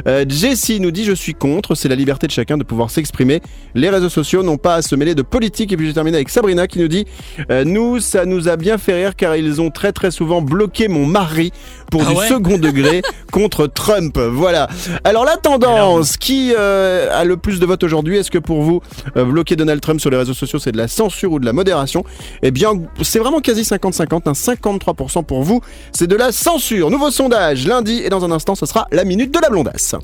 Euh, 0.06 0.24
Jessie 0.28 0.78
nous 0.78 0.92
dit 0.92 1.04
je 1.04 1.12
suis 1.12 1.34
contre, 1.34 1.74
c'est 1.74 1.88
la 1.88 1.96
liberté 1.96 2.28
de 2.28 2.32
chacun 2.32 2.56
de 2.56 2.62
pouvoir 2.62 2.90
s'exprimer. 2.90 3.42
Les 3.74 3.90
réseaux 3.90 4.08
sociaux 4.08 4.44
n'ont 4.44 4.58
pas 4.58 4.76
à 4.76 4.82
se 4.82 4.94
mêler 4.94 5.14
de 5.14 5.22
politique. 5.22 5.72
Et 5.72 5.76
puis 5.76 5.86
j'ai 5.86 5.94
terminé 5.94 6.16
avec 6.16 6.28
Sabrina 6.28 6.66
qui 6.66 6.78
nous 6.78 6.88
dit 6.88 7.04
euh, 7.50 7.64
nous 7.64 7.98
ça 8.00 8.24
nous 8.24 8.48
a 8.48 8.56
bien 8.56 8.78
fait 8.78 8.94
rire 8.94 9.16
car 9.16 9.34
ils 9.34 9.60
ont 9.60 9.70
très 9.70 9.92
très 9.92 10.10
souvent 10.10 10.40
bloqué 10.40 10.88
mon 10.88 11.04
mari 11.04 11.52
pour 11.90 12.02
Ah 12.06 12.10
du 12.10 12.16
ouais 12.16 12.28
second 12.28 12.58
degré 12.58 13.02
contre 13.32 13.66
Trump. 13.66 14.18
Voilà. 14.18 14.68
Alors 15.02 15.24
la 15.24 15.36
tendance 15.36 16.16
qui 16.16 16.54
euh, 16.56 17.08
a 17.12 17.24
le 17.24 17.36
plus 17.36 17.58
de 17.58 17.66
votes 17.66 17.82
aujourd'hui, 17.82 18.18
est-ce 18.18 18.30
que 18.30 18.38
pour 18.38 18.62
vous 18.62 18.80
euh, 19.16 19.24
bloquer 19.24 19.56
Donald 19.56 19.80
Trump 19.80 20.00
sur 20.00 20.10
les 20.10 20.16
réseaux 20.16 20.34
sociaux 20.34 20.58
c'est 20.60 20.72
de 20.72 20.78
la 20.78 20.88
censure 20.88 21.32
ou 21.32 21.40
de 21.40 21.44
la 21.46 21.52
modération? 21.52 22.04
Eh 22.42 22.52
bien 22.52 22.70
c'est 23.02 23.18
vraiment 23.18 23.40
quasi 23.40 23.62
50-50, 23.62 24.28
un 24.28 24.34
53% 24.78 25.24
pour 25.24 25.42
vous, 25.42 25.60
c'est 25.92 26.06
de 26.06 26.16
la 26.16 26.32
censure. 26.32 26.90
Nouveau 26.90 27.10
sondage 27.10 27.66
lundi 27.66 28.02
et 28.04 28.08
dans 28.08 28.24
un 28.24 28.30
instant 28.30 28.54
ce 28.54 28.66
sera 28.66 28.86
la 28.92 29.04
minute 29.04 29.32
de 29.32 29.40
la 29.40 29.48
blondasse. 29.48 29.94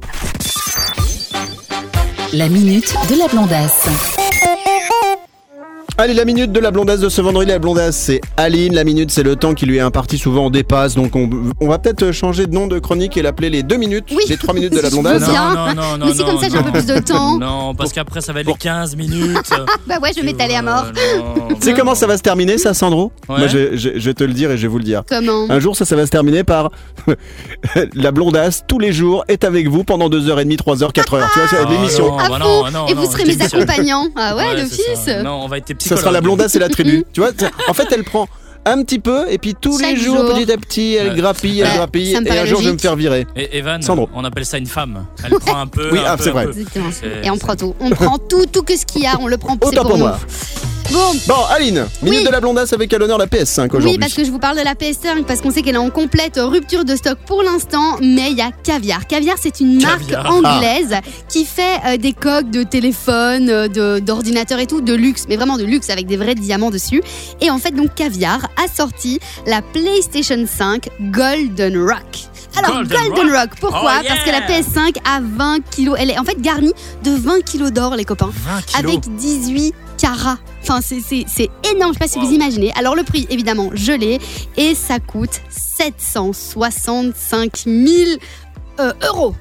La 2.32 2.48
minute 2.48 2.94
de 3.10 3.18
la 3.18 3.28
blondasse. 3.28 4.31
Allez, 5.98 6.14
la 6.14 6.24
minute 6.24 6.50
de 6.52 6.58
la 6.58 6.70
blondasse 6.70 7.00
de 7.00 7.08
ce 7.10 7.20
vendredi, 7.20 7.50
la 7.50 7.58
blondasse 7.58 7.96
c'est 7.96 8.20
Aline, 8.38 8.74
la 8.74 8.82
minute 8.82 9.10
c'est 9.10 9.22
le 9.22 9.36
temps 9.36 9.52
qui 9.54 9.66
lui 9.66 9.76
est 9.76 9.80
imparti, 9.80 10.16
souvent 10.16 10.46
on 10.46 10.50
dépasse, 10.50 10.94
donc 10.94 11.14
on, 11.14 11.28
on 11.60 11.68
va 11.68 11.78
peut-être 11.78 12.12
changer 12.12 12.46
de 12.46 12.54
nom 12.54 12.66
de 12.66 12.78
chronique 12.78 13.16
et 13.18 13.22
l'appeler 13.22 13.50
les 13.50 13.62
deux 13.62 13.76
minutes, 13.76 14.06
Oui. 14.10 14.24
les 14.28 14.36
trois 14.38 14.54
minutes 14.54 14.72
de 14.72 14.80
la 14.80 14.88
blondasse. 14.90 15.20
Non, 15.28 15.34
non, 15.34 15.74
non, 15.74 15.98
non. 15.98 16.06
Mais 16.06 16.14
c'est 16.14 16.24
comme 16.24 16.40
ça, 16.40 16.48
j'ai 16.50 16.56
un 16.56 16.62
peu 16.62 16.72
plus 16.72 16.86
de 16.86 16.98
temps. 16.98 17.38
Non, 17.42 17.74
parce 17.74 17.92
qu'après, 17.92 18.20
ça 18.20 18.32
va 18.32 18.40
être 18.40 18.46
les 18.46 18.54
15 18.54 18.96
minutes. 18.96 19.50
Bah 19.86 19.96
ouais, 20.02 20.10
je 20.14 20.20
vais 20.20 20.26
m'étaler 20.26 20.54
à 20.54 20.62
mort. 20.62 20.86
Non. 21.18 21.48
Tu 21.60 21.66
sais 21.68 21.74
comment 21.74 21.94
ça 21.94 22.06
va 22.06 22.16
se 22.16 22.22
terminer 22.22 22.56
ça 22.56 22.72
Sandro? 22.72 23.12
Ouais. 23.28 23.38
Moi 23.38 23.46
je, 23.48 23.58
vais- 23.58 23.76
je- 23.76 23.90
je 23.98 24.04
vais 24.06 24.14
te 24.14 24.24
le 24.24 24.32
dire 24.32 24.50
et 24.50 24.56
je 24.56 24.62
vais 24.62 24.68
vous 24.68 24.78
le 24.78 24.84
dire. 24.84 25.02
Comment? 25.08 25.46
Un 25.50 25.58
jour 25.60 25.76
ça, 25.76 25.84
ça 25.84 25.96
va 25.96 26.06
se 26.06 26.10
terminer 26.10 26.42
par 26.44 26.70
la 27.94 28.12
blondasse 28.12 28.62
tous 28.66 28.78
les 28.78 28.92
jours 28.92 29.24
est 29.28 29.44
avec 29.44 29.68
vous 29.68 29.82
pendant 29.84 30.08
2h30, 30.08 30.56
3h, 30.56 30.92
4h. 30.92 30.92
Tu 30.94 31.08
vois, 31.10 31.48
c'est 31.50 31.56
Ah, 31.60 31.70
l'émission. 31.70 32.06
non, 32.12 32.18
À 32.18 32.28
bah 32.28 32.38
fond. 32.38 32.64
non, 32.64 32.70
non, 32.70 32.86
Et 32.86 32.94
non, 32.94 33.02
vous 33.02 33.10
serez 33.10 33.24
mes 33.24 33.42
accompagnants. 33.42 34.08
Ah 34.16 34.36
ouais, 34.36 34.54
le 34.54 34.66
fils. 34.66 35.08
Non, 35.24 35.40
on 35.42 35.48
va 35.48 35.58
être 35.58 35.66
Ça 35.88 35.96
sera 35.96 36.10
la 36.10 36.20
blondasse 36.20 36.54
et 36.54 36.58
la 36.58 36.68
tribu. 36.68 37.04
tu 37.12 37.20
vois, 37.20 37.30
en 37.68 37.74
fait 37.74 37.88
elle 37.92 38.04
prend 38.04 38.28
un 38.64 38.82
petit 38.84 39.00
peu 39.00 39.24
et 39.28 39.38
puis 39.38 39.54
tous 39.60 39.80
Chaque 39.80 39.90
les 39.90 39.96
jours, 39.96 40.16
jour. 40.18 40.34
petit 40.36 40.52
à 40.52 40.56
petit 40.56 40.94
elle 40.94 41.08
Ouais. 41.10 41.16
grappille, 41.16 41.60
elle 41.60 41.66
Ouais, 41.68 41.74
grappille 41.76 42.12
et 42.12 42.38
un 42.38 42.44
jour 42.46 42.60
je 42.60 42.66
vais 42.68 42.72
me 42.74 42.78
faire 42.78 42.94
virer. 42.94 43.26
Et 43.34 43.58
Evan, 43.58 43.82
Sandro. 43.82 44.08
on 44.14 44.24
appelle 44.24 44.46
ça 44.46 44.58
une 44.58 44.66
femme. 44.66 45.04
Elle 45.24 45.32
prend 45.32 45.58
un 45.58 45.66
peu. 45.66 45.90
Oui, 45.90 45.98
un 45.98 46.04
ah, 46.06 46.16
c'est 46.18 46.30
vrai. 46.30 46.46
Et 47.24 47.30
on 47.30 47.38
prend 47.38 47.56
tout. 47.56 47.74
On 47.80 47.90
prend 47.90 48.18
tout, 48.18 48.46
tout 48.46 48.62
que 48.62 48.76
ce 48.76 48.86
qu'il 48.86 49.02
y 49.02 49.06
a, 49.06 49.18
on 49.20 49.26
le 49.26 49.36
prend. 49.36 49.54
Autant 49.60 49.82
pour 49.82 49.90
pour 49.90 49.98
nous. 49.98 50.04
moi. 50.04 50.18
Bon, 50.92 51.12
Bon, 51.26 51.44
Aline, 51.50 51.86
minute 52.02 52.20
Oui. 52.20 52.24
de 52.26 52.30
la 52.30 52.40
blondasse 52.40 52.72
avec 52.72 52.92
à 52.92 52.98
l'honneur 52.98 53.16
la 53.18 53.26
PS5 53.26 53.66
aujourd'hui. 53.70 53.90
oui, 53.92 53.98
parce 53.98 54.12
que 54.14 54.24
je 54.24 54.30
vous 54.30 54.38
parle 54.38 54.58
de 54.58 54.62
la 54.64 54.74
PS5 54.74 55.24
parce 55.24 55.40
qu'on 55.40 55.50
sait 55.50 55.62
qu'elle 55.62 55.74
est 55.76 55.78
en 55.78 55.90
complète 55.90 56.38
rupture 56.38 56.84
de 56.84 56.94
stock 56.96 57.18
pour 57.26 57.42
l'instant, 57.42 57.96
mais 58.00 58.30
il 58.30 58.36
y 58.36 58.42
a 58.42 58.50
Caviar. 58.62 59.06
Caviar, 59.06 59.36
c'est 59.40 59.60
une 59.60 59.80
marque 59.80 60.00
Caviar. 60.06 60.30
anglaise 60.30 60.94
qui 61.28 61.44
fait 61.44 61.78
euh, 61.86 61.96
des 61.96 62.12
coques 62.12 62.50
de 62.50 62.62
téléphone, 62.62 63.48
euh, 63.48 63.68
de- 63.68 64.00
d'ordinateur 64.00 64.58
et 64.58 64.66
tout, 64.66 64.80
de 64.80 64.92
luxe, 64.92 65.24
mais 65.28 65.36
vraiment 65.36 65.56
de 65.56 65.64
luxe 65.64 65.88
avec 65.90 66.06
des 66.06 66.16
vrais 66.16 66.34
diamants 66.34 66.70
dessus. 66.70 67.02
Et 67.40 67.50
en 67.50 67.58
fait, 67.58 67.70
donc 67.72 67.94
Caviar 67.94 68.48
a 68.62 68.68
sorti 68.74 69.18
la 69.46 69.62
PlayStation 69.62 70.44
5 70.46 70.88
Golden 71.00 71.78
Rock. 71.78 72.00
Alors 72.56 72.82
Golden 72.82 72.98
Golden, 73.08 73.26
Rock. 73.30 73.36
Rock, 73.38 73.50
pourquoi? 73.60 73.92
Oh, 74.00 74.04
Parce 74.06 74.20
que 74.24 74.30
la 74.30 74.46
yeah. 74.46 74.60
PS5 74.60 74.96
a 75.08 75.20
20 75.22 75.60
kilos. 75.70 75.96
Elle 75.98 76.10
est 76.10 76.18
en 76.18 76.24
fait 76.24 76.38
garnie 76.40 76.74
de 77.02 77.10
20 77.12 77.42
kilos 77.44 77.72
d'or, 77.72 77.96
les 77.96 78.04
copains. 78.04 78.30
20 78.44 78.60
kilos. 78.66 78.92
avec 78.92 79.16
18 79.16 79.74
carats. 80.02 80.38
Enfin, 80.62 80.80
c'est- 80.82 81.48
énorme, 81.72 81.92
je 81.92 81.94
sais 81.94 81.98
pas 82.00 82.08
si 82.08 82.18
Wow. 82.18 82.26
vous 82.26 82.32
imaginez. 82.32 82.72
Alors, 82.74 82.96
le 82.96 83.04
prix, 83.04 83.26
évidemment, 83.30 83.70
gelé, 83.74 84.18
et 84.56 84.74
ça 84.74 84.98
coûte 84.98 85.40
765 85.48 87.62
000 87.66 88.10
euh, 88.80 88.92
euros. 89.08 89.34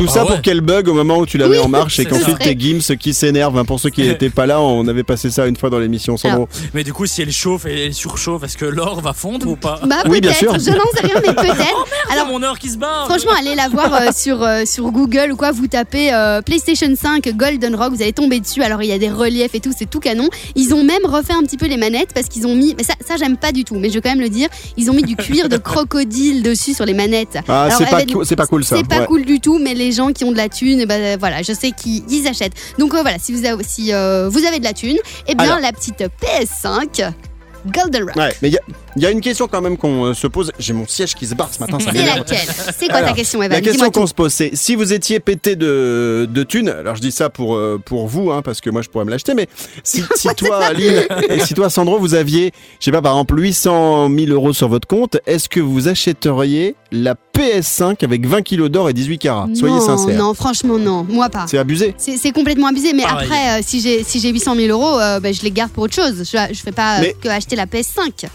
Tout 0.00 0.08
ça 0.08 0.20
Ah 0.20 0.24
ouais. 0.24 0.30
pour 0.32 0.42
quel 0.42 0.60
bug 0.60 0.88
au 0.88 0.94
moment 0.94 1.18
où 1.18 1.26
tu 1.26 1.36
l'avais 1.38 1.58
Oui, 1.58 1.64
en 1.64 1.68
marche 1.68 1.98
et 1.98 2.04
qu'ensuite 2.06 2.38
ça. 2.38 2.44
tes 2.44 2.58
Gims 2.58 2.96
qui 2.98 3.12
s'énervent. 3.12 3.58
hein, 3.58 3.64
Pour 3.64 3.78
ceux 3.80 3.90
qui 3.90 4.02
n'étaient 4.08 4.30
pas 4.30 4.46
là, 4.46 4.60
on 4.60 4.86
avait 4.88 5.02
passé 5.02 5.30
ça 5.30 5.46
une 5.46 5.56
fois 5.56 5.68
dans 5.70 5.78
l'émission. 5.78 6.16
Sandro. 6.16 6.48
Mais 6.74 6.84
du 6.84 6.92
coup, 6.92 7.06
si 7.06 7.22
elle 7.22 7.32
chauffe 7.32 7.66
et 7.66 7.86
elle 7.86 7.94
surchauffe, 7.94 8.42
est-ce 8.44 8.56
que 8.56 8.64
l'or 8.64 9.00
va 9.00 9.12
fondre 9.12 9.46
ou 9.48 9.56
pas? 9.56 9.78
Bah, 9.86 9.96
Oui, 10.08 10.20
bien 10.20 10.32
peut-être, 10.32 10.60
sûr. 10.60 10.72
je 10.72 10.76
n'en 10.78 10.84
sais 10.94 11.06
rien, 11.06 11.14
mais 11.26 11.34
peut-être. 11.34 11.60
Alors, 11.60 11.86
Alors, 12.10 12.26
mon 12.28 12.42
or 12.42 12.58
qui 12.58 12.70
se 12.70 12.78
barre. 12.78 13.06
Franchement, 13.06 13.32
allez 13.38 13.54
la 13.54 13.68
voir 13.68 13.92
euh, 13.94 14.08
sur, 14.16 14.42
euh, 14.42 14.62
sur 14.64 14.90
Google 14.90 15.32
ou 15.32 15.36
quoi. 15.36 15.52
Vous 15.52 15.66
tapez 15.66 16.12
euh, 16.12 16.40
PlayStation 16.42 16.88
5 16.94 17.28
Golden 17.36 17.74
Rock, 17.74 17.92
vous 17.94 18.02
allez 18.02 18.12
tomber 18.12 18.40
dessus. 18.40 18.62
Alors, 18.62 18.82
il 18.82 18.88
y 18.88 18.92
a 18.92 18.98
des 18.98 19.10
reliefs 19.10 19.54
et 19.54 19.60
tout, 19.60 19.72
c'est 19.76 19.88
tout 19.88 20.00
canon. 20.00 20.28
Ils 20.56 20.72
ont 20.74 20.82
même 20.82 21.04
refait 21.04 21.32
un 21.34 21.42
petit 21.42 21.56
peu 21.56 21.66
les 21.66 21.76
manettes 21.76 22.10
parce 22.14 22.28
qu'ils 22.28 22.46
ont 22.46 22.54
mis. 22.54 22.74
Mais 22.76 22.84
ça, 22.84 22.94
ça 23.06 23.16
j'aime 23.18 23.36
pas 23.36 23.52
du 23.52 23.64
tout, 23.64 23.76
mais 23.76 23.88
je 23.90 23.94
vais 23.94 24.00
quand 24.00 24.10
même 24.10 24.20
le 24.20 24.28
dire. 24.28 24.48
Ils 24.76 24.90
ont 24.90 24.94
mis 24.94 25.02
du 25.02 25.16
cuir 25.16 25.48
de 25.48 25.56
crocodile 25.56 26.42
dessus 26.42 26.74
sur 26.74 26.84
les 26.86 26.94
manettes. 26.94 27.38
Ah, 27.48 27.68
c'est 27.76 27.84
pas, 28.36 28.46
cool 28.46 28.64
ça. 28.64 28.76
C'est 28.76 28.86
pas 28.88 29.00
Ouais. 29.00 29.06
cool 29.06 29.24
du 29.24 29.40
tout, 29.40 29.58
mais 29.58 29.74
les 29.74 29.89
gens 29.92 30.12
qui 30.12 30.24
ont 30.24 30.32
de 30.32 30.36
la 30.36 30.48
thune, 30.48 30.84
ben, 30.86 31.00
euh, 31.00 31.16
voilà, 31.18 31.42
je 31.42 31.52
sais 31.52 31.70
qu'ils 31.72 32.02
ils 32.10 32.26
achètent. 32.28 32.54
Donc 32.78 32.94
euh, 32.94 33.02
voilà, 33.02 33.18
si 33.18 33.32
vous 33.32 33.44
avez, 33.44 33.62
si, 33.64 33.92
euh, 33.92 34.28
vous 34.30 34.44
avez 34.44 34.58
de 34.58 34.64
la 34.64 34.72
thune, 34.72 34.96
eh 35.26 35.34
bien 35.34 35.44
Alors. 35.46 35.60
la 35.60 35.72
petite 35.72 36.02
PS5 36.22 37.12
Golden 37.66 38.04
Rock. 38.04 38.16
Ouais, 38.16 38.32
mais 38.42 38.48
il 38.48 38.54
y 38.54 38.56
a- 38.56 38.60
il 38.96 39.02
y, 39.02 39.06
a 39.06 39.10
une 39.10 39.20
question 39.20 39.46
quand 39.48 39.60
même 39.60 39.76
qu'on 39.76 40.06
euh, 40.06 40.14
se 40.14 40.26
pose. 40.26 40.52
J'ai 40.58 40.72
mon 40.72 40.86
siège 40.86 41.14
qui 41.14 41.26
se 41.26 41.34
barre 41.34 41.52
ce 41.52 41.60
matin, 41.60 41.78
ça 41.78 41.86
C'est 41.92 41.98
m'énerve. 41.98 42.18
laquelle 42.18 42.38
C'est 42.76 42.86
quoi 42.86 42.96
Alors, 42.96 43.10
ta 43.10 43.14
question, 43.16 43.42
Evan 43.42 43.52
La 43.52 43.60
question 43.60 43.72
Dis-moi 43.72 43.90
tout. 43.90 44.00
qu'on 44.00 44.06
se 44.06 44.14
pose, 44.14 44.32
c'est 44.32 44.50
si 44.54 44.74
vous 44.74 44.92
étiez 44.92 45.20
pété 45.20 45.56
de, 45.56 46.28
de 46.30 46.42
thunes, 46.42 46.68
alors 46.68 46.96
je 46.96 47.00
dis 47.00 47.12
ça 47.12 47.30
pour, 47.30 47.54
euh, 47.56 47.80
pour 47.84 48.08
vous, 48.08 48.30
hein, 48.30 48.42
parce 48.42 48.60
que 48.60 48.70
moi 48.70 48.82
je 48.82 48.88
pourrais 48.88 49.04
me 49.04 49.10
l'acheter, 49.10 49.34
mais 49.34 49.46
si, 49.84 50.02
si 50.16 50.28
toi, 50.36 50.58
Aline, 50.64 51.02
et 51.28 51.40
si 51.40 51.54
toi, 51.54 51.70
Sandro, 51.70 51.98
vous 51.98 52.14
aviez, 52.14 52.52
je 52.80 52.84
sais 52.86 52.90
pas, 52.92 53.02
par 53.02 53.12
exemple, 53.12 53.38
800 53.38 54.08
000 54.14 54.32
euros 54.32 54.52
sur 54.52 54.68
votre 54.68 54.88
compte, 54.88 55.18
est-ce 55.26 55.48
que 55.48 55.60
vous 55.60 55.88
achèteriez 55.88 56.74
la 56.92 57.14
PS5 57.36 58.04
avec 58.04 58.26
20 58.26 58.42
kilos 58.42 58.70
d'or 58.70 58.90
et 58.90 58.92
18 58.92 59.18
carats? 59.18 59.48
Soyez 59.54 59.74
non, 59.74 59.80
sincères. 59.80 60.18
Non, 60.18 60.34
franchement, 60.34 60.78
non. 60.78 61.06
Moi 61.08 61.28
pas. 61.28 61.46
C'est 61.48 61.58
abusé. 61.58 61.94
C'est 61.96 62.16
c'est 62.16 62.32
complètement 62.32 62.66
abusé, 62.68 62.92
mais 62.92 63.02
Pareil. 63.04 63.26
après, 63.26 63.60
euh, 63.60 63.62
si 63.64 63.80
j'ai 63.80 64.02
si 64.04 64.20
j'ai 64.20 64.30
800 64.30 64.56
000 64.56 64.68
euros, 64.68 64.98
euh, 64.98 65.20
ben, 65.20 65.32
je 65.32 65.42
les 65.42 65.50
garde 65.50 65.70
pour 65.70 65.84
autre 65.84 65.94
chose. 65.94 66.18
Je, 66.30 66.54
je 66.54 66.60
fais 66.60 66.72
pas 66.72 66.96
euh, 66.98 67.02
Mais- 67.02 67.16
que 67.20 67.28
acheter 67.28 67.56
la 67.56 67.66
PS5. 67.66 68.26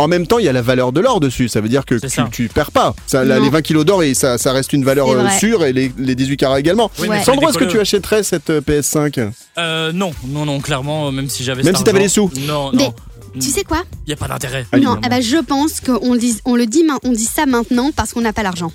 En 0.00 0.08
même 0.08 0.26
temps, 0.26 0.38
il 0.38 0.44
y 0.44 0.48
a 0.48 0.52
la 0.52 0.62
valeur 0.62 0.92
de 0.92 1.00
l'or 1.00 1.20
dessus. 1.20 1.48
Ça 1.48 1.60
veut 1.60 1.68
dire 1.68 1.84
que 1.84 1.94
tu, 1.94 2.22
tu 2.30 2.48
perds 2.48 2.72
pas. 2.72 2.94
Ça, 3.06 3.24
là, 3.24 3.38
Non. 3.38 3.44
les 3.44 3.50
20 3.50 3.62
kilos 3.62 3.84
d'or, 3.84 4.02
et 4.02 4.14
ça, 4.14 4.38
ça 4.38 4.52
reste 4.52 4.72
une 4.72 4.84
valeur 4.84 5.08
C'est 5.08 5.14
euh, 5.16 5.28
sûre 5.38 5.64
et 5.64 5.72
les, 5.72 5.92
les 5.98 6.14
18 6.14 6.36
carats 6.36 6.58
également. 6.60 6.90
Oui, 6.98 7.08
Ouais. 7.08 7.18
mais 7.18 7.24
Sandro, 7.24 7.48
est-ce 7.48 7.58
que 7.58 7.64
tu 7.64 7.78
achèterais 7.78 8.22
cette 8.22 8.50
euh, 8.50 8.60
PS5 8.60 9.30
Euh, 9.58 9.92
non, 9.92 10.12
non, 10.26 10.46
non, 10.46 10.60
clairement, 10.60 11.08
euh, 11.08 11.10
même 11.10 11.28
si 11.28 11.44
j'avais 11.44 11.62
Même 11.62 11.76
si 11.76 11.84
t'avais 11.84 12.00
les 12.00 12.08
Non, 12.46 12.70
Mais 12.72 12.84
non. 12.84 12.94
Tu 13.38 13.48
sais 13.48 13.62
quoi? 13.62 13.82
Il 14.06 14.10
y 14.10 14.12
a 14.12 14.16
pas 14.16 14.26
d'intérêt. 14.26 14.66
Non, 14.80 14.96
eh 15.04 15.08
ben, 15.08 15.22
je 15.22 15.36
pense 15.36 15.80
qu'on 15.80 16.14
le 16.14 16.18
dit, 16.18 16.40
on 16.44 16.56
le 16.56 16.66
dit, 16.66 16.82
on 17.04 17.12
dit 17.12 17.24
ça 17.24 17.46
maintenant 17.46 17.90
parce 17.94 18.12
qu'on 18.12 18.22
n'a 18.22 18.32
pas 18.32 18.42
l'argent. 18.42 18.72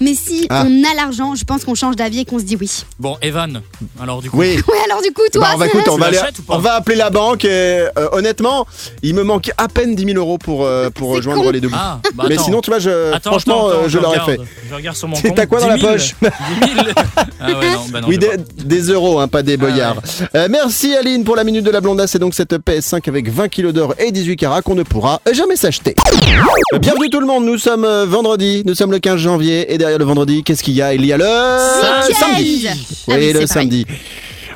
Mais 0.00 0.14
si 0.14 0.46
Ah. 0.50 0.64
on 0.66 0.84
a 0.84 0.94
l'argent, 0.94 1.34
je 1.34 1.44
pense 1.44 1.64
qu'on 1.64 1.74
change 1.74 1.96
d'avis 1.96 2.20
et 2.20 2.24
qu'on 2.26 2.38
se 2.38 2.44
dit 2.44 2.56
oui. 2.60 2.84
Bon, 2.98 3.16
Evan, 3.22 3.62
alors 4.00 4.20
du 4.20 4.30
coup. 4.30 4.38
Oui. 4.38 4.56
Ouais, 4.68 4.78
alors 4.84 5.00
du 5.02 5.10
coup, 5.12 5.22
toi, 5.32 5.40
Bah, 5.42 5.50
on 5.54 5.58
va, 5.58 5.66
écoute, 5.66 5.82
on, 5.88 5.94
Tu 5.94 6.00
va 6.00 6.06
aller- 6.08 6.18
on 6.48 6.58
va 6.58 6.74
appeler 6.74 6.96
la 6.96 7.08
banque 7.10 7.44
et 7.46 7.48
euh, 7.48 8.08
honnêtement, 8.12 8.66
il 9.02 9.14
me 9.14 9.22
manque 9.22 9.50
à 9.56 9.68
peine 9.68 9.94
10 9.94 10.04
000 10.04 10.18
euros 10.18 10.36
pour, 10.38 10.64
euh, 10.66 10.90
pour 10.90 11.10
rejoindre 11.10 11.44
con. 11.44 11.50
les 11.50 11.60
deux 11.60 11.68
bouts. 11.68 11.76
Ah, 11.78 12.00
bah 12.14 12.24
Mais 12.28 12.36
sinon, 12.36 12.60
tu 12.60 12.70
vois, 12.70 12.78
je, 12.78 13.12
Attends, 13.12 13.30
franchement, 13.30 13.68
attends, 13.68 13.68
attends, 13.78 13.84
euh, 13.84 13.88
je 13.88 13.98
l'aurais 13.98 14.20
fait. 14.20 14.38
Je 14.68 14.74
regarde 14.74 14.96
sur 14.96 15.08
mon 15.08 15.16
compte. 15.16 15.34
t'as 15.34 15.46
quoi 15.46 15.60
dans 15.60 15.68
la 15.68 15.76
10 15.76 15.80
000. 15.80 15.92
poche 15.92 16.14
10 16.22 16.74
000. 16.74 16.86
Ah 17.40 17.46
ouais, 17.58 17.70
non, 17.70 17.80
bah 17.90 18.00
non. 18.02 18.08
oui, 18.08 18.18
des, 18.58 18.80
euros, 18.90 19.18
hein, 19.20 19.28
pas 19.28 19.42
des 19.42 19.52
Ah 19.58 19.64
ouais. 19.64 19.70
boyards. 19.70 19.96
Euh, 20.34 20.48
merci 20.50 20.94
Aline 20.94 21.24
pour 21.24 21.36
la 21.36 21.44
minute 21.44 21.64
de 21.64 21.70
la 21.70 21.80
blondasse. 21.80 22.10
C'est 22.10 22.18
donc 22.18 22.34
cette 22.34 22.52
PS5 22.58 23.08
avec 23.08 23.30
20 23.30 23.48
kilos 23.48 23.72
d'or 23.72 23.94
et 23.98 24.12
18 24.12 24.36
carats 24.36 24.60
qu'on 24.62 24.74
ne 24.74 24.82
pourra 24.82 25.20
jamais 25.32 25.56
s'acheter. 25.56 25.94
Bienvenue 26.80 27.08
tout 27.08 27.20
le 27.20 27.26
monde, 27.26 27.44
nous 27.46 27.58
sommes 27.58 27.86
vendredi, 28.04 28.62
nous 28.66 28.74
sommes 28.74 28.90
le 28.92 28.98
15 28.98 29.16
janvier 29.18 29.72
et 29.72 29.78
derrière 29.86 29.98
le 29.98 30.04
vendredi, 30.04 30.42
qu'est-ce 30.42 30.62
qu'il 30.62 30.74
y 30.74 30.82
a? 30.82 30.94
Il 30.94 31.04
y 31.04 31.12
a 31.12 31.16
le 31.16 31.24
samedi. 32.14 32.66
Ah 32.68 32.72
Oui, 33.08 33.26
le 33.28 33.32
pareil. 33.32 33.48
samedi. 33.48 33.86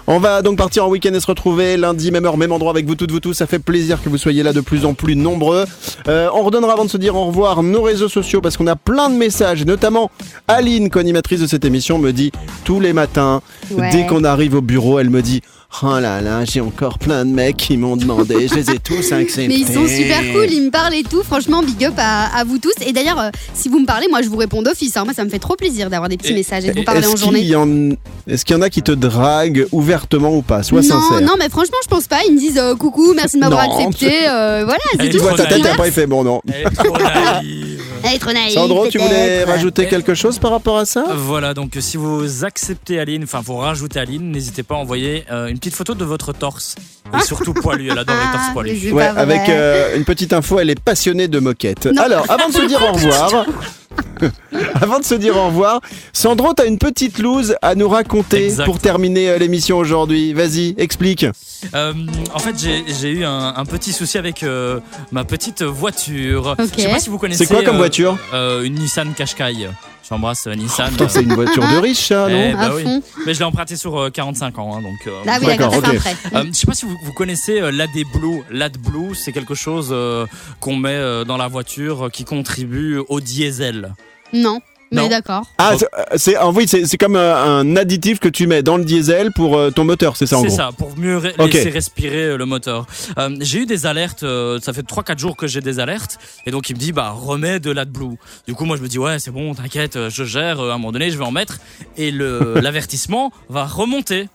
On 0.06 0.18
va 0.18 0.42
donc 0.42 0.58
partir 0.58 0.84
en 0.84 0.88
week-end 0.88 1.12
et 1.14 1.20
se 1.20 1.26
retrouver 1.26 1.76
lundi, 1.76 2.10
même 2.10 2.24
heure, 2.24 2.36
même 2.36 2.50
endroit 2.50 2.72
avec 2.72 2.84
vous 2.84 2.96
toutes, 2.96 3.12
vous 3.12 3.20
tous. 3.20 3.32
Ça 3.34 3.46
fait 3.46 3.60
plaisir 3.60 4.02
que 4.02 4.08
vous 4.08 4.18
soyez 4.18 4.42
là 4.42 4.52
de 4.52 4.60
plus 4.60 4.84
en 4.84 4.92
plus 4.92 5.14
nombreux. 5.14 5.66
Euh, 6.08 6.28
on 6.34 6.42
redonnera 6.42 6.72
avant 6.72 6.84
de 6.84 6.90
se 6.90 6.96
dire 6.96 7.14
au 7.14 7.26
revoir 7.26 7.62
nos 7.62 7.82
réseaux 7.82 8.08
sociaux 8.08 8.40
parce 8.40 8.56
qu'on 8.56 8.66
a 8.66 8.74
plein 8.74 9.08
de 9.08 9.14
messages, 9.14 9.64
notamment 9.64 10.10
Aline, 10.48 10.90
co-animatrice 10.90 11.40
de 11.40 11.46
cette 11.46 11.64
émission, 11.64 11.98
me 11.98 12.10
dit 12.12 12.32
tous 12.64 12.80
les 12.80 12.92
matins, 12.92 13.40
Ouais. 13.70 13.90
dès 13.92 14.06
qu'on 14.06 14.24
arrive 14.24 14.56
au 14.56 14.62
bureau, 14.62 14.98
elle 14.98 15.10
me 15.10 15.22
dit 15.22 15.42
Oh 15.84 16.00
là 16.00 16.20
là, 16.20 16.44
j'ai 16.44 16.60
encore 16.60 16.98
plein 16.98 17.24
de 17.24 17.30
mecs 17.30 17.56
qui 17.56 17.76
m'ont 17.76 17.96
demandé, 17.96 18.48
je 18.48 18.54
les 18.56 18.70
ai 18.72 18.78
tous 18.80 19.12
acceptés. 19.12 19.46
Mais 19.48 19.54
ils 19.54 19.66
sont 19.72 19.86
super 19.86 20.20
cool, 20.32 20.46
ils 20.50 20.64
me 20.64 20.70
parlent 20.70 20.94
et 20.94 21.04
tout. 21.04 21.22
Franchement, 21.22 21.62
big 21.62 21.84
up 21.84 21.94
à, 21.96 22.26
à 22.36 22.42
vous 22.44 22.58
tous. 22.58 22.72
Et 22.84 22.92
d'ailleurs, 22.92 23.20
euh, 23.20 23.30
si 23.54 23.68
vous 23.68 23.78
me 23.78 23.86
parlez, 23.86 24.08
moi 24.08 24.20
je 24.20 24.28
vous 24.28 24.36
réponds 24.36 24.62
d'office. 24.62 24.96
hein. 24.96 25.04
Moi, 25.04 25.14
ça 25.14 25.24
me 25.24 25.30
fait 25.30 25.38
trop 25.38 25.54
plaisir 25.54 25.88
d'avoir 25.88 26.08
des 26.08 26.16
petits 26.16 26.32
Et- 26.32 26.34
messages 26.34 26.64
et 26.64 26.72
de 26.72 26.78
vous 26.78 26.82
parler 26.84 27.00
en 27.06 27.12
Est-ce 27.12 27.22
qu'il 27.22 27.22
journée. 27.22 27.42
y, 27.42 27.54
en... 27.54 27.90
est-ce 28.26 28.44
qu'il 28.44 28.56
y 28.56 28.58
en 28.58 28.62
a 28.62 28.68
qui 28.68 28.82
te 28.82 28.90
draguent 28.90 29.68
ouvertement 29.70 30.36
ou 30.36 30.42
pas? 30.42 30.64
Sois 30.64 30.82
non, 30.82 30.88
sincère. 30.88 31.20
non, 31.20 31.34
mais 31.38 31.48
franchement, 31.48 31.78
je 31.84 31.88
pense 31.88 32.08
pas. 32.08 32.18
Ils 32.26 32.34
me 32.34 32.38
disent 32.38 32.58
euh, 32.58 32.74
coucou, 32.74 33.12
merci 33.14 33.36
de 33.36 33.40
m'avoir 33.40 33.68
Non. 33.68 33.86
accepté. 33.86 34.12
euh, 34.28 34.62
voilà, 34.64 34.80
c'est 34.98 35.06
est 35.06 35.10
Tu 35.10 35.18
tout. 35.18 35.22
vois 35.22 35.34
ta 35.36 35.44
tête, 35.44 35.52
naïve. 35.52 35.64
t'as 35.64 35.76
pas 35.76 35.90
fait 35.92 36.06
bon, 36.08 36.24
non. 36.24 36.40
Elle 36.52 36.66
est 36.66 36.70
trop 36.74 36.96
naïve. 36.98 37.80
Elle 38.02 38.14
est 38.14 38.18
trop 38.18 38.32
naïve. 38.32 38.52
Sandro, 38.52 38.88
tu 38.88 38.98
voulais 38.98 39.44
rajouter 39.44 39.86
quelque 39.86 40.14
chose 40.14 40.38
par 40.38 40.50
rapport 40.52 40.78
à 40.78 40.84
ça? 40.86 41.04
Voilà, 41.14 41.54
donc 41.54 41.76
si 41.80 41.96
vous 41.96 42.44
acceptez 42.44 42.98
Aline, 42.98 43.24
enfin 43.24 43.40
vous 43.44 43.56
rajoutez 43.56 44.00
Aline, 44.00 44.30
n'hésitez 44.30 44.62
pas 44.62 44.74
à 44.76 44.78
envoyer 44.78 45.24
euh, 45.30 45.48
une 45.48 45.58
petite 45.58 45.74
photo 45.74 45.94
de 45.94 46.04
votre 46.04 46.32
torse. 46.32 46.76
Et 47.18 47.22
surtout 47.24 47.52
poilu, 47.54 47.88
elle 47.90 47.98
adore 47.98 48.16
les 48.16 48.32
torses 48.32 48.44
Ah, 48.48 48.52
poilus. 48.52 48.92
Ouais, 48.92 49.04
avec 49.04 49.48
euh, 49.48 49.96
une 49.96 50.04
petite 50.04 50.32
info, 50.32 50.58
elle 50.60 50.70
est 50.70 50.80
passionnée 50.80 51.28
de 51.28 51.38
moquettes. 51.40 51.86
Non. 51.86 52.02
Alors, 52.02 52.24
avant 52.30 52.48
de 52.48 52.54
se 52.54 52.62
dire 52.66 52.80
au 52.82 52.92
revoir, 52.92 53.44
avant 54.74 54.98
de 54.98 55.04
se 55.04 55.14
dire 55.14 55.36
au 55.36 55.46
revoir, 55.46 55.80
Sandro, 56.12 56.52
t'as 56.54 56.66
une 56.66 56.78
petite 56.78 57.18
loose 57.18 57.54
à 57.62 57.74
nous 57.74 57.88
raconter 57.88 58.46
Exact. 58.46 58.64
pour 58.66 58.78
terminer 58.78 59.30
euh, 59.30 59.38
l'émission 59.38 59.78
aujourd'hui. 59.78 60.32
Vas-y, 60.32 60.74
explique. 60.78 61.26
Euh, 61.74 61.92
en 62.34 62.38
fait, 62.38 62.54
j'ai 62.58 63.10
eu 63.10 63.24
un, 63.24 63.54
un 63.56 63.64
petit 63.64 63.92
souci 63.92 64.18
avec 64.18 64.42
euh, 64.42 64.80
ma 65.12 65.24
petite 65.24 65.62
voiture. 65.62 66.54
Ok. 66.58 66.68
Je 66.76 66.82
sais 66.82 66.88
pas 66.88 66.98
si 67.00 67.08
vous 67.10 67.18
connaissez. 67.18 67.44
C'est 67.46 67.54
quoi 67.54 67.62
comme 67.64 67.76
euh, 67.76 67.78
voiture? 67.78 68.18
euh, 68.34 68.62
Une 68.62 68.74
Nissan 68.74 69.12
Qashqai. 69.14 69.68
J'embrasse 70.10 70.46
euh, 70.48 70.54
Nissan. 70.54 70.90
Putain, 70.90 71.08
C'est 71.08 71.22
une 71.22 71.34
voiture 71.34 71.62
de 71.62 71.76
riche, 71.78 72.08
ça, 72.08 72.26
Eh, 72.28 72.52
non 72.52 72.58
bah 72.58 72.72
oui. 72.74 72.82
fond. 72.82 73.02
Mais 73.26 73.32
je 73.32 73.38
l'ai 73.38 73.44
emprunté 73.44 73.76
sur 73.76 73.96
euh, 73.98 74.10
45 74.10 74.58
ans, 74.58 74.74
hein, 74.76 74.82
donc. 74.82 74.98
euh, 75.06 75.22
Ah 75.26 75.38
oui, 75.40 75.46
D'accord, 75.46 75.72
ok. 75.76 75.86
Euh, 76.34 76.44
je 76.48 76.52
sais 76.52 76.66
pas 76.66 76.74
si 76.74 76.84
vous, 76.84 76.96
vous 77.04 77.12
connaissez 77.12 77.60
euh, 77.60 77.70
l'AdBlue. 77.70 78.42
L'AdBlue, 78.50 79.14
c'est 79.14 79.30
quelque 79.32 79.54
chose 79.54 79.90
euh, 79.92 80.26
qu'on 80.58 80.74
met 80.76 80.90
euh, 80.90 81.24
dans 81.24 81.36
la 81.36 81.46
voiture 81.46 82.06
euh, 82.06 82.08
qui 82.08 82.24
contribue 82.24 82.98
au 83.08 83.20
diesel. 83.20 83.94
Non, 84.32 84.60
mais 84.92 85.02
Non. 85.02 85.08
d'accord. 85.08 85.42
Ah, 85.58 85.74
c'est- 85.78 85.86
euh, 85.96 86.04
c'est 86.16 86.36
en 86.36 86.52
oui, 86.52 86.66
c'est 86.68 86.84
c'est 86.86 86.96
comme 86.98 87.16
euh, 87.16 87.36
un 87.36 87.76
additif 87.76 88.18
que 88.18 88.28
tu 88.28 88.46
mets 88.46 88.62
dans 88.62 88.76
le 88.76 88.84
diesel 88.84 89.30
pour 89.32 89.56
euh, 89.56 89.70
ton 89.70 89.84
moteur, 89.84 90.16
c'est 90.16 90.26
ça 90.26 90.38
en 90.38 90.42
C'est 90.42 90.48
gros? 90.48 90.56
ça, 90.56 90.70
pour 90.76 90.96
mieux 90.98 91.20
laisser 91.38 91.70
respirer 91.70 92.36
le 92.36 92.44
moteur. 92.46 92.86
Euh, 93.18 93.36
j'ai 93.40 93.60
eu 93.60 93.66
des 93.66 93.86
alertes, 93.86 94.22
euh, 94.22 94.58
ça 94.60 94.72
fait 94.72 94.82
3-4 94.82 95.18
jours 95.18 95.36
que 95.36 95.46
j'ai 95.46 95.60
des 95.60 95.78
alertes, 95.80 96.18
et 96.46 96.50
donc 96.50 96.68
il 96.70 96.74
me 96.76 96.80
dit, 96.80 96.92
bah 96.92 97.10
remets 97.10 97.60
de 97.60 97.70
l'AdBlue. 97.70 98.16
Du 98.48 98.54
coup, 98.54 98.64
moi 98.64 98.76
je 98.76 98.82
me 98.82 98.88
dis, 98.88 98.98
ouais, 98.98 99.18
c'est 99.18 99.30
bon, 99.30 99.54
t'inquiète, 99.54 100.08
je 100.08 100.24
gère, 100.24 100.60
euh, 100.60 100.70
à 100.70 100.74
un 100.74 100.78
moment 100.78 100.92
donné, 100.92 101.10
je 101.10 101.18
vais 101.18 101.24
en 101.24 101.30
mettre, 101.32 101.58
et 101.96 102.10
le- 102.10 102.54
l'avertissement 102.60 103.32
va 103.48 103.64
remonter. 103.66 104.28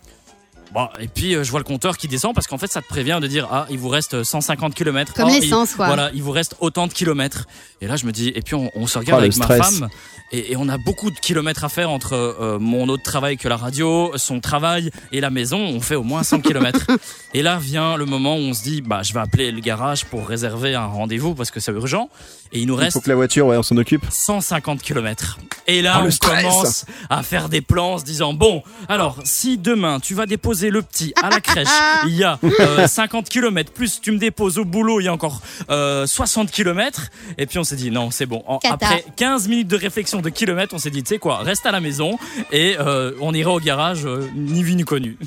Bon, 0.74 0.90
et 1.00 1.08
puis 1.08 1.36
euh, 1.36 1.44
je 1.46 1.52
vois 1.52 1.60
le 1.62 1.64
compteur 1.64 1.96
qui 1.96 2.10
descend 2.10 2.34
parce 2.36 2.48
qu'en 2.48 2.58
fait 2.58 2.70
ça 2.70 2.82
te 2.82 2.88
prévient 2.88 3.20
de 3.22 3.28
dire 3.28 3.48
ah 3.50 3.66
il 3.70 3.78
vous 3.78 3.88
reste 3.88 4.24
150 4.24 4.74
km 4.76 5.14
Comme 5.14 5.30
l'essence, 5.30 5.74
quoi. 5.76 5.86
voilà 5.86 6.10
il 6.14 6.22
vous 6.22 6.32
reste 6.32 6.56
autant 6.60 6.88
de 6.88 6.92
kilomètres 6.92 7.46
et 7.80 7.88
là 7.88 7.96
je 7.96 8.06
me 8.06 8.12
dis 8.12 8.34
et 8.36 8.42
puis 8.42 8.56
on, 8.56 8.70
on 8.76 8.86
se 8.86 8.98
regarde 8.98 9.20
Oh, 9.24 9.26
le 9.26 9.32
avec 9.32 9.38
ma 9.38 9.64
femme 9.64 9.90
et, 10.32 10.52
et 10.52 10.56
on 10.58 10.68
a 10.70 10.78
beaucoup 10.78 11.12
de 11.12 11.20
kilomètres 11.20 11.64
à 11.64 11.70
faire 11.70 11.90
entre 11.90 12.14
euh, 12.14 12.60
mon 12.60 12.88
autre 12.90 13.04
travail 13.04 13.38
que 13.38 13.48
la 13.48 13.58
radio, 13.58 14.12
son 14.16 14.40
travail 14.40 14.90
et 15.12 15.22
la 15.22 15.30
maison. 15.30 15.60
On 15.60 15.82
fait 15.82 15.96
au 15.96 16.04
moins 16.04 16.24
100 16.24 16.42
kilomètres. 16.42 16.88
et 17.34 17.42
là 17.42 17.58
vient 17.60 17.96
le 17.96 18.06
moment 18.06 18.36
où 18.36 18.40
on 18.40 18.54
se 18.54 18.64
dit, 18.64 18.82
bah, 18.82 19.02
je 19.04 19.14
vais 19.14 19.20
appeler 19.20 19.52
le 19.52 19.60
garage 19.62 20.06
pour 20.06 20.28
réserver 20.28 20.76
un 20.76 20.86
rendez-vous 20.88 21.36
parce 21.36 21.52
que 21.52 21.60
c'est 21.60 21.72
urgent. 21.72 22.10
Et 22.52 22.60
il 22.60 22.68
nous 22.68 22.76
Il 22.76 22.82
reste 22.82 22.94
faut 22.94 23.02
que 23.02 23.10
la 23.10 23.16
voiture, 23.16 23.48
ouais, 23.48 23.58
on 23.58 23.64
s'en 23.64 23.76
occupe. 23.78 24.06
150 24.10 24.82
kilomètres. 24.82 25.38
Et 25.68 25.82
là, 25.82 26.04
Oh, 26.04 26.08
on 26.08 26.28
commence 26.28 26.86
à 27.10 27.24
faire 27.24 27.50
des 27.50 27.62
plans 27.62 27.94
en 27.94 27.98
se 27.98 28.04
disant 28.06 28.34
bon, 28.34 28.62
alors 28.88 29.20
si 29.24 29.58
demain 29.58 30.00
tu 30.00 30.14
vas 30.14 30.26
déposer 30.26 30.70
le 30.70 30.82
petit 30.82 31.14
à 31.24 31.30
la 31.30 31.40
crèche, 31.42 31.68
il 32.08 32.16
y 32.16 32.24
a 32.24 32.40
euh, 32.60 32.88
50 32.88 33.30
kilomètres 33.30 33.72
plus 33.72 34.00
tu 34.02 34.12
me 34.12 34.18
déposes 34.18 34.58
au 34.60 34.66
boulot, 34.66 35.00
il 35.00 35.06
y 35.06 35.08
a 35.08 35.14
encore 35.14 35.42
euh, 35.70 36.06
60 36.06 36.52
kilomètres. 36.52 37.10
Et 37.38 37.46
puis 37.48 37.58
on 37.60 37.64
s'est 37.64 37.76
dit 37.76 37.90
non, 37.92 38.12
c'est 38.12 38.26
bon. 38.28 38.44
En- 38.48 38.60
après 38.70 39.04
15 39.16 39.48
minutes 39.48 39.68
de 39.68 39.78
réflexion 39.78 40.15
de 40.22 40.30
kilomètres, 40.30 40.74
on 40.74 40.80
s'est 40.80 40.90
dit 40.90 41.04
tu 41.04 41.10
sais 41.10 41.20
quoi, 41.20 41.40
reste 41.40 41.66
à 41.66 41.72
la 41.72 41.80
maison 41.80 42.18
et 42.52 42.76
euh, 42.80 43.14
on 43.22 43.34
ira 43.34 43.52
au 43.52 43.60
garage 43.60 44.06
euh, 44.06 44.28
ni 44.36 44.64
vu 44.64 44.76
ni 44.76 44.84
connu. 44.84 45.18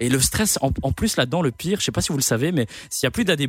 Et 0.00 0.08
le 0.08 0.18
stress, 0.18 0.58
en, 0.62 0.72
plus 0.92 1.16
là-dedans, 1.16 1.42
le 1.42 1.52
pire, 1.52 1.78
je 1.78 1.84
sais 1.84 1.92
pas 1.92 2.00
si 2.00 2.10
vous 2.10 2.18
le 2.18 2.22
savez, 2.22 2.50
mais 2.50 2.66
s'il 2.90 3.06
y 3.06 3.08
a 3.08 3.12
plus 3.12 3.24
d'AD 3.24 3.46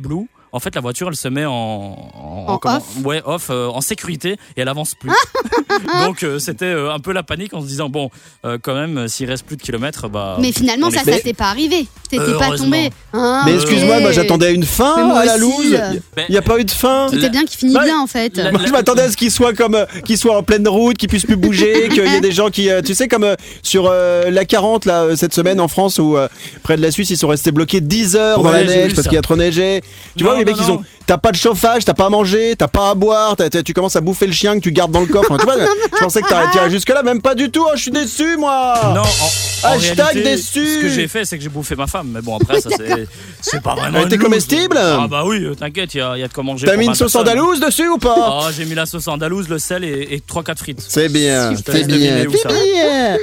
en 0.54 0.60
fait 0.60 0.74
la 0.74 0.80
voiture 0.80 1.08
elle 1.08 1.16
se 1.16 1.28
met 1.28 1.44
en, 1.44 1.52
en, 1.52 2.44
En 2.48 2.58
comment- 2.58 2.76
off 2.76 3.04
ouais 3.04 3.22
off, 3.26 3.48
euh, 3.50 3.66
en 3.68 3.80
sécurité 3.80 4.32
et 4.56 4.60
elle 4.60 4.68
avance 4.68 4.94
plus. 4.94 5.10
Donc 6.06 6.22
euh, 6.22 6.38
c'était 6.38 6.64
euh, 6.66 6.92
un 6.92 6.98
peu 7.00 7.12
la 7.12 7.22
panique 7.22 7.52
en 7.54 7.60
se 7.60 7.66
disant 7.66 7.88
bon, 7.88 8.10
euh, 8.44 8.58
quand 8.62 8.74
même, 8.74 9.08
s'il 9.08 9.28
reste 9.28 9.44
plus 9.44 9.56
de 9.56 9.62
kilomètres, 9.62 10.08
bah. 10.08 10.36
Mais 10.40 10.52
finalement, 10.52 10.86
on 10.88 10.90
ça, 10.90 11.04
ça 11.04 11.18
t'est 11.18 11.32
pas 11.34 11.46
arrivé. 11.48 11.86
T'étais 12.08 12.32
pas 12.38 12.56
tombé. 12.56 12.90
Hein, 13.12 13.42
Mais 13.46 13.54
excuse-moi, 13.54 14.00
moi 14.00 14.12
j'attendais 14.12 14.46
à 14.46 14.50
une 14.50 14.64
fin 14.64 15.10
à 15.14 15.24
la 15.24 15.36
loose. 15.36 15.74
euh. 15.74 15.94
Il 16.28 16.32
n'y 16.32 16.38
a 16.38 16.42
pas 16.42 16.58
eu 16.58 16.64
de 16.64 16.70
fin. 16.70 17.08
Tout 17.10 17.22
est 17.22 17.30
bien 17.30 17.44
qui 17.44 17.56
finit 17.56 17.74
Bah, 17.74 17.84
bien 17.84 18.00
en 18.00 18.06
fait. 18.06 18.36
la- 18.36 18.52
Moi, 18.52 18.60
je 18.66 18.72
m'attendais 18.72 19.02
à 19.02 19.10
ce 19.10 19.16
qu'il 19.16 19.30
soit 19.30 19.52
comme 19.54 19.76
qu'il 20.04 20.16
soit 20.18 20.36
en 20.36 20.42
pleine 20.42 20.66
route, 20.68 20.96
qu'il 20.96 21.08
puisse 21.08 21.24
plus 21.26 21.36
bouger, 21.36 21.88
qu'il 21.92 22.04
y 22.04 22.14
ait 22.14 22.20
des 22.20 22.32
gens 22.32 22.50
qui, 22.50 22.68
tu 22.84 22.94
sais, 22.94 23.08
comme 23.08 23.26
sur 23.62 23.86
euh, 23.90 24.30
la 24.30 24.44
40 24.44 24.84
là 24.84 25.16
cette 25.16 25.34
semaine 25.34 25.60
en 25.60 25.68
France 25.68 25.98
où 25.98 26.16
euh, 26.16 26.28
près 26.62 26.76
de 26.76 26.82
la 26.82 26.90
Suisse 26.90 27.10
ils 27.10 27.16
sont 27.18 27.28
restés 27.28 27.50
bloqués 27.52 27.80
10 27.80 28.16
heures 28.16 28.42
dans 28.42 28.50
Ouais, 28.50 28.64
la 28.64 28.70
neige 28.70 28.94
parce 28.94 29.08
qu'il 29.08 29.16
y 29.16 29.18
a 29.18 29.22
trop 29.22 29.36
neigé. 29.36 29.82
Tu 30.16 30.22
Non, 30.24 30.30
vois 30.30 30.38
les 30.44 30.52
mecs 30.52 30.60
ils 30.60 30.70
ont, 30.70 30.82
t'as 31.06 31.18
pas 31.18 31.30
de 31.32 31.36
chauffage, 31.36 31.84
t'as 31.84 31.94
pas 31.94 32.06
à 32.06 32.08
manger, 32.10 32.54
t'as 32.58 32.68
pas 32.68 32.90
à 32.90 32.94
boire, 32.94 33.36
t'as- 33.36 33.50
t'as- 33.50 33.62
tu 33.62 33.72
commences 33.74 33.96
à 33.96 34.00
bouffer 34.00 34.26
le 34.26 34.32
chien 34.32 34.54
que 34.54 34.60
tu 34.60 34.72
gardes 34.72 34.92
dans 34.92 35.00
le 35.00 35.06
coffre. 35.06 35.30
Enfin, 35.32 35.38
tu 35.38 35.44
vois, 35.44 35.56
je 35.92 35.98
pensais 36.04 36.22
que 36.22 36.28
t'arrêtais 36.28 36.70
jusque 36.70 36.88
là, 36.90 37.02
même 37.02 37.20
pas 37.20 37.34
du 37.34 37.50
tout. 37.50 37.64
Oh, 37.66 37.72
je 37.74 37.82
suis 37.82 37.90
déçu 37.90 38.36
moi. 38.36 38.74
Non, 38.94 39.00
en, 39.02 39.04
en 39.04 39.72
Hashtag 39.72 39.96
réalité, 40.06 40.22
déçu. 40.36 40.66
Ce 40.76 40.80
que 40.82 40.88
j'ai 40.88 41.08
fait, 41.08 41.24
c'est 41.24 41.36
que 41.38 41.42
j'ai 41.42 41.48
bouffé 41.50 41.74
ma 41.76 41.86
femme. 41.86 42.08
Mais 42.14 42.20
bon, 42.20 42.36
après, 42.36 42.60
ça, 42.60 42.70
c'est, 42.76 43.06
c'est 43.40 43.62
pas 43.62 43.74
vraiment. 43.74 43.98
Elle 43.98 44.06
était 44.06 44.16
une 44.16 44.20
loose. 44.22 44.28
comestible 44.30 44.78
Ah, 44.78 45.06
bah 45.10 45.24
oui, 45.26 45.44
euh, 45.44 45.54
t'inquiète, 45.54 45.94
il 45.94 45.98
y, 45.98 46.00
a 46.00 46.16
il 46.16 46.20
y 46.20 46.24
a 46.24 46.28
de 46.28 46.32
quoi 46.32 46.42
manger. 46.44 46.66
T'as 46.66 46.72
pour 46.72 46.80
mis 46.80 46.86
une 46.86 46.92
20 46.92 46.96
sauce 46.96 47.14
andalouse 47.16 47.60
dessus 47.60 47.88
ou 47.88 47.98
pas 47.98 48.14
Oh, 48.42 48.46
j'ai 48.56 48.64
mis 48.64 48.74
la 48.74 48.86
sauce 48.86 49.08
andalouse, 49.08 49.48
le 49.48 49.58
sel 49.58 49.84
et, 49.84 50.08
et 50.14 50.18
3-4 50.20 50.58
frites. 50.58 50.84
C'est 50.86 51.08
bien, 51.08 51.52
Je 51.54 51.62
te 51.62 51.70
c'est 51.72 51.78
laisse 51.78 51.86
bien, 51.86 51.96
deviner 51.96 52.26
où 52.26 52.32
c'est 52.32 52.38
ça. 52.38 52.48
bien. 52.48 53.16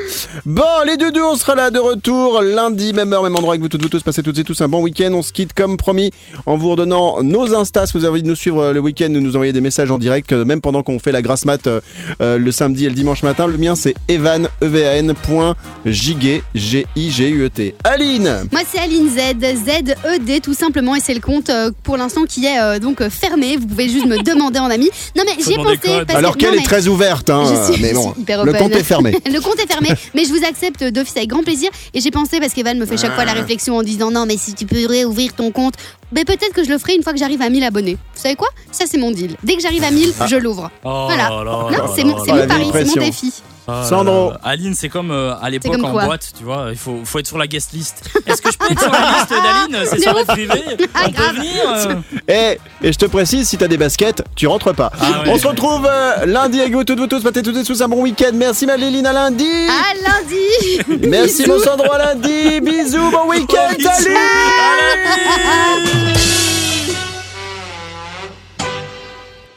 Bon, 0.45 0.63
les 0.85 0.97
deux 0.97 1.11
deux, 1.11 1.23
on 1.23 1.35
sera 1.35 1.55
là 1.55 1.69
de 1.71 1.79
retour 1.79 2.41
lundi, 2.41 2.93
même 2.93 3.11
heure, 3.13 3.23
même 3.23 3.35
endroit 3.35 3.53
avec 3.53 3.61
vous 3.61 3.69
toutes, 3.69 3.81
vous 3.81 3.89
tous. 3.89 4.01
Passez 4.03 4.23
toutes 4.23 4.37
et 4.39 4.43
tous 4.43 4.59
un 4.61 4.67
bon 4.67 4.81
week-end. 4.81 5.11
On 5.13 5.21
se 5.21 5.31
quitte 5.33 5.53
comme 5.53 5.77
promis 5.77 6.11
en 6.45 6.57
vous 6.57 6.69
redonnant 6.71 7.10
nos 7.21 7.53
instas. 7.55 7.87
Si 7.87 7.93
vous 7.93 8.05
avez 8.05 8.11
envie 8.11 8.23
de 8.23 8.27
nous 8.27 8.35
suivre 8.35 8.61
euh, 8.61 8.73
le 8.73 8.79
week-end, 8.79 9.07
nous 9.09 9.21
nous 9.21 9.35
envoyer 9.35 9.53
des 9.53 9.61
messages 9.61 9.91
en 9.91 9.97
direct, 9.97 10.31
euh, 10.31 10.45
même 10.45 10.61
pendant 10.61 10.83
qu'on 10.83 10.99
fait 10.99 11.11
la 11.11 11.21
grasse 11.21 11.45
mat 11.45 11.67
euh, 11.67 11.81
le 12.19 12.51
samedi 12.51 12.85
et 12.85 12.89
le 12.89 12.95
dimanche 12.95 13.23
matin. 13.23 13.47
Le 13.47 13.57
mien, 13.57 13.75
c'est 13.75 13.93
evan, 14.07 14.47
e 14.61 14.65
v 14.67 14.85
a 14.87 14.97
n 14.97 15.13
point 15.13 15.55
Giguet, 15.85 16.43
G-I-G-U-E-T. 16.55 17.75
Aline 17.83 18.43
Moi, 18.51 18.61
c'est 18.69 18.79
Aline 18.79 19.09
Z, 19.09 19.39
Z-E-D, 19.41 20.39
tout 20.41 20.53
simplement, 20.53 20.95
et 20.95 20.99
c'est 20.99 21.13
le 21.13 21.19
compte 21.19 21.49
euh, 21.49 21.71
pour 21.83 21.97
l'instant 21.97 22.23
qui 22.23 22.45
est 22.45 22.59
euh, 22.59 22.79
donc 22.79 23.07
fermé. 23.09 23.57
Vous 23.57 23.67
pouvez 23.67 23.89
juste 23.89 24.05
me 24.05 24.17
demander 24.23 24.59
en 24.59 24.69
ami. 24.69 24.89
Non, 25.17 25.23
mais 25.25 25.33
j'y 25.43 25.53
ai 25.53 25.55
pensé. 25.55 26.03
Parce 26.07 26.17
Alors 26.17 26.37
que, 26.37 26.39
qu'elle 26.45 26.55
est 26.55 26.63
très 26.63 26.87
ouverte, 26.87 27.29
hein, 27.29 27.43
Je 27.45 27.73
suis- 27.73 27.81
mais 27.81 27.89
je 27.89 27.95
bon, 27.95 28.13
suis 28.13 28.21
hyper 28.21 28.45
le 28.45 28.53
compte 28.53 28.75
est 28.75 28.83
fermé. 28.83 29.11
Le 29.25 29.39
compte 29.39 29.59
est 29.59 29.71
fermé, 29.71 29.89
mais 30.13 30.25
je 30.25 30.29
vous 30.29 30.43
accepte 30.47 30.83
d'office 30.83 31.17
avec 31.17 31.29
grand 31.29 31.43
plaisir. 31.43 31.69
Et 31.93 32.01
j'ai 32.01 32.11
pensé, 32.11 32.39
parce 32.39 32.53
qu'Evan 32.53 32.77
me 32.77 32.85
fait 32.85 32.97
chaque 32.97 33.13
fois 33.15 33.25
la 33.25 33.33
réflexion 33.33 33.77
en 33.77 33.83
disant 33.83 34.11
non, 34.11 34.25
mais 34.25 34.37
si 34.37 34.53
tu 34.53 34.65
peux 34.65 34.85
réouvrir 34.87 35.33
ton 35.33 35.51
compte, 35.51 35.73
mais 36.11 36.25
peut-être 36.25 36.53
que 36.53 36.63
je 36.63 36.69
le 36.69 36.77
ferai 36.77 36.95
une 36.95 37.03
fois 37.03 37.13
que 37.13 37.19
j'arrive 37.19 37.41
à 37.41 37.49
1000 37.49 37.63
abonnés. 37.63 37.93
Vous 38.15 38.21
savez 38.21 38.35
quoi? 38.35 38.47
Ça, 38.71 38.85
c'est 38.87 38.97
mon 38.97 39.11
deal. 39.11 39.35
Dès 39.43 39.55
que 39.55 39.61
j'arrive 39.61 39.83
à 39.83 39.91
1000, 39.91 40.13
je 40.27 40.35
l'ouvre. 40.35 40.69
Oh 40.83 41.03
Voilà. 41.07 41.29
là 41.29 41.43
là 41.43 41.77
Non, 41.77 41.93
c'est 41.95 42.03
mon, 42.03 42.23
la 42.23 42.47
pari, 42.47 42.69
c'est 42.73 42.85
mon 42.85 42.93
défi. 42.95 43.33
Ah 43.67 43.85
Sandro. 43.87 44.33
Aline, 44.43 44.73
c'est 44.73 44.89
comme 44.89 45.11
euh, 45.11 45.33
à 45.39 45.49
l'époque 45.49 45.77
en 45.83 45.91
quoi 45.91 46.05
boîte, 46.05 46.31
tu 46.37 46.43
vois, 46.43 46.67
il 46.71 46.77
faut, 46.77 47.01
faut 47.05 47.19
être 47.19 47.27
sur 47.27 47.37
la 47.37 47.45
guest 47.47 47.73
list. 47.73 48.03
Est-ce 48.25 48.41
que 48.41 48.51
je 48.51 48.57
peux 48.57 48.71
être 48.71 48.81
sur 48.81 48.91
la 48.91 48.99
liste 49.17 49.29
d'Aline? 49.29 49.85
C'est 49.85 50.01
soirée 50.01 50.25
privée 50.25 50.63
Ah, 50.95 51.03
On 51.07 51.11
peut 51.11 51.35
venir 51.35 51.51
euh 51.67 51.95
Et, 52.27 52.87
et 52.87 52.91
je 52.91 52.97
te 52.97 53.05
précise, 53.05 53.47
si 53.47 53.57
t'as 53.57 53.67
des 53.67 53.77
baskets, 53.77 54.23
tu 54.35 54.47
rentres 54.47 54.73
pas. 54.73 54.91
Ah 54.99 55.21
ouais. 55.23 55.29
On 55.31 55.37
se 55.37 55.47
retrouve 55.47 55.87
euh, 55.89 56.25
lundi 56.25 56.59
avec 56.59 56.73
vous 56.73 56.83
toutes, 56.83 56.99
vous 56.99 57.07
tous, 57.07 57.21
passez 57.23 57.43
toutes 57.43 57.57
et 57.57 57.63
tous 57.63 57.81
un 57.81 57.87
bon 57.87 58.01
week-end. 58.01 58.31
Merci 58.33 58.65
Maléline 58.65 59.05
à 59.05 59.13
lundi. 59.13 59.47
À 59.47 59.93
lundi 59.93 60.99
Merci 61.07 61.47
mon 61.47 61.59
Sandro 61.59 61.91
à 61.93 61.97
lundi. 61.99 62.61
Bisous, 62.61 63.11
bon 63.11 63.29
week-end. 63.29 63.75
Salut. 63.79 64.17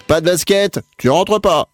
Pas 0.07 0.21
de 0.21 0.27
basket, 0.27 0.81
tu 0.99 1.09
rentres 1.09 1.41
pas. 1.41 1.69